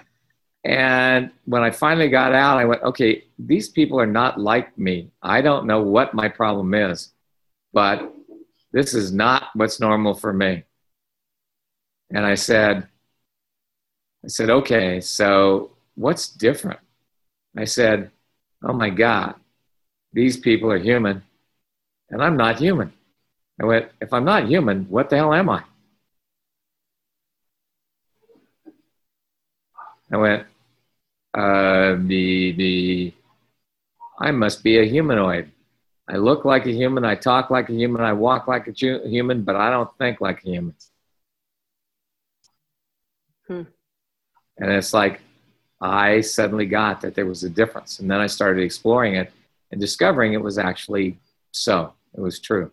and 0.65 1.31
when 1.45 1.63
I 1.63 1.71
finally 1.71 2.09
got 2.09 2.33
out, 2.33 2.57
I 2.57 2.65
went, 2.65 2.83
okay, 2.83 3.23
these 3.39 3.69
people 3.69 3.97
are 4.01 4.05
not 4.05 4.37
like 4.37 4.77
me. 4.77 5.11
I 5.21 5.41
don't 5.41 5.65
know 5.65 5.81
what 5.81 6.13
my 6.13 6.27
problem 6.27 6.73
is, 6.73 7.13
but 7.71 8.12
this 8.74 8.93
is 8.95 9.13
not 9.13 9.49
what's 9.53 9.80
normal 9.80 10.15
for 10.15 10.34
me. 10.34 10.63
And 12.09 12.26
I 12.26 12.36
said, 12.36 12.88
I 14.26 14.28
said, 14.28 14.49
okay, 14.49 14.99
so 14.99 15.71
what's 15.95 16.28
different? 16.28 16.80
I 17.55 17.65
said, 17.65 18.09
oh 18.63 18.74
my 18.74 18.89
God, 18.89 19.36
these 20.11 20.38
people 20.38 20.71
are 20.71 20.78
human 20.78 21.24
and 22.09 22.21
I'm 22.21 22.36
not 22.36 22.59
human. 22.59 22.91
I 23.61 23.65
went, 23.65 23.91
if 24.01 24.11
I'm 24.11 24.26
not 24.26 24.47
human, 24.47 24.86
what 24.89 25.09
the 25.09 25.17
hell 25.17 25.34
am 25.34 25.49
I? 25.49 25.63
I 30.11 30.17
went, 30.17 30.47
uh, 31.34 31.95
the, 32.07 32.51
the, 32.53 33.13
I 34.19 34.32
must 34.32 34.63
be 34.63 34.80
a 34.80 34.86
humanoid. 34.86 35.53
I 36.14 36.18
look 36.18 36.45
like 36.45 36.68
a 36.68 36.72
human, 36.72 37.03
I 37.03 37.16
talk 37.16 37.49
like 37.49 37.70
a 37.70 37.74
human, 37.74 38.01
I 38.01 38.14
walk 38.14 38.47
like 38.47 38.68
a 38.68 38.72
human, 38.72 39.41
but 39.41 39.55
I 39.55 39.72
don't 39.72 39.89
think 39.97 40.22
like 40.22 40.43
a 40.45 40.47
human. 40.47 40.76
Hmm. 43.47 43.64
And 44.59 44.72
it's 44.72 44.93
like 44.93 45.22
I 45.82 46.22
suddenly 46.22 46.68
got 46.68 47.01
that 47.01 47.16
there 47.16 47.26
was 47.26 47.43
a 47.43 47.49
difference. 47.49 47.97
And 47.99 48.11
then 48.11 48.20
I 48.20 48.28
started 48.28 48.61
exploring 48.61 49.16
it 49.16 49.32
and 49.72 49.82
discovering 49.82 50.34
it 50.34 50.43
was 50.43 50.59
actually 50.59 51.18
so. 51.49 51.93
It 52.16 52.22
was 52.22 52.39
true. 52.39 52.72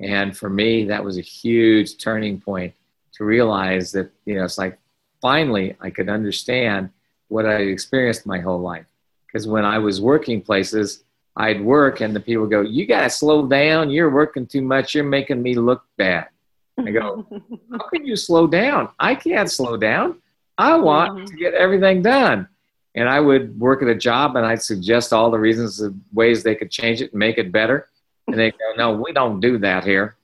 And 0.00 0.34
for 0.34 0.48
me, 0.48 0.86
that 0.86 1.04
was 1.04 1.18
a 1.18 1.20
huge 1.20 1.98
turning 1.98 2.40
point 2.40 2.72
to 3.16 3.24
realize 3.24 3.92
that, 3.92 4.10
you 4.24 4.36
know, 4.36 4.44
it's 4.44 4.56
like 4.56 4.78
finally 5.20 5.76
I 5.82 5.90
could 5.90 6.08
understand 6.08 6.88
what 7.28 7.44
I 7.44 7.56
experienced 7.56 8.24
my 8.24 8.40
whole 8.40 8.60
life. 8.60 8.86
Because 9.26 9.46
when 9.46 9.66
I 9.66 9.76
was 9.76 10.00
working 10.00 10.40
places, 10.40 11.04
I'd 11.36 11.60
work 11.60 12.00
and 12.00 12.14
the 12.14 12.20
people 12.20 12.46
go, 12.46 12.60
You 12.60 12.86
got 12.86 13.02
to 13.02 13.10
slow 13.10 13.46
down. 13.46 13.90
You're 13.90 14.10
working 14.10 14.46
too 14.46 14.62
much. 14.62 14.94
You're 14.94 15.04
making 15.04 15.42
me 15.42 15.54
look 15.54 15.82
bad. 15.96 16.28
I 16.78 16.90
go, 16.90 17.26
How 17.70 17.88
can 17.88 18.06
you 18.06 18.16
slow 18.16 18.46
down? 18.46 18.90
I 18.98 19.14
can't 19.14 19.50
slow 19.50 19.76
down. 19.76 20.20
I 20.56 20.76
want 20.76 21.12
mm-hmm. 21.12 21.24
to 21.26 21.36
get 21.36 21.54
everything 21.54 22.02
done. 22.02 22.48
And 22.94 23.08
I 23.08 23.18
would 23.18 23.58
work 23.58 23.82
at 23.82 23.88
a 23.88 23.94
job 23.94 24.36
and 24.36 24.46
I'd 24.46 24.62
suggest 24.62 25.12
all 25.12 25.30
the 25.30 25.38
reasons, 25.38 25.78
the 25.78 25.94
ways 26.12 26.42
they 26.42 26.54
could 26.54 26.70
change 26.70 27.02
it 27.02 27.10
and 27.10 27.18
make 27.18 27.38
it 27.38 27.50
better. 27.50 27.88
And 28.28 28.38
they 28.38 28.52
go, 28.52 28.72
no, 28.76 28.92
we 28.92 29.12
don't 29.12 29.40
do 29.40 29.58
that 29.58 29.84
here. 29.84 30.16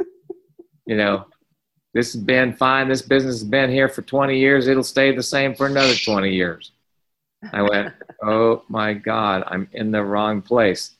you 0.86 0.96
know, 0.96 1.26
this 1.94 2.12
has 2.14 2.22
been 2.22 2.54
fine. 2.54 2.88
This 2.88 3.02
business 3.02 3.36
has 3.36 3.44
been 3.44 3.70
here 3.70 3.88
for 3.88 4.02
20 4.02 4.36
years. 4.36 4.66
It'll 4.66 4.82
stay 4.82 5.14
the 5.14 5.22
same 5.22 5.54
for 5.54 5.66
another 5.66 5.94
20 5.94 6.30
years. 6.32 6.72
I 7.52 7.62
went, 7.62 7.94
oh 8.22 8.62
my 8.68 8.94
God, 8.94 9.44
I'm 9.46 9.68
in 9.72 9.90
the 9.90 10.02
wrong 10.02 10.42
place. 10.42 10.92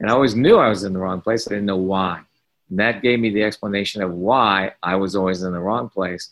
And 0.00 0.08
I 0.08 0.12
always 0.12 0.34
knew 0.34 0.56
I 0.56 0.68
was 0.68 0.84
in 0.84 0.92
the 0.92 0.98
wrong 0.98 1.20
place. 1.20 1.48
I 1.48 1.50
didn't 1.50 1.66
know 1.66 1.76
why. 1.76 2.20
And 2.70 2.78
that 2.78 3.02
gave 3.02 3.18
me 3.18 3.30
the 3.30 3.42
explanation 3.42 4.02
of 4.02 4.12
why 4.12 4.72
I 4.82 4.96
was 4.96 5.16
always 5.16 5.42
in 5.42 5.52
the 5.52 5.58
wrong 5.58 5.88
place. 5.88 6.30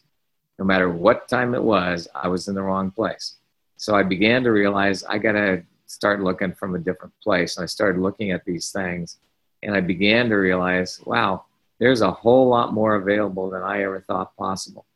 No 0.59 0.65
matter 0.65 0.89
what 0.89 1.29
time 1.29 1.55
it 1.55 1.63
was, 1.63 2.09
I 2.15 2.29
was 2.29 2.49
in 2.49 2.55
the 2.55 2.63
wrong 2.63 2.91
place. 2.91 3.35
So 3.77 3.95
I 3.95 4.03
began 4.03 4.43
to 4.45 4.51
realize 4.51 5.05
I 5.05 5.19
got 5.19 5.33
to 5.33 5.63
start 5.87 6.23
looking 6.23 6.53
from 6.53 6.75
a 6.75 6.79
different 6.79 7.13
place. 7.23 7.57
And 7.57 7.65
I 7.65 7.67
started 7.67 8.01
looking 8.01 8.31
at 8.31 8.45
these 8.45 8.71
things 8.71 9.19
and 9.63 9.75
I 9.75 9.81
began 9.81 10.29
to 10.29 10.37
realize, 10.37 11.01
wow, 11.05 11.45
there's 11.79 12.01
a 12.01 12.11
whole 12.11 12.49
lot 12.49 12.73
more 12.73 12.95
available 12.95 13.51
than 13.51 13.63
I 13.63 13.83
ever 13.83 14.01
thought 14.01 14.37
possible. 14.37 14.87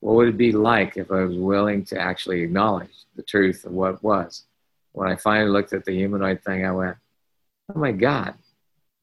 What 0.00 0.14
would 0.16 0.28
it 0.28 0.36
be 0.36 0.52
like 0.52 0.96
if 0.96 1.10
I 1.10 1.24
was 1.24 1.36
willing 1.36 1.84
to 1.86 2.00
actually 2.00 2.42
acknowledge 2.42 2.92
the 3.16 3.22
truth 3.22 3.64
of 3.64 3.72
what 3.72 4.02
was? 4.02 4.44
When 4.92 5.08
I 5.08 5.16
finally 5.16 5.50
looked 5.50 5.72
at 5.72 5.84
the 5.84 5.92
humanoid 5.92 6.42
thing, 6.42 6.64
I 6.64 6.72
went, 6.72 6.96
oh 7.74 7.78
my 7.78 7.92
God, 7.92 8.34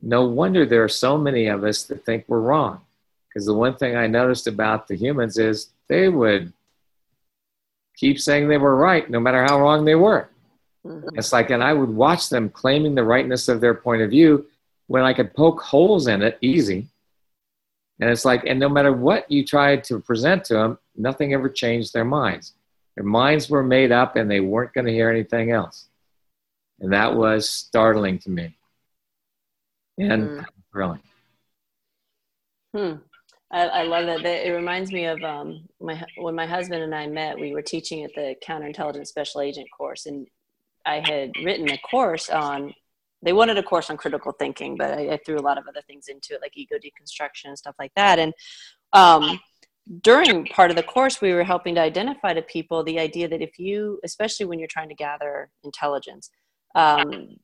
no 0.01 0.25
wonder 0.25 0.65
there 0.65 0.83
are 0.83 0.89
so 0.89 1.17
many 1.17 1.47
of 1.47 1.63
us 1.63 1.83
that 1.83 2.05
think 2.05 2.25
we're 2.27 2.39
wrong. 2.39 2.81
Because 3.27 3.45
the 3.45 3.53
one 3.53 3.75
thing 3.75 3.95
I 3.95 4.07
noticed 4.07 4.47
about 4.47 4.87
the 4.87 4.95
humans 4.95 5.37
is 5.37 5.69
they 5.89 6.07
would 6.07 6.53
keep 7.95 8.19
saying 8.19 8.47
they 8.47 8.57
were 8.57 8.75
right 8.75 9.09
no 9.09 9.19
matter 9.19 9.43
how 9.43 9.59
wrong 9.59 9.83
they 9.83 9.95
were. 9.95 10.29
Mm-hmm. 10.85 11.17
It's 11.17 11.33
like, 11.33 11.49
and 11.49 11.63
I 11.63 11.73
would 11.73 11.89
watch 11.89 12.29
them 12.29 12.49
claiming 12.49 12.95
the 12.95 13.03
rightness 13.03 13.47
of 13.47 13.59
their 13.59 13.73
point 13.73 14.01
of 14.01 14.11
view 14.11 14.45
when 14.87 15.03
I 15.03 15.13
could 15.13 15.33
poke 15.33 15.61
holes 15.61 16.07
in 16.07 16.21
it 16.21 16.37
easy. 16.41 16.87
And 17.99 18.09
it's 18.09 18.25
like, 18.25 18.43
and 18.45 18.59
no 18.59 18.69
matter 18.69 18.93
what 18.93 19.29
you 19.31 19.45
tried 19.45 19.83
to 19.85 19.99
present 19.99 20.45
to 20.45 20.53
them, 20.53 20.77
nothing 20.97 21.33
ever 21.33 21.49
changed 21.49 21.93
their 21.93 22.05
minds. 22.05 22.53
Their 22.95 23.05
minds 23.05 23.49
were 23.49 23.63
made 23.63 23.91
up 23.91 24.15
and 24.15 24.29
they 24.29 24.39
weren't 24.39 24.73
going 24.73 24.85
to 24.85 24.93
hear 24.93 25.09
anything 25.09 25.51
else. 25.51 25.87
And 26.79 26.93
that 26.93 27.15
was 27.15 27.49
startling 27.49 28.19
to 28.19 28.29
me 28.29 28.57
and 29.97 30.29
mm. 30.29 30.45
thrilling. 30.71 31.01
Hmm. 32.75 32.95
I, 33.51 33.67
I, 33.67 33.83
love 33.83 34.05
that. 34.05 34.47
It 34.47 34.51
reminds 34.51 34.91
me 34.91 35.05
of 35.05 35.21
um, 35.23 35.67
my 35.79 36.03
when 36.17 36.35
my 36.35 36.45
husband 36.45 36.83
and 36.83 36.93
I 36.93 37.07
met. 37.07 37.39
We 37.39 37.53
were 37.53 37.61
teaching 37.61 38.03
at 38.03 38.13
the 38.13 38.35
counterintelligence 38.45 39.07
special 39.07 39.39
agent 39.41 39.67
course, 39.75 40.07
and 40.07 40.27
I 40.85 40.95
had 40.95 41.31
written 41.43 41.69
a 41.71 41.77
course 41.77 42.29
on. 42.29 42.73
They 43.21 43.33
wanted 43.33 43.57
a 43.57 43.63
course 43.63 43.89
on 43.89 43.97
critical 43.97 44.33
thinking, 44.33 44.75
but 44.75 44.91
I, 44.91 45.13
I 45.13 45.19
threw 45.25 45.37
a 45.37 45.41
lot 45.41 45.57
of 45.57 45.67
other 45.67 45.81
things 45.87 46.07
into 46.09 46.33
it, 46.33 46.41
like 46.41 46.57
ego 46.57 46.75
deconstruction 46.75 47.45
and 47.45 47.57
stuff 47.57 47.75
like 47.79 47.93
that. 47.95 48.19
And 48.19 48.33
um, 48.93 49.39
during 50.01 50.45
part 50.47 50.71
of 50.71 50.77
the 50.77 50.83
course, 50.83 51.21
we 51.21 51.33
were 51.33 51.43
helping 51.43 51.75
to 51.75 51.81
identify 51.81 52.33
to 52.33 52.41
people 52.41 52.83
the 52.83 52.99
idea 52.99 53.27
that 53.27 53.41
if 53.41 53.59
you, 53.59 53.99
especially 54.03 54.45
when 54.45 54.57
you're 54.57 54.67
trying 54.67 54.89
to 54.89 54.95
gather 54.95 55.49
intelligence, 55.63 56.31
um, 56.73 57.37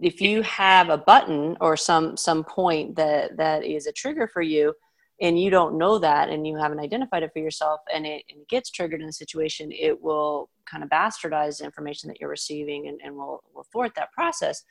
if 0.00 0.20
you 0.20 0.42
have 0.42 0.88
a 0.88 0.98
button 0.98 1.56
or 1.60 1.76
some 1.76 2.16
some 2.16 2.44
point 2.44 2.96
that 2.96 3.36
that 3.36 3.64
is 3.64 3.86
a 3.86 3.92
trigger 3.92 4.26
for 4.26 4.42
you 4.42 4.72
and 5.20 5.40
you 5.40 5.50
don't 5.50 5.78
know 5.78 5.98
that 5.98 6.28
and 6.28 6.46
you 6.46 6.56
haven't 6.56 6.80
identified 6.80 7.22
it 7.22 7.30
for 7.32 7.38
yourself 7.38 7.80
and 7.94 8.04
it, 8.06 8.24
and 8.28 8.40
it 8.40 8.48
gets 8.48 8.70
triggered 8.70 9.00
in 9.00 9.08
a 9.08 9.12
situation 9.12 9.70
it 9.70 10.00
will 10.00 10.48
kind 10.66 10.82
of 10.82 10.90
bastardize 10.90 11.58
the 11.58 11.64
information 11.64 12.08
that 12.08 12.20
you're 12.20 12.30
receiving 12.30 12.88
and, 12.88 13.00
and 13.04 13.14
will, 13.14 13.42
will 13.54 13.66
thwart 13.70 13.92
that 13.94 14.12
process. 14.12 14.64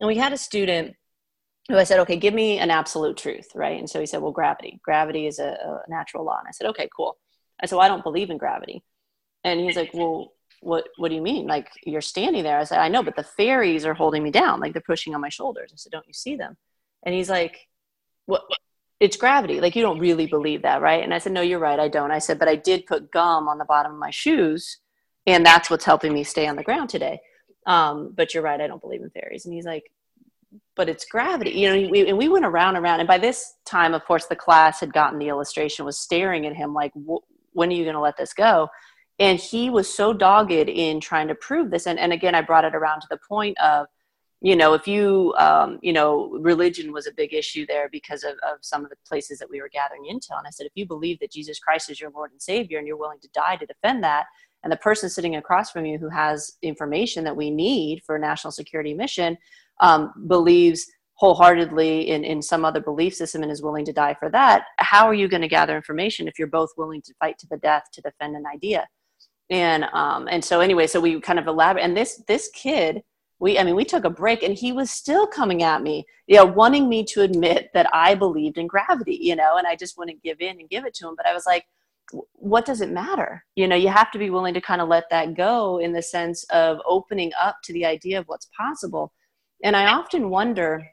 And 0.00 0.06
we 0.06 0.16
had 0.16 0.32
a 0.32 0.38
student 0.38 0.94
i 1.76 1.84
said 1.84 2.00
okay 2.00 2.16
give 2.16 2.34
me 2.34 2.58
an 2.58 2.70
absolute 2.70 3.16
truth 3.16 3.50
right 3.54 3.78
and 3.78 3.88
so 3.88 4.00
he 4.00 4.06
said 4.06 4.22
well 4.22 4.32
gravity 4.32 4.80
gravity 4.82 5.26
is 5.26 5.38
a, 5.38 5.48
a 5.50 5.82
natural 5.88 6.24
law 6.24 6.38
and 6.38 6.48
i 6.48 6.50
said 6.50 6.66
okay 6.66 6.88
cool 6.94 7.16
i 7.62 7.66
said 7.66 7.76
well, 7.76 7.84
i 7.84 7.88
don't 7.88 8.04
believe 8.04 8.30
in 8.30 8.38
gravity 8.38 8.82
and 9.44 9.60
he's 9.60 9.76
like 9.76 9.92
well 9.92 10.32
what 10.60 10.88
what 10.96 11.08
do 11.08 11.14
you 11.14 11.22
mean 11.22 11.46
like 11.46 11.68
you're 11.84 12.00
standing 12.00 12.42
there 12.42 12.58
i 12.58 12.64
said 12.64 12.78
i 12.78 12.88
know 12.88 13.02
but 13.02 13.16
the 13.16 13.22
fairies 13.22 13.84
are 13.84 13.94
holding 13.94 14.22
me 14.22 14.30
down 14.30 14.60
like 14.60 14.72
they're 14.72 14.82
pushing 14.82 15.14
on 15.14 15.20
my 15.20 15.28
shoulders 15.28 15.70
i 15.72 15.76
said 15.76 15.92
don't 15.92 16.06
you 16.06 16.14
see 16.14 16.36
them 16.36 16.56
and 17.04 17.14
he's 17.14 17.30
like 17.30 17.68
what 18.26 18.42
it's 19.00 19.16
gravity. 19.16 19.60
Like 19.60 19.76
you 19.76 19.82
don't 19.82 20.00
really 20.00 20.26
believe 20.26 20.62
that, 20.62 20.80
right? 20.80 21.02
And 21.02 21.14
I 21.14 21.18
said, 21.18 21.32
no, 21.32 21.40
you're 21.40 21.58
right. 21.58 21.78
I 21.78 21.88
don't. 21.88 22.10
I 22.10 22.18
said, 22.18 22.38
but 22.38 22.48
I 22.48 22.56
did 22.56 22.86
put 22.86 23.10
gum 23.10 23.48
on 23.48 23.58
the 23.58 23.64
bottom 23.64 23.92
of 23.92 23.98
my 23.98 24.10
shoes, 24.10 24.78
and 25.26 25.46
that's 25.46 25.70
what's 25.70 25.84
helping 25.84 26.12
me 26.12 26.24
stay 26.24 26.46
on 26.46 26.56
the 26.56 26.64
ground 26.64 26.90
today. 26.90 27.20
Um, 27.66 28.12
but 28.16 28.34
you're 28.34 28.42
right. 28.42 28.60
I 28.60 28.66
don't 28.66 28.80
believe 28.80 29.02
in 29.02 29.10
fairies. 29.10 29.44
And 29.44 29.54
he's 29.54 29.66
like, 29.66 29.92
but 30.78 30.88
it's 30.88 31.04
gravity, 31.04 31.50
you 31.50 31.68
know. 31.68 31.90
We, 31.90 32.08
and 32.08 32.16
we 32.16 32.28
went 32.28 32.46
around 32.46 32.76
and 32.76 32.84
around. 32.84 33.00
And 33.00 33.06
by 33.06 33.18
this 33.18 33.56
time, 33.66 33.92
of 33.92 34.04
course, 34.04 34.26
the 34.26 34.36
class 34.36 34.78
had 34.78 34.94
gotten 34.94 35.18
the 35.18 35.28
illustration, 35.28 35.84
was 35.84 35.98
staring 35.98 36.46
at 36.46 36.54
him 36.54 36.72
like, 36.72 36.92
when 36.94 37.68
are 37.68 37.72
you 37.72 37.82
going 37.82 37.96
to 37.96 38.00
let 38.00 38.16
this 38.16 38.32
go? 38.32 38.68
And 39.18 39.40
he 39.40 39.68
was 39.68 39.92
so 39.92 40.12
dogged 40.12 40.52
in 40.52 41.00
trying 41.00 41.26
to 41.28 41.34
prove 41.34 41.72
this. 41.72 41.88
And, 41.88 41.98
and 41.98 42.12
again, 42.12 42.36
I 42.36 42.42
brought 42.42 42.64
it 42.64 42.76
around 42.76 43.00
to 43.00 43.08
the 43.10 43.18
point 43.28 43.58
of 43.58 43.88
you 44.40 44.54
know 44.54 44.72
if 44.74 44.86
you 44.86 45.34
um, 45.36 45.80
you 45.82 45.92
know 45.92 46.28
religion 46.40 46.92
was 46.92 47.08
a 47.08 47.12
big 47.12 47.34
issue 47.34 47.66
there 47.66 47.88
because 47.90 48.22
of, 48.22 48.34
of 48.48 48.58
some 48.60 48.84
of 48.84 48.90
the 48.90 48.96
places 49.04 49.36
that 49.40 49.50
we 49.50 49.60
were 49.60 49.68
gathering 49.68 50.04
intel 50.04 50.38
and 50.38 50.46
i 50.46 50.50
said 50.50 50.64
if 50.64 50.70
you 50.76 50.86
believe 50.86 51.18
that 51.18 51.32
jesus 51.32 51.58
christ 51.58 51.90
is 51.90 52.00
your 52.00 52.10
lord 52.10 52.30
and 52.30 52.40
savior 52.40 52.78
and 52.78 52.86
you're 52.86 52.96
willing 52.96 53.18
to 53.18 53.28
die 53.34 53.56
to 53.56 53.66
defend 53.66 54.04
that 54.04 54.26
and 54.62 54.72
the 54.72 54.76
person 54.76 55.10
sitting 55.10 55.34
across 55.34 55.72
from 55.72 55.84
you 55.84 55.98
who 55.98 56.08
has 56.08 56.56
information 56.62 57.24
that 57.24 57.36
we 57.36 57.50
need 57.50 58.00
for 58.04 58.14
a 58.14 58.20
national 58.20 58.52
security 58.52 58.94
mission 58.94 59.36
um, 59.80 60.12
believes 60.26 60.86
wholeheartedly 61.14 62.08
in, 62.08 62.22
in 62.24 62.40
some 62.40 62.64
other 62.64 62.80
belief 62.80 63.14
system 63.14 63.42
and 63.42 63.50
is 63.50 63.62
willing 63.62 63.84
to 63.84 63.92
die 63.92 64.14
for 64.14 64.30
that 64.30 64.64
how 64.78 65.06
are 65.06 65.14
you 65.14 65.28
going 65.28 65.40
to 65.40 65.48
gather 65.48 65.76
information 65.76 66.28
if 66.28 66.38
you're 66.38 66.48
both 66.48 66.70
willing 66.76 67.02
to 67.02 67.14
fight 67.18 67.38
to 67.38 67.46
the 67.48 67.56
death 67.58 67.84
to 67.92 68.00
defend 68.00 68.36
an 68.36 68.44
idea? 68.46 68.86
And 69.50 69.84
um, 69.92 70.28
and 70.30 70.44
so 70.44 70.60
anyway 70.60 70.86
so 70.86 71.00
we 71.00 71.20
kind 71.20 71.38
of 71.38 71.46
elaborate 71.46 71.82
and 71.82 71.96
this 71.96 72.22
this 72.28 72.50
kid 72.54 73.02
we 73.40 73.58
i 73.58 73.62
mean 73.62 73.76
we 73.76 73.84
took 73.84 74.04
a 74.04 74.10
break 74.10 74.42
and 74.42 74.54
he 74.54 74.72
was 74.72 74.90
still 74.90 75.26
coming 75.26 75.62
at 75.62 75.82
me 75.82 76.04
you 76.26 76.36
know 76.36 76.44
wanting 76.44 76.88
me 76.88 77.04
to 77.04 77.22
admit 77.22 77.70
that 77.72 77.86
i 77.94 78.14
believed 78.14 78.58
in 78.58 78.66
gravity 78.66 79.18
you 79.20 79.34
know 79.34 79.56
and 79.56 79.66
i 79.66 79.74
just 79.74 79.96
wouldn't 79.96 80.22
give 80.22 80.40
in 80.40 80.60
and 80.60 80.68
give 80.68 80.84
it 80.84 80.94
to 80.94 81.08
him. 81.08 81.14
But 81.16 81.26
i 81.26 81.32
was 81.32 81.46
like 81.46 81.64
what 82.32 82.64
does 82.64 82.80
it 82.80 82.90
matter? 82.90 83.44
You 83.54 83.68
know 83.68 83.76
you 83.76 83.88
have 83.88 84.10
to 84.12 84.18
be 84.18 84.30
willing 84.30 84.54
to 84.54 84.60
kind 84.60 84.80
of 84.80 84.88
let 84.88 85.04
that 85.10 85.34
go 85.34 85.78
in 85.78 85.92
the 85.92 86.02
sense 86.02 86.44
of 86.44 86.78
opening 86.86 87.32
up 87.40 87.56
to 87.64 87.72
the 87.72 87.84
idea 87.84 88.18
of 88.18 88.26
what's 88.28 88.48
possible 88.56 89.12
and 89.62 89.76
i 89.76 89.86
often 89.86 90.30
wonder 90.30 90.86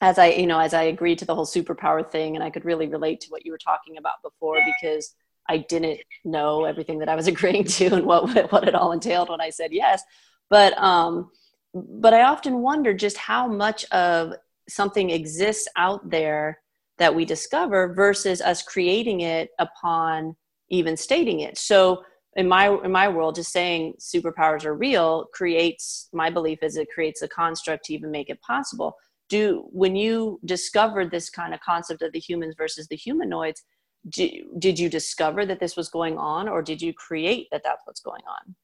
as 0.00 0.18
i 0.18 0.26
you 0.26 0.46
know 0.46 0.58
as 0.58 0.74
i 0.74 0.84
agreed 0.84 1.18
to 1.18 1.24
the 1.24 1.34
whole 1.34 1.46
superpower 1.46 2.08
thing 2.08 2.34
and 2.34 2.44
i 2.44 2.50
could 2.50 2.64
really 2.64 2.88
relate 2.88 3.20
to 3.20 3.28
what 3.30 3.44
you 3.44 3.52
were 3.52 3.58
talking 3.58 3.96
about 3.98 4.22
before 4.22 4.58
because 4.80 5.14
i 5.48 5.56
didn't 5.56 6.00
know 6.24 6.64
everything 6.64 6.98
that 6.98 7.08
i 7.08 7.14
was 7.14 7.26
agreeing 7.34 7.64
to 7.64 7.86
and 7.86 8.04
what 8.04 8.52
what 8.52 8.68
it 8.68 8.74
all 8.74 8.92
entailed 8.92 9.28
when 9.28 9.40
i 9.40 9.50
said 9.50 9.72
yes 9.72 10.02
but 10.50 10.76
um 10.78 11.30
but 11.76 12.14
I 12.14 12.22
often 12.22 12.62
wonder 12.62 12.94
just 12.94 13.16
how 13.16 13.46
much 13.46 13.84
of 13.90 14.32
something 14.68 15.10
exists 15.10 15.68
out 15.76 16.08
there 16.08 16.60
that 16.98 17.14
we 17.14 17.24
discover 17.24 17.92
versus 17.92 18.40
us 18.40 18.62
creating 18.62 19.20
it 19.20 19.50
upon 19.58 20.34
even 20.70 20.96
stating 20.96 21.40
it. 21.40 21.58
So 21.58 22.02
in 22.36 22.46
my 22.48 22.68
in 22.84 22.92
my 22.92 23.08
world, 23.08 23.34
just 23.34 23.52
saying 23.52 23.94
superpowers 23.98 24.64
are 24.64 24.74
real 24.74 25.26
creates 25.32 26.08
my 26.12 26.30
belief 26.30 26.58
is 26.62 26.76
it 26.76 26.88
creates 26.94 27.22
a 27.22 27.28
construct 27.28 27.86
to 27.86 27.94
even 27.94 28.10
make 28.10 28.30
it 28.30 28.40
possible. 28.42 28.96
Do 29.28 29.66
when 29.72 29.96
you 29.96 30.38
discovered 30.44 31.10
this 31.10 31.30
kind 31.30 31.52
of 31.54 31.60
concept 31.60 32.02
of 32.02 32.12
the 32.12 32.20
humans 32.20 32.54
versus 32.56 32.86
the 32.88 32.96
humanoids, 32.96 33.62
do, 34.08 34.28
did 34.58 34.78
you 34.78 34.88
discover 34.88 35.44
that 35.46 35.60
this 35.60 35.76
was 35.76 35.88
going 35.88 36.16
on, 36.18 36.48
or 36.48 36.62
did 36.62 36.80
you 36.80 36.92
create 36.92 37.48
that 37.50 37.62
that's 37.64 37.82
what's 37.86 38.00
going 38.00 38.22
on? 38.28 38.54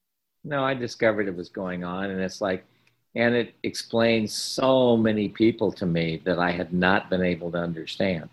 No, 0.44 0.64
I 0.64 0.74
discovered 0.74 1.26
it 1.26 1.36
was 1.36 1.48
going 1.48 1.82
on, 1.82 2.10
and 2.10 2.20
it's 2.20 2.40
like 2.40 2.64
And 3.14 3.34
it 3.34 3.54
explains 3.62 4.32
so 4.32 4.96
many 4.96 5.28
people 5.28 5.70
to 5.72 5.86
me 5.86 6.22
that 6.24 6.38
I 6.38 6.50
had 6.50 6.72
not 6.72 7.10
been 7.10 7.22
able 7.22 7.50
to 7.52 7.58
understand. 7.58 8.30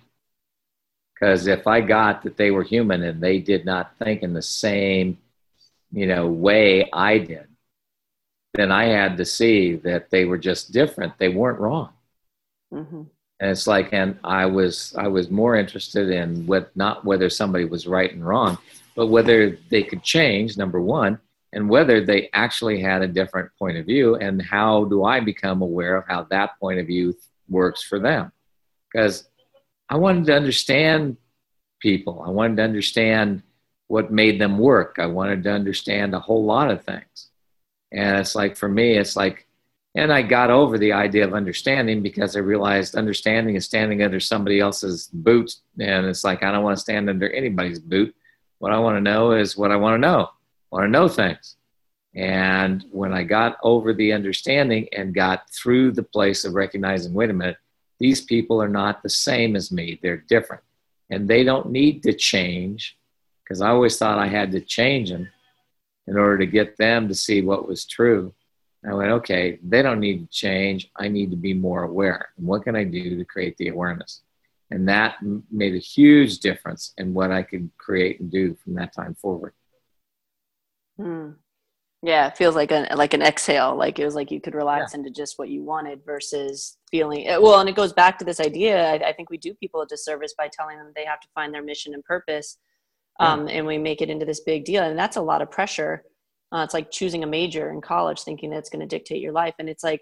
Because 1.14 1.48
if 1.48 1.68
I 1.68 1.82
got 1.82 2.24
that 2.24 2.38
they 2.38 2.52
were 2.52 2.64
human 2.64 3.04
and 3.04 3.22
they 3.22 3.40
did 3.40 3.66
not 3.66 3.98
think 4.00 4.24
in 4.24 4.34
the 4.34 4.42
same, 4.42 5.18
you 5.92 6.06
know, 6.08 6.28
way 6.28 6.90
I 6.92 7.18
did, 7.18 7.48
then 8.54 8.72
I 8.72 8.86
had 8.86 9.18
to 9.18 9.26
see 9.26 9.76
that 9.78 10.10
they 10.10 10.26
were 10.26 10.38
just 10.38 10.72
different. 10.72 11.18
They 11.18 11.30
weren't 11.30 11.60
wrong. 11.60 11.94
Mm-hmm. 12.74 13.04
And 13.42 13.52
it's 13.52 13.68
like, 13.68 13.90
and 13.94 14.20
I 14.24 14.46
was, 14.46 14.94
I 14.98 15.08
was 15.08 15.30
more 15.30 15.56
interested 15.56 16.10
in 16.10 16.46
what, 16.46 16.76
not 16.76 17.06
whether 17.06 17.30
somebody 17.30 17.66
was 17.66 17.88
right 17.88 18.12
and 18.12 18.26
wrong, 18.26 18.58
but 18.96 19.08
whether 19.08 19.58
they 19.70 19.84
could 19.84 20.04
change, 20.04 20.58
number 20.58 20.82
one, 20.82 21.20
and 21.54 21.70
whether 21.70 22.06
they 22.06 22.30
actually 22.34 22.82
had 22.82 23.02
a 23.02 23.08
different 23.08 23.50
point 23.58 23.78
of 23.78 23.86
view 23.86 24.16
and 24.16 24.42
how 24.42 24.84
do 24.86 25.04
I 25.06 25.20
become 25.20 25.62
aware 25.62 25.96
of 25.96 26.06
how 26.08 26.24
that 26.24 26.60
point 26.60 26.80
of 26.80 26.88
view 26.88 27.16
works 27.48 27.82
for 27.82 27.98
them. 27.98 28.32
Because 28.92 29.28
I 29.88 29.96
wanted 29.96 30.26
to 30.26 30.36
understand 30.36 31.18
people. 31.80 32.24
I 32.26 32.30
wanted 32.30 32.58
to 32.58 32.64
understand 32.64 33.42
what 33.90 34.12
made 34.12 34.40
them 34.40 34.60
work. 34.60 34.98
I 35.00 35.08
wanted 35.08 35.44
to 35.44 35.52
understand 35.52 36.14
a 36.14 36.20
whole 36.20 36.46
lot 36.46 36.70
of 36.70 36.86
things. 36.86 37.32
And 37.92 38.20
it's 38.20 38.36
like, 38.36 38.56
for 38.56 38.70
me, 38.70 38.94
it's 38.94 39.16
like, 39.16 39.48
and 39.96 40.14
I 40.14 40.22
got 40.22 40.52
over 40.52 40.78
the 40.78 40.94
idea 40.94 41.26
of 41.26 41.34
understanding 41.34 42.04
because 42.04 42.36
I 42.36 42.40
realized 42.40 42.96
understanding 42.96 43.56
is 43.56 43.66
standing 43.66 44.04
under 44.04 44.20
somebody 44.20 44.60
else's 44.60 45.10
boot. 45.12 45.56
And 45.80 46.06
it's 46.06 46.24
like, 46.24 46.44
I 46.44 46.52
don't 46.52 46.64
want 46.64 46.78
to 46.78 46.82
stand 46.82 47.10
under 47.10 47.32
anybody's 47.32 47.80
boot. 47.80 48.16
What 48.60 48.72
I 48.72 48.78
want 48.78 48.98
to 48.98 49.02
know 49.02 49.32
is 49.32 49.58
what 49.58 49.72
I 49.72 49.76
want 49.76 49.96
to 49.96 50.08
know. 50.08 50.30
I 50.72 50.76
want 50.76 50.86
to 50.86 50.92
know 50.92 51.08
things. 51.08 51.56
And 52.14 52.86
when 52.92 53.12
I 53.12 53.24
got 53.24 53.58
over 53.64 53.92
the 53.92 54.14
understanding 54.14 54.88
and 54.96 55.16
got 55.16 55.50
through 55.50 55.94
the 55.94 56.04
place 56.04 56.46
of 56.46 56.54
recognizing, 56.54 57.16
wait 57.16 57.32
a 57.32 57.34
minute, 57.34 57.58
these 58.00 58.22
people 58.22 58.62
are 58.62 58.70
not 58.70 59.02
the 59.02 59.10
same 59.10 59.56
as 59.56 59.72
me, 59.72 60.00
they're 60.04 60.18
different. 60.18 60.62
And 61.10 61.28
they 61.28 61.44
don't 61.44 61.72
need 61.72 62.04
to 62.04 62.14
change 62.14 62.99
because 63.50 63.62
I 63.62 63.70
always 63.70 63.98
thought 63.98 64.20
I 64.20 64.28
had 64.28 64.52
to 64.52 64.62
change 64.62 65.10
them 65.10 65.28
in 66.06 66.18
order 66.18 66.38
to 66.38 66.46
get 66.46 66.78
them 66.78 67.08
to 67.08 67.16
see 67.16 67.42
what 67.42 67.68
was 67.68 67.86
true. 67.86 68.34
I 68.88 68.94
went, 68.94 69.12
okay, 69.12 69.60
they 69.64 69.82
don't 69.82 70.00
need 70.00 70.20
to 70.20 70.28
change. 70.28 70.90
I 70.96 71.08
need 71.08 71.32
to 71.32 71.38
be 71.38 71.54
more 71.54 71.84
aware. 71.84 72.30
And 72.38 72.46
what 72.46 72.64
can 72.64 72.76
I 72.76 72.84
do 72.84 73.18
to 73.18 73.26
create 73.26 73.58
the 73.58 73.70
awareness? 73.70 74.22
And 74.72 74.88
that 74.88 75.16
made 75.52 75.74
a 75.74 75.80
huge 75.80 76.40
difference 76.40 76.94
in 76.98 77.14
what 77.14 77.32
I 77.32 77.42
could 77.42 77.72
create 77.78 78.20
and 78.20 78.32
do 78.32 78.56
from 78.64 78.76
that 78.76 78.94
time 78.94 79.16
forward. 79.16 79.54
Hmm. 80.98 81.32
Yeah, 82.02 82.28
it 82.28 82.38
feels 82.38 82.56
like 82.56 82.72
an 82.72 82.88
like 82.96 83.14
an 83.14 83.22
exhale. 83.22 83.76
Like 83.76 84.00
it 84.00 84.06
was 84.06 84.16
like 84.16 84.32
you 84.32 84.40
could 84.40 84.56
relax 84.56 84.94
yeah. 84.94 85.00
into 85.00 85.10
just 85.10 85.38
what 85.38 85.50
you 85.50 85.64
wanted 85.64 86.06
versus 86.06 86.78
feeling 86.90 87.28
eh, 87.28 87.36
well. 87.36 87.60
And 87.60 87.68
it 87.68 87.76
goes 87.76 87.92
back 87.92 88.18
to 88.20 88.26
this 88.26 88.40
idea. 88.40 88.92
I, 88.92 89.10
I, 89.10 89.14
think 89.14 89.30
we 89.30 89.38
do 89.38 89.54
people 89.54 89.82
a 89.82 89.86
disservice 89.86 90.34
by 90.38 90.48
telling 90.48 90.78
them 90.78 90.94
they 90.96 91.04
have 91.04 91.20
to 91.20 91.28
find 91.36 91.54
their 91.54 91.64
mission 91.64 91.94
and 91.94 92.04
purpose, 92.06 92.58
um, 93.20 93.48
yeah. 93.48 93.56
and 93.56 93.68
we 93.68 93.78
make 93.78 94.02
it 94.02 94.10
into 94.10 94.26
this 94.26 94.42
big 94.42 94.66
deal, 94.66 94.84
and 94.84 94.98
that's 94.98 95.18
a 95.18 95.22
lot 95.22 95.42
of 95.42 95.52
pressure. 95.52 96.04
Uh, 96.52 96.64
it's 96.64 96.74
like 96.74 96.90
choosing 96.90 97.24
a 97.24 97.28
major 97.28 97.70
in 97.72 97.82
college, 97.82 98.22
thinking 98.22 98.50
that 98.50 98.58
it's 98.58 98.70
going 98.70 98.80
to 98.80 98.88
dictate 98.88 99.22
your 99.22 99.34
life, 99.34 99.54
and 99.60 99.70
it's 99.70 99.84
like 99.84 100.02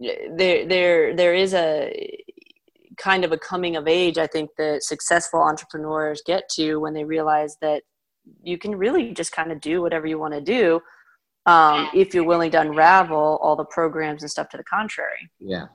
there 0.00 0.66
there 0.66 1.14
there 1.14 1.34
is 1.34 1.54
a 1.54 2.18
kind 2.96 3.24
of 3.24 3.32
a 3.32 3.38
coming 3.38 3.76
of 3.76 3.86
age. 3.86 4.18
I 4.18 4.26
think 4.26 4.50
that 4.58 4.82
successful 4.82 5.40
entrepreneurs 5.40 6.22
get 6.26 6.48
to 6.50 6.76
when 6.76 6.94
they 6.94 7.04
realize 7.04 7.56
that 7.60 7.82
you 8.42 8.58
can 8.58 8.74
really 8.74 9.12
just 9.12 9.32
kind 9.32 9.52
of 9.52 9.60
do 9.60 9.82
whatever 9.82 10.06
you 10.06 10.18
want 10.18 10.34
to 10.34 10.40
do 10.40 10.80
um, 11.46 11.88
if 11.94 12.12
you're 12.14 12.24
willing 12.24 12.50
to 12.50 12.60
unravel 12.60 13.38
all 13.40 13.56
the 13.56 13.64
programs 13.64 14.22
and 14.22 14.30
stuff 14.30 14.48
to 14.50 14.56
the 14.56 14.64
contrary. 14.64 15.30
Yeah. 15.38 15.66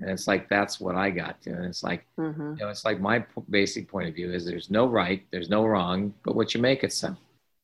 And 0.00 0.10
it's 0.10 0.26
like, 0.26 0.48
that's 0.48 0.80
what 0.80 0.96
I 0.96 1.10
got 1.10 1.40
to. 1.42 1.50
And 1.50 1.64
it's 1.64 1.82
like, 1.82 2.04
mm-hmm. 2.18 2.54
you 2.56 2.64
know, 2.64 2.68
it's 2.68 2.84
like 2.84 3.00
my 3.00 3.20
p- 3.20 3.42
basic 3.48 3.88
point 3.88 4.08
of 4.08 4.14
view 4.14 4.32
is 4.32 4.44
there's 4.44 4.70
no 4.70 4.86
right, 4.86 5.24
there's 5.30 5.48
no 5.48 5.64
wrong, 5.64 6.12
but 6.24 6.34
what 6.34 6.54
you 6.54 6.60
make 6.60 6.82
it 6.82 6.92
so. 6.92 7.08
If 7.08 7.16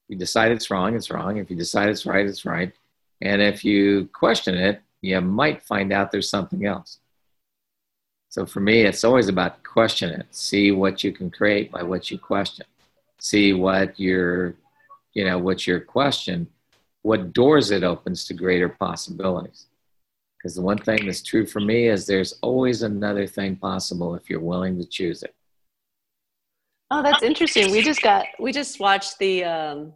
you 0.09 0.17
decide 0.17 0.53
it's 0.53 0.71
wrong, 0.71 0.95
it's 0.95 1.11
wrong. 1.11 1.39
If 1.39 1.51
you 1.51 1.57
decide 1.57 1.89
it's 1.89 2.07
right, 2.07 2.25
it's 2.25 2.45
right. 2.45 2.73
And 3.21 3.43
if 3.43 3.65
you 3.65 4.09
question 4.13 4.55
it, 4.55 4.81
you 5.03 5.21
might 5.21 5.63
find 5.63 5.93
out 5.93 6.11
there's 6.13 6.31
something 6.31 6.67
else. 6.67 6.99
So 8.29 8.47
for 8.47 8.61
me, 8.61 8.83
it's 8.83 9.03
always 9.03 9.29
about 9.29 9.63
question 9.65 10.11
it. 10.11 10.27
See 10.31 10.71
what 10.71 11.03
you 11.03 11.13
can 11.13 11.31
create 11.31 11.73
by 11.73 11.83
what 11.83 12.11
you 12.11 12.19
question. 12.19 12.67
See 13.19 13.53
what 13.53 13.99
your, 13.99 14.55
you 15.15 15.25
know, 15.25 15.39
what 15.39 15.67
your 15.67 15.81
question 15.81 16.47
what 17.03 17.33
doors 17.33 17.71
it 17.71 17.83
opens 17.83 18.25
to 18.27 18.35
greater 18.35 18.69
possibilities. 18.69 19.67
Because 20.41 20.55
the 20.55 20.63
one 20.63 20.79
thing 20.79 21.05
that's 21.05 21.23
true 21.23 21.45
for 21.45 21.61
me 21.61 21.89
is 21.89 22.07
there's 22.07 22.39
always 22.41 22.83
another 22.83 23.27
thing 23.27 23.57
possible 23.57 24.15
if 24.15 24.31
you're 24.31 24.41
willing 24.41 24.79
to 24.79 24.87
choose 24.87 25.23
it. 25.23 25.35
Oh, 26.91 27.03
that's 27.03 27.23
interesting. 27.23 27.71
We 27.71 27.83
just 27.83 28.01
got 28.01 28.27
we 28.39 28.51
just 28.51 28.81
watched 28.81 29.19
the 29.19 29.45
um, 29.45 29.93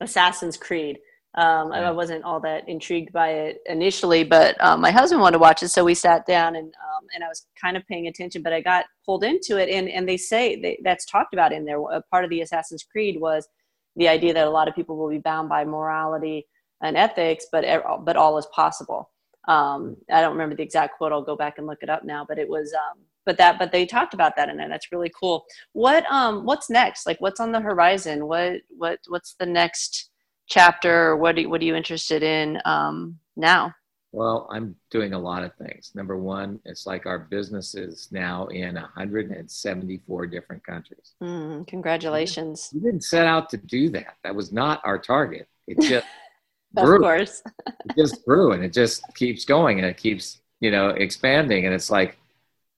Assassin's 0.00 0.56
Creed. 0.56 0.98
Um, 1.34 1.72
I 1.72 1.90
wasn't 1.90 2.24
all 2.24 2.40
that 2.40 2.68
intrigued 2.68 3.12
by 3.12 3.30
it 3.30 3.58
initially, 3.66 4.24
but 4.24 4.56
um, 4.64 4.80
my 4.80 4.90
husband 4.90 5.20
wanted 5.20 5.34
to 5.34 5.40
watch 5.40 5.62
it, 5.62 5.68
so 5.68 5.84
we 5.84 5.94
sat 5.94 6.26
down 6.26 6.56
and 6.56 6.66
um, 6.66 7.06
and 7.14 7.24
I 7.24 7.28
was 7.28 7.46
kind 7.60 7.76
of 7.76 7.86
paying 7.86 8.06
attention. 8.06 8.42
But 8.42 8.52
I 8.52 8.60
got 8.60 8.86
pulled 9.04 9.24
into 9.24 9.58
it, 9.58 9.68
and 9.68 9.88
and 9.88 10.08
they 10.08 10.16
say 10.16 10.60
they, 10.60 10.78
that's 10.84 11.04
talked 11.04 11.34
about 11.34 11.52
in 11.52 11.64
there. 11.64 11.80
A 11.80 12.02
part 12.02 12.24
of 12.24 12.30
the 12.30 12.40
Assassin's 12.40 12.84
Creed 12.84 13.20
was 13.20 13.48
the 13.96 14.08
idea 14.08 14.32
that 14.32 14.46
a 14.46 14.50
lot 14.50 14.68
of 14.68 14.74
people 14.74 14.96
will 14.96 15.10
be 15.10 15.18
bound 15.18 15.48
by 15.48 15.64
morality 15.64 16.46
and 16.82 16.96
ethics, 16.96 17.46
but 17.50 17.64
but 18.04 18.16
all 18.16 18.38
is 18.38 18.46
possible. 18.54 19.10
Um, 19.48 19.96
I 20.12 20.20
don't 20.20 20.32
remember 20.32 20.54
the 20.54 20.62
exact 20.62 20.98
quote. 20.98 21.10
I'll 21.10 21.22
go 21.22 21.36
back 21.36 21.58
and 21.58 21.66
look 21.66 21.82
it 21.82 21.90
up 21.90 22.04
now. 22.04 22.24
But 22.28 22.38
it 22.38 22.48
was, 22.48 22.72
um, 22.72 23.00
but 23.24 23.38
that, 23.38 23.58
but 23.58 23.72
they 23.72 23.86
talked 23.86 24.14
about 24.14 24.36
that 24.36 24.48
in 24.48 24.56
there. 24.56 24.68
That's 24.68 24.92
really 24.92 25.10
cool. 25.18 25.44
What, 25.72 26.04
um, 26.10 26.44
what's 26.44 26.70
next? 26.70 27.06
Like, 27.06 27.20
what's 27.20 27.40
on 27.40 27.50
the 27.50 27.60
horizon? 27.60 28.26
What, 28.26 28.60
what, 28.68 29.00
what's 29.08 29.34
the 29.34 29.46
next 29.46 30.10
chapter? 30.46 31.16
What, 31.16 31.38
are, 31.38 31.48
what 31.48 31.60
are 31.60 31.64
you 31.64 31.74
interested 31.74 32.22
in 32.22 32.60
um, 32.64 33.18
now? 33.36 33.74
Well, 34.12 34.48
I'm 34.50 34.74
doing 34.90 35.12
a 35.12 35.18
lot 35.18 35.44
of 35.44 35.54
things. 35.56 35.92
Number 35.94 36.16
one, 36.16 36.60
it's 36.64 36.86
like 36.86 37.04
our 37.04 37.18
business 37.18 37.74
is 37.74 38.08
now 38.10 38.46
in 38.46 38.74
174 38.74 40.26
different 40.26 40.64
countries. 40.64 41.14
Mm, 41.22 41.66
congratulations. 41.66 42.70
We 42.72 42.80
didn't 42.80 43.04
set 43.04 43.26
out 43.26 43.50
to 43.50 43.58
do 43.58 43.90
that. 43.90 44.16
That 44.24 44.34
was 44.34 44.50
not 44.50 44.80
our 44.84 44.98
target. 44.98 45.46
It 45.66 45.78
just 45.80 46.06
grew. 46.76 46.96
Of 46.96 47.02
course. 47.02 47.42
it 47.66 47.96
just 47.96 48.24
grew 48.24 48.52
and 48.52 48.64
it 48.64 48.72
just 48.72 49.02
keeps 49.14 49.44
going 49.44 49.78
and 49.78 49.86
it 49.86 49.96
keeps, 49.96 50.40
you 50.60 50.70
know, 50.70 50.88
expanding. 50.90 51.66
And 51.66 51.74
it's 51.74 51.90
like, 51.90 52.18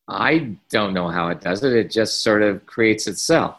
I 0.09 0.57
don't 0.71 0.95
know 0.95 1.09
how 1.09 1.29
it 1.29 1.41
does 1.41 1.63
it. 1.63 1.73
It 1.73 1.91
just 1.91 2.23
sort 2.23 2.43
of 2.43 2.67
creates 2.67 3.07
itself. 3.07 3.59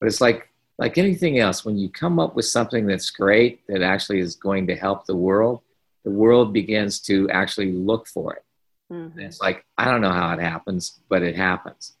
But 0.00 0.08
it's 0.08 0.20
like, 0.20 0.48
like 0.78 0.98
anything 0.98 1.38
else, 1.38 1.64
when 1.64 1.78
you 1.78 1.88
come 1.88 2.18
up 2.18 2.34
with 2.34 2.44
something 2.46 2.86
that's 2.86 3.10
great, 3.10 3.66
that 3.68 3.82
actually 3.82 4.20
is 4.20 4.36
going 4.36 4.66
to 4.68 4.74
help 4.74 5.06
the 5.06 5.16
world, 5.16 5.60
the 6.04 6.10
world 6.10 6.52
begins 6.52 7.00
to 7.00 7.28
actually 7.30 7.72
look 7.72 8.06
for 8.06 8.34
it. 8.34 8.44
Mm-hmm. 8.92 9.18
And 9.18 9.26
it's 9.26 9.40
like, 9.40 9.64
I 9.78 9.84
don't 9.84 10.00
know 10.00 10.12
how 10.12 10.32
it 10.32 10.40
happens, 10.40 11.00
but 11.08 11.22
it 11.22 11.36
happens. 11.36 11.94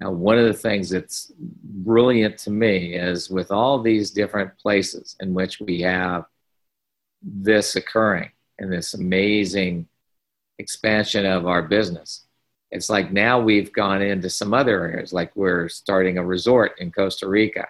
Now, 0.00 0.10
one 0.10 0.38
of 0.38 0.46
the 0.46 0.54
things 0.54 0.90
that's 0.90 1.32
brilliant 1.38 2.38
to 2.38 2.50
me 2.50 2.94
is 2.94 3.30
with 3.30 3.52
all 3.52 3.80
these 3.80 4.10
different 4.10 4.56
places 4.58 5.16
in 5.20 5.34
which 5.34 5.60
we 5.60 5.80
have 5.82 6.24
this 7.24 7.76
occurring 7.76 8.30
and 8.58 8.72
this 8.72 8.94
amazing 8.94 9.88
expansion 10.58 11.26
of 11.26 11.46
our 11.46 11.62
business, 11.62 12.26
it's 12.70 12.90
like 12.90 13.12
now 13.12 13.40
we've 13.40 13.72
gone 13.72 14.02
into 14.02 14.28
some 14.28 14.52
other 14.52 14.84
areas, 14.84 15.12
like 15.12 15.34
we're 15.36 15.68
starting 15.68 16.18
a 16.18 16.24
resort 16.24 16.72
in 16.78 16.90
Costa 16.90 17.28
Rica, 17.28 17.68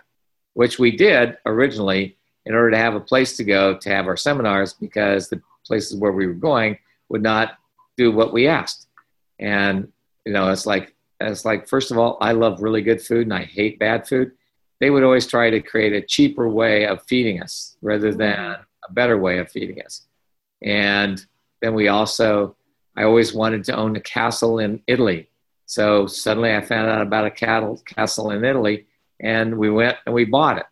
which 0.54 0.78
we 0.78 0.96
did 0.96 1.36
originally 1.44 2.16
in 2.46 2.54
order 2.54 2.70
to 2.70 2.78
have 2.78 2.94
a 2.94 3.00
place 3.00 3.36
to 3.36 3.44
go 3.44 3.76
to 3.76 3.88
have 3.88 4.06
our 4.06 4.16
seminars 4.16 4.72
because 4.72 5.28
the 5.28 5.40
places 5.66 5.98
where 5.98 6.12
we 6.12 6.26
were 6.26 6.34
going 6.34 6.78
would 7.08 7.22
not 7.22 7.58
do 7.96 8.12
what 8.12 8.32
we 8.32 8.48
asked. 8.48 8.86
And 9.38 9.92
you 10.24 10.32
know, 10.32 10.50
it's 10.50 10.66
like 10.66 10.94
it's 11.20 11.44
like 11.44 11.68
first 11.68 11.90
of 11.90 11.98
all, 11.98 12.18
I 12.20 12.32
love 12.32 12.62
really 12.62 12.82
good 12.82 13.00
food 13.00 13.26
and 13.26 13.34
I 13.34 13.44
hate 13.44 13.78
bad 13.78 14.06
food. 14.06 14.32
They 14.80 14.90
would 14.90 15.04
always 15.04 15.26
try 15.26 15.50
to 15.50 15.60
create 15.60 15.92
a 15.92 16.00
cheaper 16.00 16.48
way 16.48 16.86
of 16.86 17.02
feeding 17.04 17.42
us 17.42 17.76
rather 17.82 18.12
than 18.12 18.56
a 18.88 18.92
better 18.92 19.18
way 19.18 19.38
of 19.38 19.50
feeding 19.50 19.82
us. 19.82 20.02
And 20.62 21.24
then 21.60 21.74
we 21.74 21.88
also, 21.88 22.56
I 22.96 23.04
always 23.04 23.34
wanted 23.34 23.64
to 23.64 23.76
own 23.76 23.96
a 23.96 24.00
castle 24.00 24.58
in 24.58 24.82
Italy. 24.86 25.28
So 25.66 26.06
suddenly 26.06 26.54
I 26.54 26.60
found 26.60 26.90
out 26.90 27.02
about 27.02 27.26
a 27.26 27.30
cattle, 27.30 27.82
castle 27.86 28.30
in 28.30 28.44
Italy 28.44 28.86
and 29.20 29.58
we 29.58 29.70
went 29.70 29.96
and 30.06 30.14
we 30.14 30.24
bought 30.24 30.58
it. 30.58 30.66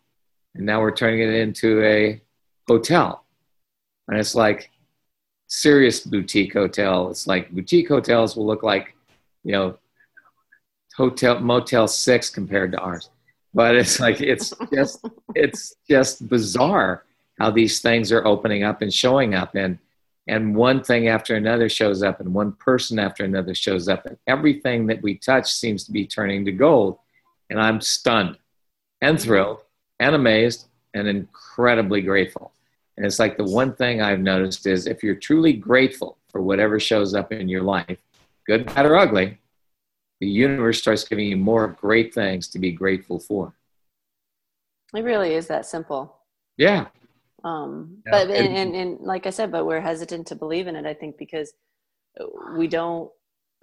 And 0.55 0.65
now 0.65 0.81
we're 0.81 0.95
turning 0.95 1.19
it 1.19 1.33
into 1.33 1.83
a 1.83 2.21
hotel. 2.67 3.25
And 4.07 4.19
it's 4.19 4.35
like, 4.35 4.69
serious 5.53 5.99
boutique 5.99 6.53
hotel. 6.53 7.09
It's 7.09 7.27
like 7.27 7.51
boutique 7.51 7.87
hotels 7.87 8.35
will 8.35 8.47
look 8.47 8.63
like, 8.63 8.95
you 9.43 9.51
know, 9.51 9.77
hotel 10.95 11.39
Motel 11.39 11.87
Six 11.87 12.29
compared 12.29 12.71
to 12.71 12.79
ours. 12.79 13.09
But 13.53 13.75
it's 13.75 13.99
like 13.99 14.19
it's 14.19 14.53
just 14.73 15.05
it's 15.35 15.75
just 15.87 16.27
bizarre 16.27 17.03
how 17.39 17.51
these 17.51 17.79
things 17.79 18.11
are 18.11 18.25
opening 18.25 18.63
up 18.63 18.81
and 18.81 18.93
showing 18.93 19.35
up. 19.35 19.55
And 19.55 19.79
and 20.27 20.55
one 20.55 20.81
thing 20.81 21.09
after 21.09 21.35
another 21.35 21.67
shows 21.67 22.01
up 22.01 22.21
and 22.21 22.33
one 22.33 22.53
person 22.53 22.97
after 22.97 23.25
another 23.25 23.53
shows 23.53 23.89
up 23.89 24.05
and 24.05 24.17
everything 24.25 24.87
that 24.87 25.01
we 25.01 25.15
touch 25.15 25.51
seems 25.51 25.83
to 25.83 25.91
be 25.91 26.07
turning 26.07 26.45
to 26.45 26.51
gold. 26.51 26.97
And 27.49 27.59
i'm 27.59 27.81
stunned 27.81 28.37
and 29.01 29.17
mm-hmm. 29.17 29.25
thrilled 29.25 29.61
and 29.99 30.15
amazed 30.15 30.67
and 30.93 31.07
incredibly 31.07 32.01
grateful. 32.01 32.51
And 32.95 33.05
it's 33.05 33.19
like 33.19 33.37
the 33.37 33.43
one 33.43 33.73
thing 33.73 34.01
i've 34.01 34.19
noticed 34.19 34.65
is 34.65 34.87
if 34.87 35.03
you're 35.03 35.15
truly 35.15 35.53
grateful 35.53 36.17
for 36.29 36.41
whatever 36.41 36.79
shows 36.79 37.13
up 37.13 37.31
in 37.31 37.49
your 37.49 37.63
life 37.63 37.99
good 38.47 38.65
bad 38.67 38.85
or 38.85 38.95
ugly 38.95 39.37
the 40.19 40.27
universe 40.27 40.79
starts 40.79 41.03
giving 41.03 41.27
you 41.27 41.37
more 41.37 41.67
great 41.67 42.13
things 42.13 42.47
to 42.47 42.59
be 42.59 42.71
grateful 42.71 43.19
for. 43.19 43.53
It 44.95 45.03
really 45.03 45.33
is 45.33 45.47
that 45.47 45.65
simple. 45.65 46.15
Yeah 46.55 46.87
um, 47.43 47.97
yeah. 48.05 48.11
but 48.11 48.29
and, 48.29 48.55
and, 48.55 48.75
and 48.75 48.99
like 49.01 49.25
I 49.25 49.29
said, 49.29 49.51
but 49.51 49.65
we're 49.65 49.81
hesitant 49.81 50.27
to 50.27 50.35
believe 50.35 50.67
in 50.67 50.75
it. 50.75 50.85
I 50.85 50.93
think 50.93 51.17
because 51.17 51.53
we 52.55 52.67
don't 52.67 53.11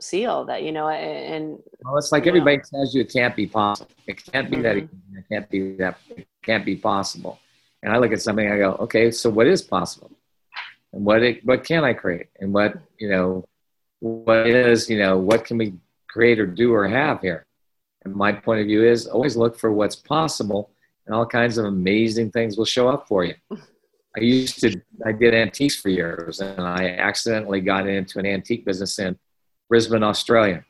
see 0.00 0.26
all 0.26 0.44
that, 0.46 0.62
you 0.62 0.72
know. 0.72 0.88
And 0.88 1.58
well, 1.82 1.96
it's 1.96 2.12
like 2.12 2.26
everybody 2.26 2.58
know. 2.58 2.62
tells 2.70 2.94
you 2.94 3.02
it 3.02 3.12
can't 3.12 3.36
be 3.36 3.46
possible. 3.46 3.90
It 4.06 4.24
can't 4.24 4.50
be 4.50 4.56
mm-hmm. 4.56 4.62
that. 4.62 4.76
It 4.76 4.88
can't 5.30 5.50
be 5.50 5.76
that. 5.76 5.98
It 6.16 6.26
can't 6.42 6.64
be 6.64 6.76
possible. 6.76 7.38
And 7.82 7.92
I 7.92 7.98
look 7.98 8.12
at 8.12 8.20
something, 8.20 8.50
I 8.50 8.58
go, 8.58 8.72
okay, 8.80 9.10
so 9.10 9.30
what 9.30 9.46
is 9.46 9.62
possible? 9.62 10.10
And 10.92 11.04
what 11.04 11.22
it, 11.22 11.44
what 11.46 11.64
can 11.64 11.84
I 11.84 11.94
create? 11.94 12.26
And 12.38 12.52
what 12.52 12.74
you 12.98 13.08
know, 13.08 13.46
what 14.00 14.46
is 14.46 14.90
you 14.90 14.98
know, 14.98 15.18
what 15.18 15.44
can 15.44 15.56
we 15.58 15.74
create 16.08 16.38
or 16.38 16.46
do 16.46 16.72
or 16.74 16.86
have 16.88 17.20
here? 17.20 17.46
And 18.04 18.14
my 18.14 18.32
point 18.32 18.60
of 18.60 18.66
view 18.66 18.84
is 18.84 19.06
always 19.06 19.36
look 19.36 19.58
for 19.58 19.70
what's 19.70 19.96
possible, 19.96 20.70
and 21.07 21.14
all 21.14 21.26
kinds 21.26 21.59
of 21.59 21.64
amazing 21.64 22.30
things 22.30 22.57
will 22.57 22.64
show 22.64 22.88
up 22.88 23.09
for 23.09 23.24
you. 23.24 23.34
I 24.16 24.20
used 24.20 24.59
to, 24.61 24.80
I 25.07 25.12
did 25.12 25.34
antiques 25.34 25.76
for 25.76 25.88
years, 25.88 26.40
and 26.40 26.61
I 26.61 26.96
accidentally 26.98 27.61
got 27.61 27.86
into 27.86 28.18
an 28.18 28.26
antique 28.26 28.64
business 28.64 28.98
in 28.98 29.16
Brisbane, 29.68 30.03
Australia. 30.03 30.64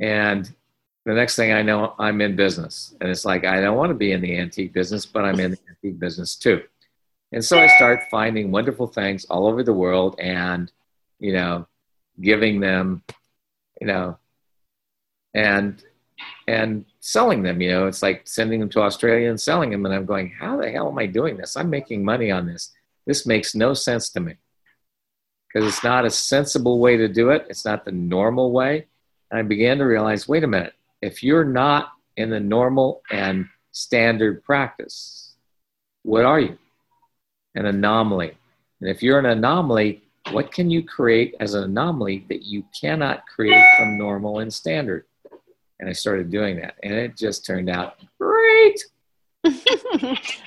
And 0.00 0.48
the 1.04 1.14
next 1.14 1.36
thing 1.36 1.52
I 1.52 1.62
know, 1.62 1.94
I'm 1.98 2.20
in 2.20 2.36
business. 2.36 2.94
And 3.00 3.10
it's 3.10 3.24
like, 3.24 3.44
I 3.44 3.60
don't 3.60 3.76
want 3.76 3.90
to 3.90 3.94
be 3.94 4.12
in 4.12 4.20
the 4.20 4.38
antique 4.38 4.72
business, 4.72 5.04
but 5.04 5.24
I'm 5.24 5.40
in 5.40 5.52
the 5.52 5.58
antique 5.68 5.98
business 5.98 6.36
too. 6.36 6.62
And 7.32 7.44
so 7.44 7.58
I 7.58 7.66
start 7.68 8.00
finding 8.10 8.52
wonderful 8.52 8.86
things 8.86 9.24
all 9.24 9.46
over 9.46 9.64
the 9.64 9.72
world 9.72 10.16
and, 10.20 10.70
you 11.18 11.32
know, 11.32 11.66
giving 12.20 12.60
them, 12.60 13.02
you 13.80 13.86
know, 13.88 14.16
and 15.34 15.82
and 16.48 16.84
selling 17.00 17.42
them. 17.42 17.60
You 17.60 17.70
know, 17.70 17.86
it's 17.86 18.02
like 18.02 18.22
sending 18.24 18.60
them 18.60 18.68
to 18.70 18.82
Australia 18.82 19.28
and 19.28 19.40
selling 19.40 19.70
them. 19.70 19.84
And 19.84 19.94
I'm 19.94 20.06
going, 20.06 20.30
how 20.30 20.56
the 20.56 20.70
hell 20.70 20.88
am 20.88 20.98
I 20.98 21.06
doing 21.06 21.36
this? 21.36 21.56
I'm 21.56 21.70
making 21.70 22.04
money 22.04 22.30
on 22.30 22.46
this. 22.46 22.72
This 23.06 23.26
makes 23.26 23.54
no 23.54 23.74
sense 23.74 24.10
to 24.10 24.20
me 24.20 24.34
because 25.48 25.68
it's 25.68 25.84
not 25.84 26.04
a 26.04 26.10
sensible 26.10 26.78
way 26.78 26.96
to 26.96 27.08
do 27.08 27.30
it. 27.30 27.46
It's 27.48 27.64
not 27.64 27.84
the 27.84 27.92
normal 27.92 28.52
way. 28.52 28.86
And 29.30 29.40
I 29.40 29.42
began 29.42 29.78
to 29.78 29.84
realize, 29.84 30.28
wait 30.28 30.44
a 30.44 30.48
minute, 30.48 30.74
if 31.02 31.22
you're 31.22 31.44
not 31.44 31.92
in 32.16 32.30
the 32.30 32.40
normal 32.40 33.02
and 33.10 33.46
standard 33.72 34.42
practice, 34.44 35.34
what 36.02 36.24
are 36.24 36.40
you? 36.40 36.58
An 37.54 37.66
anomaly. 37.66 38.36
And 38.80 38.90
if 38.90 39.02
you're 39.02 39.18
an 39.18 39.26
anomaly, 39.26 40.02
what 40.30 40.52
can 40.52 40.70
you 40.70 40.82
create 40.82 41.34
as 41.40 41.54
an 41.54 41.64
anomaly 41.64 42.26
that 42.28 42.42
you 42.42 42.64
cannot 42.78 43.26
create 43.26 43.64
from 43.76 43.98
normal 43.98 44.40
and 44.40 44.52
standard? 44.52 45.04
And 45.86 45.90
I 45.90 45.94
started 45.94 46.30
doing 46.30 46.56
that, 46.56 46.74
and 46.82 46.94
it 46.94 47.16
just 47.16 47.46
turned 47.46 47.70
out 47.70 48.00
great. 48.20 48.84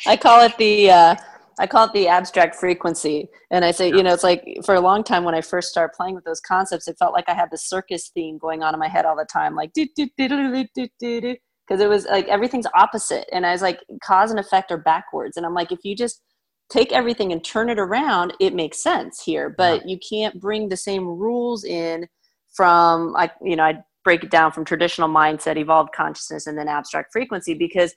I 0.06 0.18
call 0.22 0.44
it 0.44 0.58
the 0.58 0.92
uh, 0.92 1.16
I 1.58 1.66
call 1.66 1.86
it 1.86 1.94
the 1.94 2.10
abstract 2.10 2.56
frequency, 2.56 3.30
and 3.50 3.64
I 3.64 3.72
say, 3.72 3.88
you 3.88 4.04
know, 4.04 4.14
it's 4.14 4.24
like 4.24 4.60
for 4.66 4.76
a 4.76 4.82
long 4.82 5.02
time 5.02 5.24
when 5.24 5.36
I 5.36 5.40
first 5.40 5.70
started 5.70 5.94
playing 5.96 6.16
with 6.16 6.26
those 6.26 6.42
concepts, 6.42 6.90
it 6.90 6.98
felt 7.00 7.14
like 7.14 7.30
I 7.30 7.34
had 7.34 7.52
the 7.52 7.58
circus 7.58 8.12
theme 8.14 8.38
going 8.38 8.64
on 8.64 8.74
in 8.74 8.82
my 8.82 8.90
head 8.90 9.06
all 9.06 9.16
the 9.16 9.26
time, 9.32 9.56
like 9.56 9.72
do 9.72 9.88
do 9.96 10.10
do 10.18 10.28
do 10.28 10.68
do 10.76 10.88
do 11.00 11.22
do, 11.22 11.36
because 11.66 11.80
it 11.82 11.88
was 11.88 12.06
like 12.06 12.28
everything's 12.28 12.68
opposite, 12.76 13.30
and 13.32 13.46
I 13.46 13.54
was 13.54 13.62
like, 13.62 13.80
cause 14.04 14.32
and 14.32 14.42
effect 14.42 14.74
are 14.74 14.78
backwards, 14.78 15.38
and 15.38 15.46
I'm 15.46 15.54
like, 15.54 15.72
if 15.72 15.80
you 15.86 15.96
just 15.96 16.22
take 16.70 16.92
everything 16.92 17.32
and 17.32 17.46
turn 17.46 17.70
it 17.70 17.80
around, 17.80 18.34
it 18.42 18.54
makes 18.54 18.84
sense 18.84 19.24
here, 19.24 19.56
but 19.58 19.86
yeah. 19.86 19.88
you 19.88 20.00
can't 20.08 20.42
bring 20.42 20.68
the 20.68 20.78
same 20.78 21.08
rules 21.08 21.64
in 21.64 22.08
from 22.54 23.14
like 23.14 23.32
you 23.42 23.56
know 23.56 23.64
I 23.64 23.82
break 24.04 24.24
it 24.24 24.32
down 24.32 24.52
from 24.52 24.66
traditional 24.66 25.10
mindset, 25.10 25.58
evolved 25.58 25.92
consciousness, 25.94 26.48
and 26.48 26.58
then 26.58 26.68
abstract 26.68 27.12
frequency 27.12 27.54
because 27.54 27.94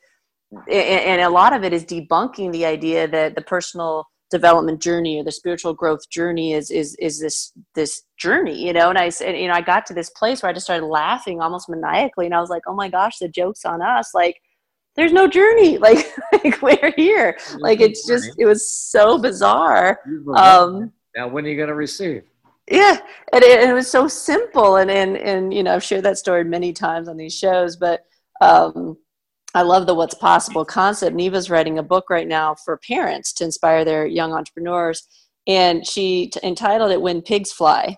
and 0.71 1.23
a 1.23 1.31
lot 1.31 1.55
of 1.55 1.65
it 1.65 1.73
is 1.73 1.85
debunking 1.85 2.53
the 2.53 2.67
idea 2.67 3.09
that 3.09 3.35
the 3.35 3.41
personal 3.41 4.05
development 4.31 4.83
journey 4.83 5.19
or 5.19 5.25
the 5.25 5.33
spiritual 5.33 5.75
growth 5.75 6.09
journey 6.11 6.55
is 6.55 6.71
is 6.71 6.95
is 6.97 7.21
this 7.21 7.53
this 7.75 8.03
journey 8.19 8.65
you 8.67 8.73
know? 8.73 8.89
And 8.89 8.99
i 8.99 9.11
said 9.11 9.39
you 9.39 9.47
know 9.47 9.55
i 9.55 9.61
got 9.61 9.85
to 9.87 9.95
this 9.95 10.11
place 10.11 10.43
where 10.43 10.51
i 10.51 10.53
just 10.53 10.65
started 10.65 10.87
laughing 10.87 11.41
almost 11.41 11.69
maniacally 11.69 12.27
and 12.27 12.35
i 12.35 12.41
was 12.41 12.49
like 12.49 12.63
oh 12.67 12.75
my 12.75 12.89
gosh 12.89 13.19
the 13.19 13.29
joke's 13.29 13.65
on 13.65 13.83
us. 13.83 14.15
Like 14.15 14.41
there's 14.97 15.13
no 15.13 15.29
journey 15.29 15.79
like, 15.87 16.07
like 16.45 16.61
we're 16.63 16.93
here. 16.97 17.39
Like 17.59 17.81
it's 17.81 18.07
just 18.07 18.31
it 18.39 18.47
was 18.47 18.71
so 18.71 19.19
bizarre. 19.19 19.99
Um 20.35 20.93
now 21.17 21.29
when 21.29 21.45
are 21.45 21.49
you 21.49 21.57
going 21.57 21.69
to 21.69 21.75
receive 21.75 22.25
yeah 22.71 22.99
and 23.33 23.43
it, 23.43 23.69
it, 23.69 23.73
was 23.73 23.91
so 23.91 24.07
simple 24.07 24.77
and, 24.77 24.91
and 24.91 25.17
and 25.17 25.53
you 25.53 25.63
know 25.63 25.75
i've 25.75 25.83
shared 25.83 26.05
that 26.05 26.19
story 26.19 26.45
many 26.45 26.73
times 26.73 27.09
on 27.09 27.17
these 27.17 27.35
shows 27.37 27.77
but 27.77 28.01
um, 28.41 28.97
i 29.55 29.63
love 29.63 29.87
the 29.87 29.95
what's 29.95 30.15
possible 30.15 30.65
concept. 30.65 31.15
Neva's 31.15 31.51
writing 31.51 31.79
a 31.79 31.83
book 31.83 32.11
right 32.11 32.27
now 32.27 32.55
for 32.65 32.79
parents 32.87 33.33
to 33.35 33.45
inspire 33.45 33.85
their 33.85 34.07
young 34.07 34.33
entrepreneurs 34.33 35.07
and 35.47 35.87
she 35.87 36.29
t- 36.29 36.41
entitled 36.43 36.93
it 36.93 37.01
when 37.01 37.21
pigs 37.21 37.53
fly. 37.53 37.97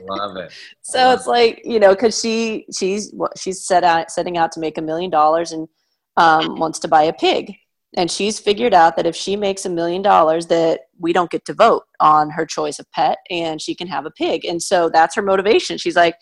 Love 0.00 0.36
it. 0.36 0.52
So 0.82 0.98
love 0.98 1.18
it's 1.18 1.26
like 1.26 1.62
you 1.64 1.80
know 1.80 1.94
because 1.94 2.20
she 2.20 2.66
she's 2.76 3.14
she's 3.36 3.64
set 3.64 3.84
out 3.84 4.10
setting 4.10 4.36
out 4.36 4.52
to 4.52 4.60
make 4.60 4.78
a 4.78 4.82
million 4.82 5.10
dollars 5.10 5.52
and 5.52 5.68
um, 6.16 6.58
wants 6.58 6.80
to 6.80 6.88
buy 6.88 7.04
a 7.04 7.12
pig 7.12 7.54
and 7.96 8.10
she's 8.10 8.38
figured 8.38 8.72
out 8.72 8.96
that 8.96 9.06
if 9.06 9.14
she 9.14 9.36
makes 9.36 9.66
a 9.66 9.70
million 9.70 10.00
dollars 10.00 10.46
that 10.46 10.80
we 10.98 11.12
don't 11.12 11.30
get 11.30 11.44
to 11.44 11.54
vote 11.54 11.82
on 12.00 12.30
her 12.30 12.46
choice 12.46 12.78
of 12.78 12.90
pet 12.92 13.18
and 13.28 13.60
she 13.60 13.74
can 13.74 13.86
have 13.86 14.06
a 14.06 14.10
pig. 14.10 14.44
And 14.44 14.62
so 14.62 14.88
that's 14.88 15.14
her 15.14 15.22
motivation. 15.22 15.78
She's 15.78 15.96
like 15.96 16.16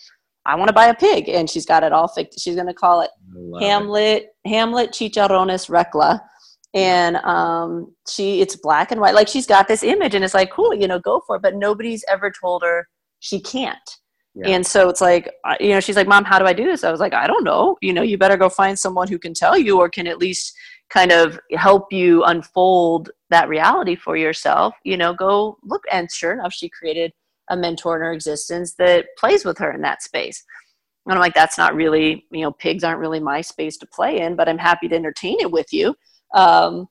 i 0.47 0.55
want 0.55 0.69
to 0.69 0.73
buy 0.73 0.87
a 0.87 0.95
pig. 0.95 1.29
And 1.29 1.49
she's 1.49 1.67
got 1.67 1.85
it 1.85 1.93
all 1.93 2.09
fixed. 2.09 2.41
She's 2.41 2.55
going 2.55 2.67
to 2.67 2.75
call 2.75 3.03
it 3.03 3.11
hamlet 3.61 4.23
it. 4.23 4.49
hamlet 4.49 4.91
chicharrones 4.91 5.69
recla. 5.69 6.21
And 6.73 7.17
um, 7.19 7.95
she 8.09 8.41
it's 8.41 8.57
black 8.57 8.91
and 8.91 9.01
white. 9.01 9.15
Like 9.15 9.29
she's 9.29 9.47
got 9.47 9.69
this 9.69 9.83
image 9.83 10.15
and 10.15 10.25
it's 10.25 10.35
like 10.35 10.51
cool 10.51 10.75
you 10.75 10.89
know 10.89 10.99
go 10.99 11.23
for 11.27 11.37
it. 11.37 11.43
But 11.43 11.55
nobody's 11.55 12.05
ever 12.09 12.33
told 12.41 12.63
her 12.63 12.89
she 13.21 13.41
can't 13.41 13.79
yeah. 14.35 14.49
And 14.49 14.67
so 14.67 14.89
it's 14.89 15.01
like, 15.01 15.33
you 15.59 15.71
know, 15.71 15.81
she's 15.81 15.97
like, 15.97 16.07
Mom, 16.07 16.25
how 16.25 16.39
do 16.39 16.47
I 16.47 16.53
do 16.53 16.65
this? 16.65 16.85
I 16.85 16.91
was 16.91 17.01
like, 17.01 17.15
I 17.15 17.27
don't 17.27 17.45
know. 17.45 17.77
You 17.81 17.93
know, 17.93 18.03
you 18.03 18.17
better 18.17 18.37
go 18.37 18.49
find 18.49 18.79
someone 18.79 19.09
who 19.09 19.19
can 19.19 19.35
tell 19.35 19.59
you 19.59 19.79
or 19.79 19.89
can 19.89 20.07
at 20.07 20.19
least 20.19 20.55
kind 20.89 21.13
of 21.13 21.39
help 21.53 21.93
you 21.93 22.23
unfold 22.25 23.11
that 23.31 23.49
reality 23.49 23.97
for 23.97 24.17
yourself, 24.17 24.75
you 24.85 24.97
know, 24.97 25.15
go 25.15 25.59
look. 25.65 25.85
And 25.91 26.11
sure 26.11 26.33
enough, 26.33 26.53
she 26.53 26.69
created 26.69 27.13
a 27.49 27.57
mentor 27.57 27.97
in 27.97 28.03
her 28.03 28.13
existence 28.13 28.75
that 28.75 29.07
plays 29.19 29.45
with 29.45 29.59
her 29.59 29.73
in 29.73 29.83
that 29.83 30.03
space. 30.03 30.45
And 31.07 31.15
I'm 31.15 31.21
like, 31.21 31.35
that's 31.35 31.59
not 31.59 31.75
really, 31.75 32.27
you 32.31 32.43
know, 32.43 32.53
pigs 32.53 32.85
aren't 32.85 33.01
really 33.01 33.21
my 33.21 33.41
space 33.41 33.77
to 33.79 33.87
play 33.87 34.21
in, 34.21 34.37
but 34.37 34.49
I'm 34.49 34.59
happy 34.59 34.87
to 34.89 34.95
entertain 34.95 35.39
it 35.41 35.51
with 35.51 35.73
you. 35.73 35.97
Um, 36.35 36.89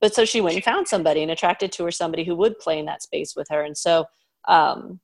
but 0.00 0.14
so 0.14 0.26
she 0.26 0.42
went 0.42 0.56
and 0.56 0.64
found 0.64 0.86
somebody 0.86 1.22
and 1.22 1.30
attracted 1.30 1.72
to 1.72 1.84
her 1.84 1.90
somebody 1.90 2.24
who 2.24 2.36
would 2.36 2.58
play 2.58 2.78
in 2.78 2.84
that 2.86 3.02
space 3.02 3.34
with 3.34 3.48
her. 3.48 3.62
And 3.62 3.76
so, 3.76 4.04
um, 4.48 5.00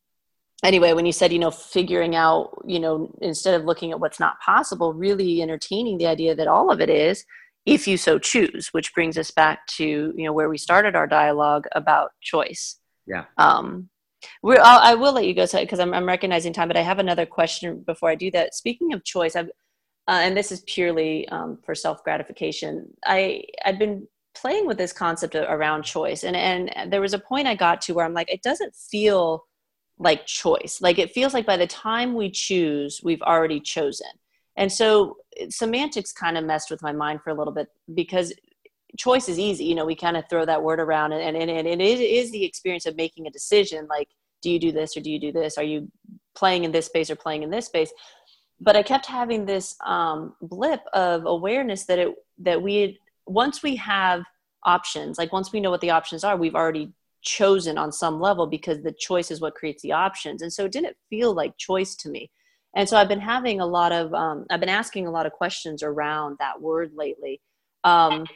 anyway, 0.62 0.92
when 0.92 1.06
you 1.06 1.12
said, 1.12 1.32
you 1.32 1.38
know, 1.38 1.50
figuring 1.50 2.14
out, 2.14 2.62
you 2.66 2.80
know, 2.80 3.14
instead 3.20 3.58
of 3.58 3.66
looking 3.66 3.90
at 3.90 4.00
what's 4.00 4.20
not 4.20 4.40
possible, 4.40 4.94
really 4.94 5.42
entertaining 5.42 5.98
the 5.98 6.06
idea 6.06 6.34
that 6.34 6.48
all 6.48 6.70
of 6.70 6.80
it 6.80 6.90
is, 6.90 7.24
if 7.66 7.86
you 7.86 7.96
so 7.96 8.18
choose, 8.18 8.68
which 8.72 8.94
brings 8.94 9.16
us 9.16 9.30
back 9.30 9.66
to 9.68 9.84
you 9.84 10.24
know 10.24 10.32
where 10.32 10.48
we 10.48 10.58
started 10.58 10.96
our 10.96 11.06
dialogue 11.06 11.66
about 11.72 12.10
choice. 12.20 12.76
Yeah. 13.06 13.24
Um, 13.38 13.88
we're, 14.42 14.60
I'll, 14.60 14.80
I 14.80 14.94
will 14.94 15.12
let 15.12 15.26
you 15.26 15.34
go 15.34 15.46
because 15.46 15.80
I'm, 15.80 15.92
I'm 15.94 16.06
recognizing 16.06 16.52
time, 16.52 16.68
but 16.68 16.76
I 16.76 16.82
have 16.82 16.98
another 16.98 17.26
question 17.26 17.82
before 17.86 18.10
I 18.10 18.14
do 18.14 18.30
that. 18.32 18.54
Speaking 18.54 18.92
of 18.92 19.04
choice, 19.04 19.34
I've, 19.34 19.50
uh, 20.08 20.20
and 20.22 20.36
this 20.36 20.52
is 20.52 20.62
purely 20.66 21.28
um, 21.28 21.58
for 21.64 21.74
self 21.74 22.02
gratification. 22.04 22.88
I 23.04 23.44
I've 23.64 23.78
been 23.78 24.06
playing 24.34 24.66
with 24.66 24.78
this 24.78 24.92
concept 24.92 25.36
around 25.36 25.84
choice, 25.84 26.24
and 26.24 26.36
and 26.36 26.92
there 26.92 27.00
was 27.00 27.14
a 27.14 27.18
point 27.18 27.46
I 27.46 27.54
got 27.54 27.80
to 27.82 27.94
where 27.94 28.04
I'm 28.04 28.14
like, 28.14 28.32
it 28.32 28.42
doesn't 28.42 28.74
feel 28.74 29.44
like 30.02 30.26
choice. 30.26 30.80
Like 30.80 30.98
it 30.98 31.12
feels 31.12 31.32
like 31.32 31.46
by 31.46 31.56
the 31.56 31.66
time 31.66 32.14
we 32.14 32.30
choose, 32.30 33.00
we've 33.02 33.22
already 33.22 33.60
chosen. 33.60 34.08
And 34.56 34.70
so 34.70 35.16
semantics 35.48 36.12
kind 36.12 36.36
of 36.36 36.44
messed 36.44 36.70
with 36.70 36.82
my 36.82 36.92
mind 36.92 37.22
for 37.22 37.30
a 37.30 37.34
little 37.34 37.52
bit 37.52 37.68
because 37.94 38.32
choice 38.98 39.28
is 39.28 39.38
easy. 39.38 39.64
You 39.64 39.74
know, 39.74 39.86
we 39.86 39.94
kind 39.94 40.16
of 40.16 40.24
throw 40.28 40.44
that 40.44 40.62
word 40.62 40.80
around 40.80 41.12
and, 41.12 41.36
and, 41.36 41.50
and 41.50 41.66
it 41.66 42.00
is 42.00 42.30
the 42.30 42.44
experience 42.44 42.84
of 42.84 42.96
making 42.96 43.26
a 43.26 43.30
decision 43.30 43.86
like, 43.88 44.08
do 44.42 44.50
you 44.50 44.58
do 44.58 44.72
this 44.72 44.96
or 44.96 45.00
do 45.00 45.10
you 45.10 45.20
do 45.20 45.32
this? 45.32 45.56
Are 45.56 45.62
you 45.62 45.90
playing 46.34 46.64
in 46.64 46.72
this 46.72 46.86
space 46.86 47.08
or 47.08 47.16
playing 47.16 47.44
in 47.44 47.50
this 47.50 47.66
space? 47.66 47.92
But 48.60 48.76
I 48.76 48.82
kept 48.82 49.06
having 49.06 49.46
this 49.46 49.76
um, 49.84 50.34
blip 50.42 50.80
of 50.92 51.26
awareness 51.26 51.84
that 51.86 51.98
it 51.98 52.14
that 52.38 52.60
we 52.60 52.98
once 53.26 53.62
we 53.62 53.76
have 53.76 54.24
options, 54.64 55.18
like 55.18 55.32
once 55.32 55.52
we 55.52 55.60
know 55.60 55.70
what 55.70 55.80
the 55.80 55.90
options 55.90 56.24
are, 56.24 56.36
we've 56.36 56.54
already 56.54 56.92
chosen 57.22 57.78
on 57.78 57.92
some 57.92 58.20
level 58.20 58.46
because 58.46 58.82
the 58.82 58.92
choice 58.92 59.30
is 59.30 59.40
what 59.40 59.54
creates 59.54 59.82
the 59.82 59.92
options. 59.92 60.42
And 60.42 60.52
so 60.52 60.64
it 60.64 60.72
didn't 60.72 60.96
feel 61.08 61.34
like 61.34 61.56
choice 61.56 61.94
to 61.96 62.10
me. 62.10 62.30
And 62.74 62.88
so 62.88 62.96
I've 62.96 63.08
been 63.08 63.20
having 63.20 63.60
a 63.60 63.66
lot 63.66 63.92
of, 63.92 64.12
um, 64.14 64.46
I've 64.50 64.60
been 64.60 64.68
asking 64.68 65.06
a 65.06 65.10
lot 65.10 65.26
of 65.26 65.32
questions 65.32 65.82
around 65.82 66.36
that 66.38 66.60
word 66.60 66.92
lately. 66.94 67.40
Um, 67.84 68.26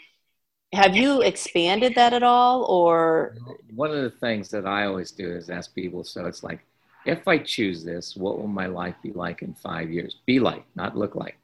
have 0.72 0.95
you 0.95 1.22
expanded 1.22 1.95
that 1.95 2.12
at 2.12 2.22
all 2.22 2.64
or? 2.64 3.37
One 3.74 3.91
of 3.91 4.03
the 4.03 4.11
things 4.11 4.51
that 4.51 4.66
I 4.66 4.87
always 4.87 5.11
do 5.11 5.28
is 5.30 5.49
ask 5.49 5.74
people, 5.74 6.05
so 6.05 6.26
it's 6.26 6.43
like, 6.43 6.61
if 7.07 7.26
I 7.28 7.39
choose 7.39 7.84
this, 7.84 8.16
what 8.16 8.39
will 8.39 8.49
my 8.49 8.66
life 8.66 8.97
be 9.03 9.12
like 9.12 9.43
in 9.43 9.55
five 9.55 9.91
years? 9.91 10.16
Be 10.26 10.41
like, 10.41 10.64
not 10.74 10.97
look 10.97 11.14
like. 11.14 11.39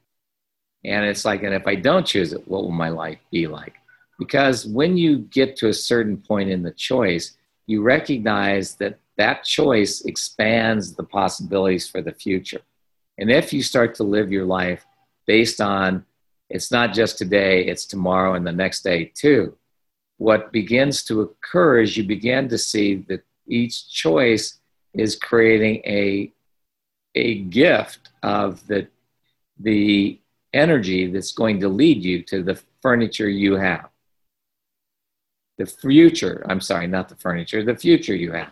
And 0.83 1.05
it's 1.05 1.23
like, 1.23 1.43
and 1.43 1.53
if 1.53 1.65
I 1.65 1.75
don't 1.75 2.05
choose 2.05 2.33
it, 2.33 2.45
what 2.47 2.63
will 2.63 2.71
my 2.71 2.89
life 2.89 3.19
be 3.31 3.47
like? 3.47 3.75
Because 4.23 4.65
when 4.65 4.95
you 4.95 5.17
get 5.17 5.57
to 5.57 5.67
a 5.67 5.73
certain 5.73 6.15
point 6.15 6.49
in 6.49 6.63
the 6.63 6.71
choice, 6.71 7.35
you 7.67 7.81
recognize 7.81 8.75
that 8.75 8.97
that 9.17 9.43
choice 9.43 9.99
expands 10.05 10.93
the 10.93 11.03
possibilities 11.03 11.89
for 11.89 12.01
the 12.01 12.13
future. 12.13 12.61
And 13.17 13.29
if 13.29 13.51
you 13.51 13.61
start 13.61 13.95
to 13.95 14.03
live 14.03 14.31
your 14.31 14.45
life 14.45 14.85
based 15.27 15.59
on 15.59 16.05
it's 16.49 16.71
not 16.71 16.93
just 16.93 17.17
today, 17.17 17.65
it's 17.65 17.85
tomorrow 17.85 18.35
and 18.35 18.47
the 18.47 18.53
next 18.53 18.81
day 18.83 19.11
too, 19.13 19.57
what 20.19 20.53
begins 20.53 21.03
to 21.05 21.19
occur 21.21 21.81
is 21.81 21.97
you 21.97 22.05
begin 22.05 22.47
to 22.47 22.57
see 22.57 22.95
that 23.09 23.25
each 23.45 23.89
choice 23.91 24.57
is 24.93 25.17
creating 25.17 25.81
a, 25.85 26.31
a 27.15 27.39
gift 27.39 28.09
of 28.23 28.65
the, 28.67 28.87
the 29.59 30.17
energy 30.53 31.11
that's 31.11 31.33
going 31.33 31.59
to 31.59 31.67
lead 31.67 32.05
you 32.05 32.23
to 32.23 32.41
the 32.41 32.57
furniture 32.81 33.27
you 33.27 33.55
have. 33.55 33.89
The 35.57 35.65
future, 35.65 36.45
I'm 36.49 36.61
sorry, 36.61 36.87
not 36.87 37.09
the 37.09 37.15
furniture, 37.15 37.63
the 37.63 37.75
future 37.75 38.15
you 38.15 38.31
have. 38.31 38.51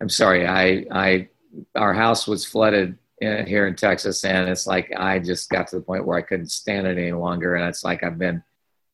I'm 0.00 0.08
sorry, 0.08 0.46
I, 0.46 0.86
I, 0.90 1.28
our 1.74 1.92
house 1.92 2.26
was 2.26 2.44
flooded 2.44 2.98
in, 3.20 3.46
here 3.46 3.66
in 3.66 3.76
Texas, 3.76 4.24
and 4.24 4.48
it's 4.48 4.66
like 4.66 4.92
I 4.96 5.18
just 5.18 5.50
got 5.50 5.68
to 5.68 5.76
the 5.76 5.82
point 5.82 6.06
where 6.06 6.18
I 6.18 6.22
couldn't 6.22 6.50
stand 6.50 6.86
it 6.86 6.98
any 6.98 7.12
longer, 7.12 7.56
and 7.56 7.68
it's 7.68 7.84
like 7.84 8.02
I've 8.02 8.18
been, 8.18 8.42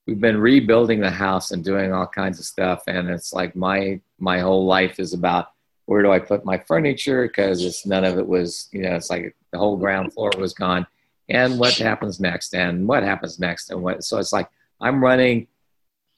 we've 0.07 0.21
been 0.21 0.39
rebuilding 0.39 1.01
the 1.01 1.11
house 1.11 1.51
and 1.51 1.65
doing 1.65 1.93
all 1.93 2.07
kinds 2.07 2.39
of 2.39 2.47
stuff, 2.47 2.85
and 2.87 3.09
it's 3.11 3.33
like 3.33 3.55
my 3.55 4.01
my 4.19 4.41
whole 4.41 4.67
life 4.67 4.99
is 4.99 5.15
about 5.15 5.49
where 5.87 6.03
do 6.03 6.13
I 6.13 6.19
put 6.21 6.45
my 6.45 6.59
furniture 6.59 7.27
because 7.27 7.65
it's 7.65 7.85
none 7.87 8.05
of 8.05 8.19
it 8.19 8.27
was, 8.27 8.69
you 8.73 8.83
know, 8.83 8.95
it's 8.95 9.11
like 9.11 9.35
the 9.53 9.59
whole 9.59 9.77
ground 9.77 10.13
floor 10.13 10.31
was 10.39 10.55
gone 10.55 10.87
and 11.31 11.59
what 11.59 11.75
happens 11.75 12.21
next 12.21 12.55
and 12.55 12.87
what 12.87 13.03
happens 13.03 13.39
next 13.39 13.71
and 13.71 13.81
what 13.83 14.05
so 14.05 14.19
it's 14.19 14.33
like 14.33 14.49
i'm 14.81 15.03
running 15.03 15.47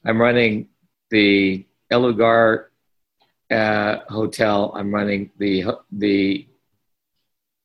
i'm 0.05 0.19
running 0.19 0.67
the 1.13 1.65
El 1.89 2.01
Lugar 2.01 2.71
uh, 3.51 3.99
hotel 4.09 4.73
i'm 4.75 4.93
running 4.93 5.29
the 5.37 5.63
the 5.91 6.47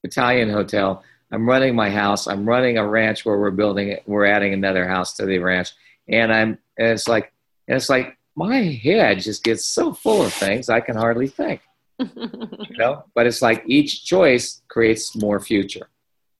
italian 0.05 0.51
hotel. 0.51 1.03
I'm 1.31 1.47
running 1.47 1.75
my 1.75 1.91
house. 1.91 2.27
I'm 2.27 2.49
running 2.49 2.79
a 2.79 2.87
ranch 2.89 3.27
where 3.27 3.39
we're 3.39 3.51
building 3.51 3.89
it. 3.89 4.03
We're 4.07 4.25
adding 4.25 4.55
another 4.55 4.89
house 4.89 5.13
to 5.17 5.27
the 5.27 5.39
ranch. 5.39 5.73
And 6.09 6.33
i'm 6.33 6.51
and 6.79 6.89
it's 6.89 7.09
like 7.09 7.33
and 7.67 7.77
it's 7.77 7.91
like 7.91 8.17
my 8.35 8.59
head 8.87 9.21
just 9.21 9.45
gets 9.45 9.65
so 9.67 9.93
full 9.93 10.23
of 10.25 10.33
things 10.33 10.69
i 10.71 10.81
can 10.81 10.97
hardly 10.97 11.27
think 11.27 11.61
you 11.99 12.77
know? 12.79 13.05
But 13.15 13.27
it's 13.27 13.43
like 13.43 13.63
each 13.67 14.05
choice 14.05 14.63
creates 14.69 15.17
more 15.17 15.41
future. 15.41 15.89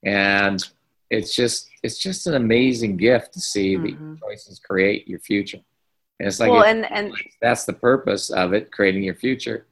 And 0.03 0.63
it's 1.09 1.35
just 1.35 1.69
it's 1.83 1.97
just 1.97 2.27
an 2.27 2.35
amazing 2.35 2.97
gift 2.97 3.33
to 3.33 3.39
see 3.39 3.75
mm-hmm. 3.75 4.13
the 4.13 4.19
choices 4.19 4.59
create 4.59 5.07
your 5.07 5.19
future. 5.19 5.59
And 6.19 6.27
it's 6.27 6.39
like 6.39 6.51
well, 6.51 6.63
and, 6.63 6.89
and 6.91 7.13
that's 7.41 7.65
the 7.65 7.73
purpose 7.73 8.29
of 8.29 8.53
it, 8.53 8.71
creating 8.71 9.03
your 9.03 9.15
future. 9.15 9.65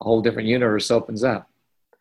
A 0.00 0.04
whole 0.04 0.22
different 0.22 0.48
universe 0.48 0.90
opens 0.90 1.22
up. 1.22 1.50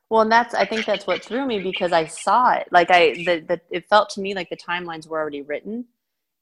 Well, 0.10 0.22
and 0.22 0.32
that's 0.32 0.56
I 0.56 0.66
think 0.66 0.86
that's 0.86 1.06
what 1.06 1.24
threw 1.24 1.45
me 1.45 1.60
because 1.60 1.91
I 1.91 2.06
saw 2.06 2.54
it. 2.54 2.68
Like 2.72 2.89
I 2.89 3.14
the, 3.14 3.43
the 3.47 3.62
it 3.70 3.88
felt 3.89 4.10
to 4.12 4.22
me 4.22 4.34
like 4.34 4.50
the 4.50 4.58
timelines 4.58 5.08
were 5.08 5.20
already 5.20 5.41
written. 5.41 5.86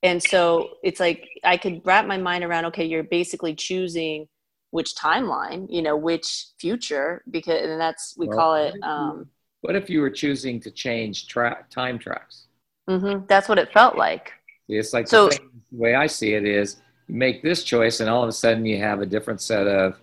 And 0.04 0.22
so 0.22 0.78
it's 0.84 1.00
like 1.00 1.28
I 1.44 1.58
could 1.58 1.82
wrap 1.84 2.06
my 2.06 2.18
mind 2.18 2.44
around 2.44 2.66
okay, 2.66 2.86
you're 2.86 3.04
basically 3.04 3.56
choosing 3.56 4.28
which 4.70 4.96
timeline, 4.96 5.66
you 5.70 5.82
know, 5.82 5.98
which 5.98 6.48
future 6.60 7.24
because 7.32 7.62
and 7.62 7.82
that's 7.82 8.16
we 8.18 8.28
well, 8.28 8.38
call 8.38 8.56
it 8.56 8.76
um 8.84 9.28
what 9.62 9.76
if 9.76 9.90
you 9.90 10.02
were 10.02 10.12
choosing 10.12 10.60
to 10.62 10.72
change 10.72 11.28
tra- 11.28 11.66
time 11.70 11.98
tracks? 11.98 12.46
Mm-hmm. 12.88 13.26
That's 13.28 13.50
what 13.50 13.58
it 13.58 13.74
felt 13.74 13.98
like. 13.98 14.32
It's 14.70 14.94
like 14.94 15.08
so, 15.08 15.26
the, 15.26 15.36
thing, 15.36 15.50
the 15.72 15.78
way 15.78 15.96
I 15.96 16.08
see 16.08 16.34
it 16.36 16.46
is 16.46 16.78
you 17.08 17.16
make 17.16 17.42
this 17.42 17.64
choice, 17.64 18.00
and 18.00 18.10
all 18.10 18.24
of 18.24 18.30
a 18.30 18.34
sudden 18.34 18.66
you 18.66 18.80
have 18.80 19.02
a 19.02 19.06
different 19.06 19.42
set 19.42 19.68
of 19.68 20.00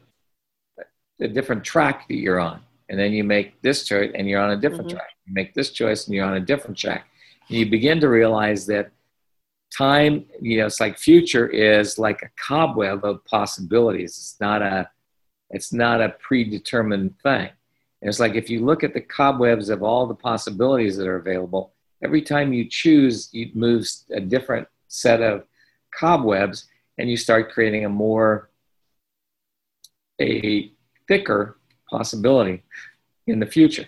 a 1.21 1.29
different 1.29 1.65
track 1.65 2.09
that 2.09 2.17
you're 2.17 2.41
on. 2.41 2.61
And 2.89 2.99
then 2.99 3.13
you 3.13 3.25
make 3.25 3.61
this 3.63 3.85
choice 3.85 4.11
and 4.15 4.29
you're 4.29 4.41
on 4.41 4.51
a 4.51 4.57
different 4.57 4.89
mm-hmm. 4.89 4.97
track. 4.97 5.11
You 5.27 5.33
make 5.33 5.55
this 5.55 5.71
choice 5.71 6.07
and 6.07 6.15
you're 6.15 6.27
on 6.27 6.35
a 6.35 6.41
different 6.41 6.77
track. 6.77 7.07
And 7.49 7.59
you 7.59 7.71
begin 7.71 8.01
to 8.01 8.09
realize 8.09 8.67
that 8.67 8.91
time, 9.77 10.25
you 10.41 10.59
know, 10.59 10.67
it's 10.67 10.81
like 10.81 10.99
future 10.99 11.47
is 11.47 11.99
like 11.99 12.23
a 12.23 12.31
cobweb 12.47 13.05
of 13.05 13.25
possibilities. 13.25 14.11
It's 14.11 14.37
not 14.41 14.63
a 14.63 14.89
it's 15.51 15.73
not 15.73 16.01
a 16.01 16.11
predetermined 16.21 17.19
thing. 17.21 17.49
And 18.03 18.09
it's 18.09 18.21
like 18.21 18.35
if 18.35 18.51
you 18.51 18.65
look 18.65 18.83
at 18.83 18.93
the 18.93 19.01
cobwebs 19.01 19.69
of 19.69 19.83
all 19.83 20.07
the 20.07 20.15
possibilities 20.15 20.97
that 20.97 21.07
are 21.07 21.17
available, 21.17 21.75
every 22.03 22.23
time 22.23 22.53
you 22.53 22.69
choose, 22.69 23.29
you 23.33 23.51
moves 23.55 24.05
a 24.13 24.21
different 24.21 24.67
set 24.89 25.23
of 25.23 25.45
cobwebs 25.93 26.67
and 26.99 27.11
you 27.11 27.17
start 27.17 27.53
creating 27.53 27.85
a 27.85 27.89
more, 27.89 28.51
a 30.21 30.73
thicker 31.09 31.59
possibility 31.91 32.63
in 33.27 33.41
the 33.41 33.47
future. 33.47 33.87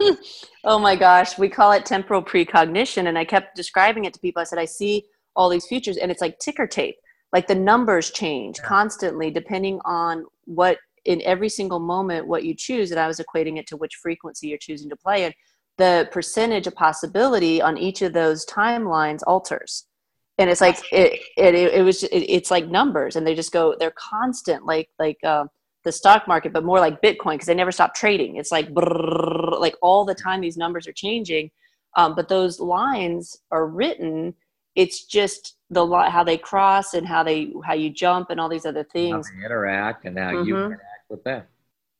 oh 0.64 0.78
my 0.78 0.94
gosh, 0.94 1.38
we 1.38 1.48
call 1.48 1.72
it 1.72 1.84
temporal 1.84 2.22
precognition. 2.22 3.08
And 3.08 3.18
I 3.18 3.24
kept 3.24 3.56
describing 3.56 4.04
it 4.04 4.14
to 4.14 4.20
people. 4.20 4.40
I 4.40 4.44
said, 4.44 4.58
I 4.58 4.64
see 4.64 5.04
all 5.34 5.48
these 5.48 5.66
futures, 5.66 5.96
and 5.96 6.10
it's 6.10 6.20
like 6.20 6.38
ticker 6.38 6.66
tape. 6.66 6.96
Like 7.32 7.46
the 7.46 7.54
numbers 7.54 8.10
change 8.10 8.58
yeah. 8.58 8.66
constantly 8.66 9.30
depending 9.30 9.80
on 9.84 10.24
what 10.44 10.78
in 11.04 11.22
every 11.22 11.48
single 11.48 11.78
moment 11.78 12.26
what 12.26 12.44
you 12.44 12.54
choose 12.54 12.90
and 12.90 13.00
i 13.00 13.06
was 13.06 13.20
equating 13.20 13.58
it 13.58 13.66
to 13.66 13.76
which 13.76 13.94
frequency 13.96 14.48
you're 14.48 14.58
choosing 14.58 14.90
to 14.90 14.96
play 14.96 15.24
in 15.24 15.32
the 15.78 16.08
percentage 16.12 16.66
of 16.66 16.74
possibility 16.74 17.62
on 17.62 17.78
each 17.78 18.02
of 18.02 18.12
those 18.12 18.44
timelines 18.46 19.20
alters 19.26 19.86
and 20.38 20.48
it's 20.48 20.60
like 20.60 20.78
it 20.92 21.20
it, 21.36 21.54
it 21.54 21.82
was 21.82 22.04
it, 22.04 22.18
it's 22.18 22.50
like 22.50 22.68
numbers 22.68 23.16
and 23.16 23.26
they 23.26 23.34
just 23.34 23.52
go 23.52 23.74
they're 23.78 23.92
constant 23.92 24.64
like 24.64 24.88
like 24.98 25.18
uh, 25.24 25.44
the 25.84 25.92
stock 25.92 26.26
market 26.26 26.52
but 26.52 26.64
more 26.64 26.80
like 26.80 27.00
bitcoin 27.02 27.34
because 27.34 27.46
they 27.46 27.54
never 27.54 27.72
stop 27.72 27.94
trading 27.94 28.36
it's 28.36 28.52
like 28.52 28.72
brrr, 28.72 29.60
like 29.60 29.74
all 29.82 30.04
the 30.04 30.14
time 30.14 30.40
these 30.40 30.56
numbers 30.56 30.86
are 30.86 30.92
changing 30.92 31.50
um, 31.96 32.14
but 32.14 32.28
those 32.28 32.60
lines 32.60 33.38
are 33.50 33.66
written 33.66 34.34
it's 34.74 35.04
just 35.04 35.56
the 35.70 35.84
lot 35.84 36.12
how 36.12 36.22
they 36.22 36.38
cross 36.38 36.94
and 36.94 37.06
how 37.06 37.22
they 37.22 37.52
how 37.64 37.74
you 37.74 37.90
jump 37.90 38.30
and 38.30 38.40
all 38.40 38.48
these 38.48 38.66
other 38.66 38.84
things 38.84 39.28
how 39.28 39.36
they 39.36 39.44
interact 39.44 40.04
and 40.04 40.18
how 40.18 40.30
mm-hmm. 40.30 40.48
you 40.48 40.56
interact 40.56 40.82
with 41.08 41.24
them. 41.24 41.42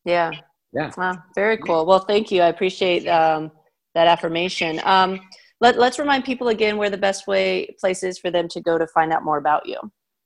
Yeah. 0.05 0.31
Yeah. 0.73 0.93
Wow, 0.97 1.23
very 1.35 1.57
cool. 1.57 1.87
Well, 1.87 2.01
thank 2.01 2.31
you. 2.31 2.43
I 2.43 2.49
appreciate 2.49 3.07
um, 3.07 3.51
that 3.95 4.07
affirmation. 4.07 4.81
Um, 4.85 5.21
let, 5.61 5.79
let's 5.79 5.99
remind 5.99 6.25
people 6.25 6.49
again 6.49 6.77
where 6.77 6.91
the 6.91 6.99
best 6.99 7.27
way 7.27 7.75
place 7.81 8.03
is 8.03 8.19
for 8.19 8.31
them 8.31 8.49
to 8.49 8.61
go 8.61 8.77
to 8.79 8.87
find 8.89 9.13
out 9.13 9.25
more 9.25 9.39
about 9.39 9.67
you. 9.67 9.79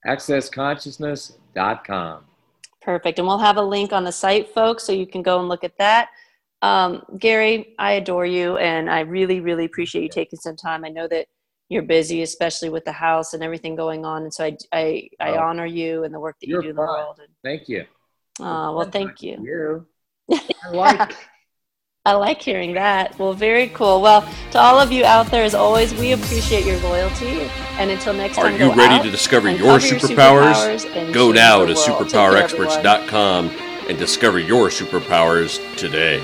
accessconsciousness.com. 0.07 2.25
Perfect. 2.83 3.19
And 3.19 3.29
we'll 3.29 3.39
have 3.39 3.57
a 3.57 3.63
link 3.63 3.93
on 3.93 4.05
the 4.05 4.13
site, 4.13 4.53
folks, 4.53 4.85
so 4.85 4.93
you 4.93 5.07
can 5.07 5.23
go 5.23 5.39
and 5.39 5.49
look 5.49 5.65
at 5.65 5.79
that. 5.79 6.09
Um, 6.63 7.03
Gary, 7.19 7.75
I 7.79 7.93
adore 7.93 8.27
you, 8.27 8.57
and 8.59 8.91
I 8.91 9.01
really, 9.01 9.41
really 9.41 9.65
appreciate 9.65 10.03
you 10.03 10.09
taking 10.09 10.39
some 10.39 10.57
time. 10.57 10.85
I 10.85 10.89
know 10.89 11.09
that 11.09 11.27
you're 11.69 11.83
busy, 11.83 12.23
especially 12.23 12.69
with 12.69 12.85
the 12.85 12.93
house 12.93 13.35
and 13.35 13.43
everything 13.43 13.75
going 13.75 14.05
on, 14.05 14.23
and 14.23 14.33
so 14.33 14.45
I, 14.45 14.57
I, 14.73 15.09
I 15.19 15.31
oh, 15.31 15.41
honor 15.41 15.67
you 15.67 16.05
and 16.05 16.15
the 16.15 16.21
work 16.21 16.37
that 16.41 16.49
you 16.49 16.63
do 16.63 16.71
in 16.71 16.77
the 16.77 16.83
world. 16.83 17.21
Thank 17.43 17.69
you. 17.69 17.85
Oh, 18.41 18.77
well, 18.77 18.91
thank 18.91 19.23
you. 19.23 19.39
you. 19.43 19.87
I 20.65 20.71
like 20.71 21.17
I 22.05 22.15
like 22.15 22.43
hearing 22.43 22.75
that. 22.75 23.17
Well, 23.17 23.33
very 23.33 23.69
cool. 23.69 24.03
Well, 24.03 24.29
to 24.51 24.59
all 24.59 24.81
of 24.81 24.91
you 24.91 25.05
out 25.05 25.29
there, 25.29 25.45
as 25.45 25.55
always, 25.55 25.95
we 25.95 26.11
appreciate 26.11 26.67
your 26.67 26.81
loyalty. 26.81 27.43
And 27.79 27.93
until 27.93 28.13
next 28.13 28.35
time. 28.35 28.47
Are 28.47 28.59
time, 28.59 28.71
you 28.71 28.75
ready 28.75 29.05
to 29.05 29.09
discover 29.09 29.49
your 29.49 29.79
superpowers? 29.79 30.85
superpowers 30.85 31.15
go 31.15 31.31
now 31.31 31.65
to 31.65 31.75
superpowerexperts.com 31.75 33.51
and 33.89 33.99
discover 33.99 34.41
your 34.41 34.69
superpowers 34.69 35.61
today. 35.77 36.21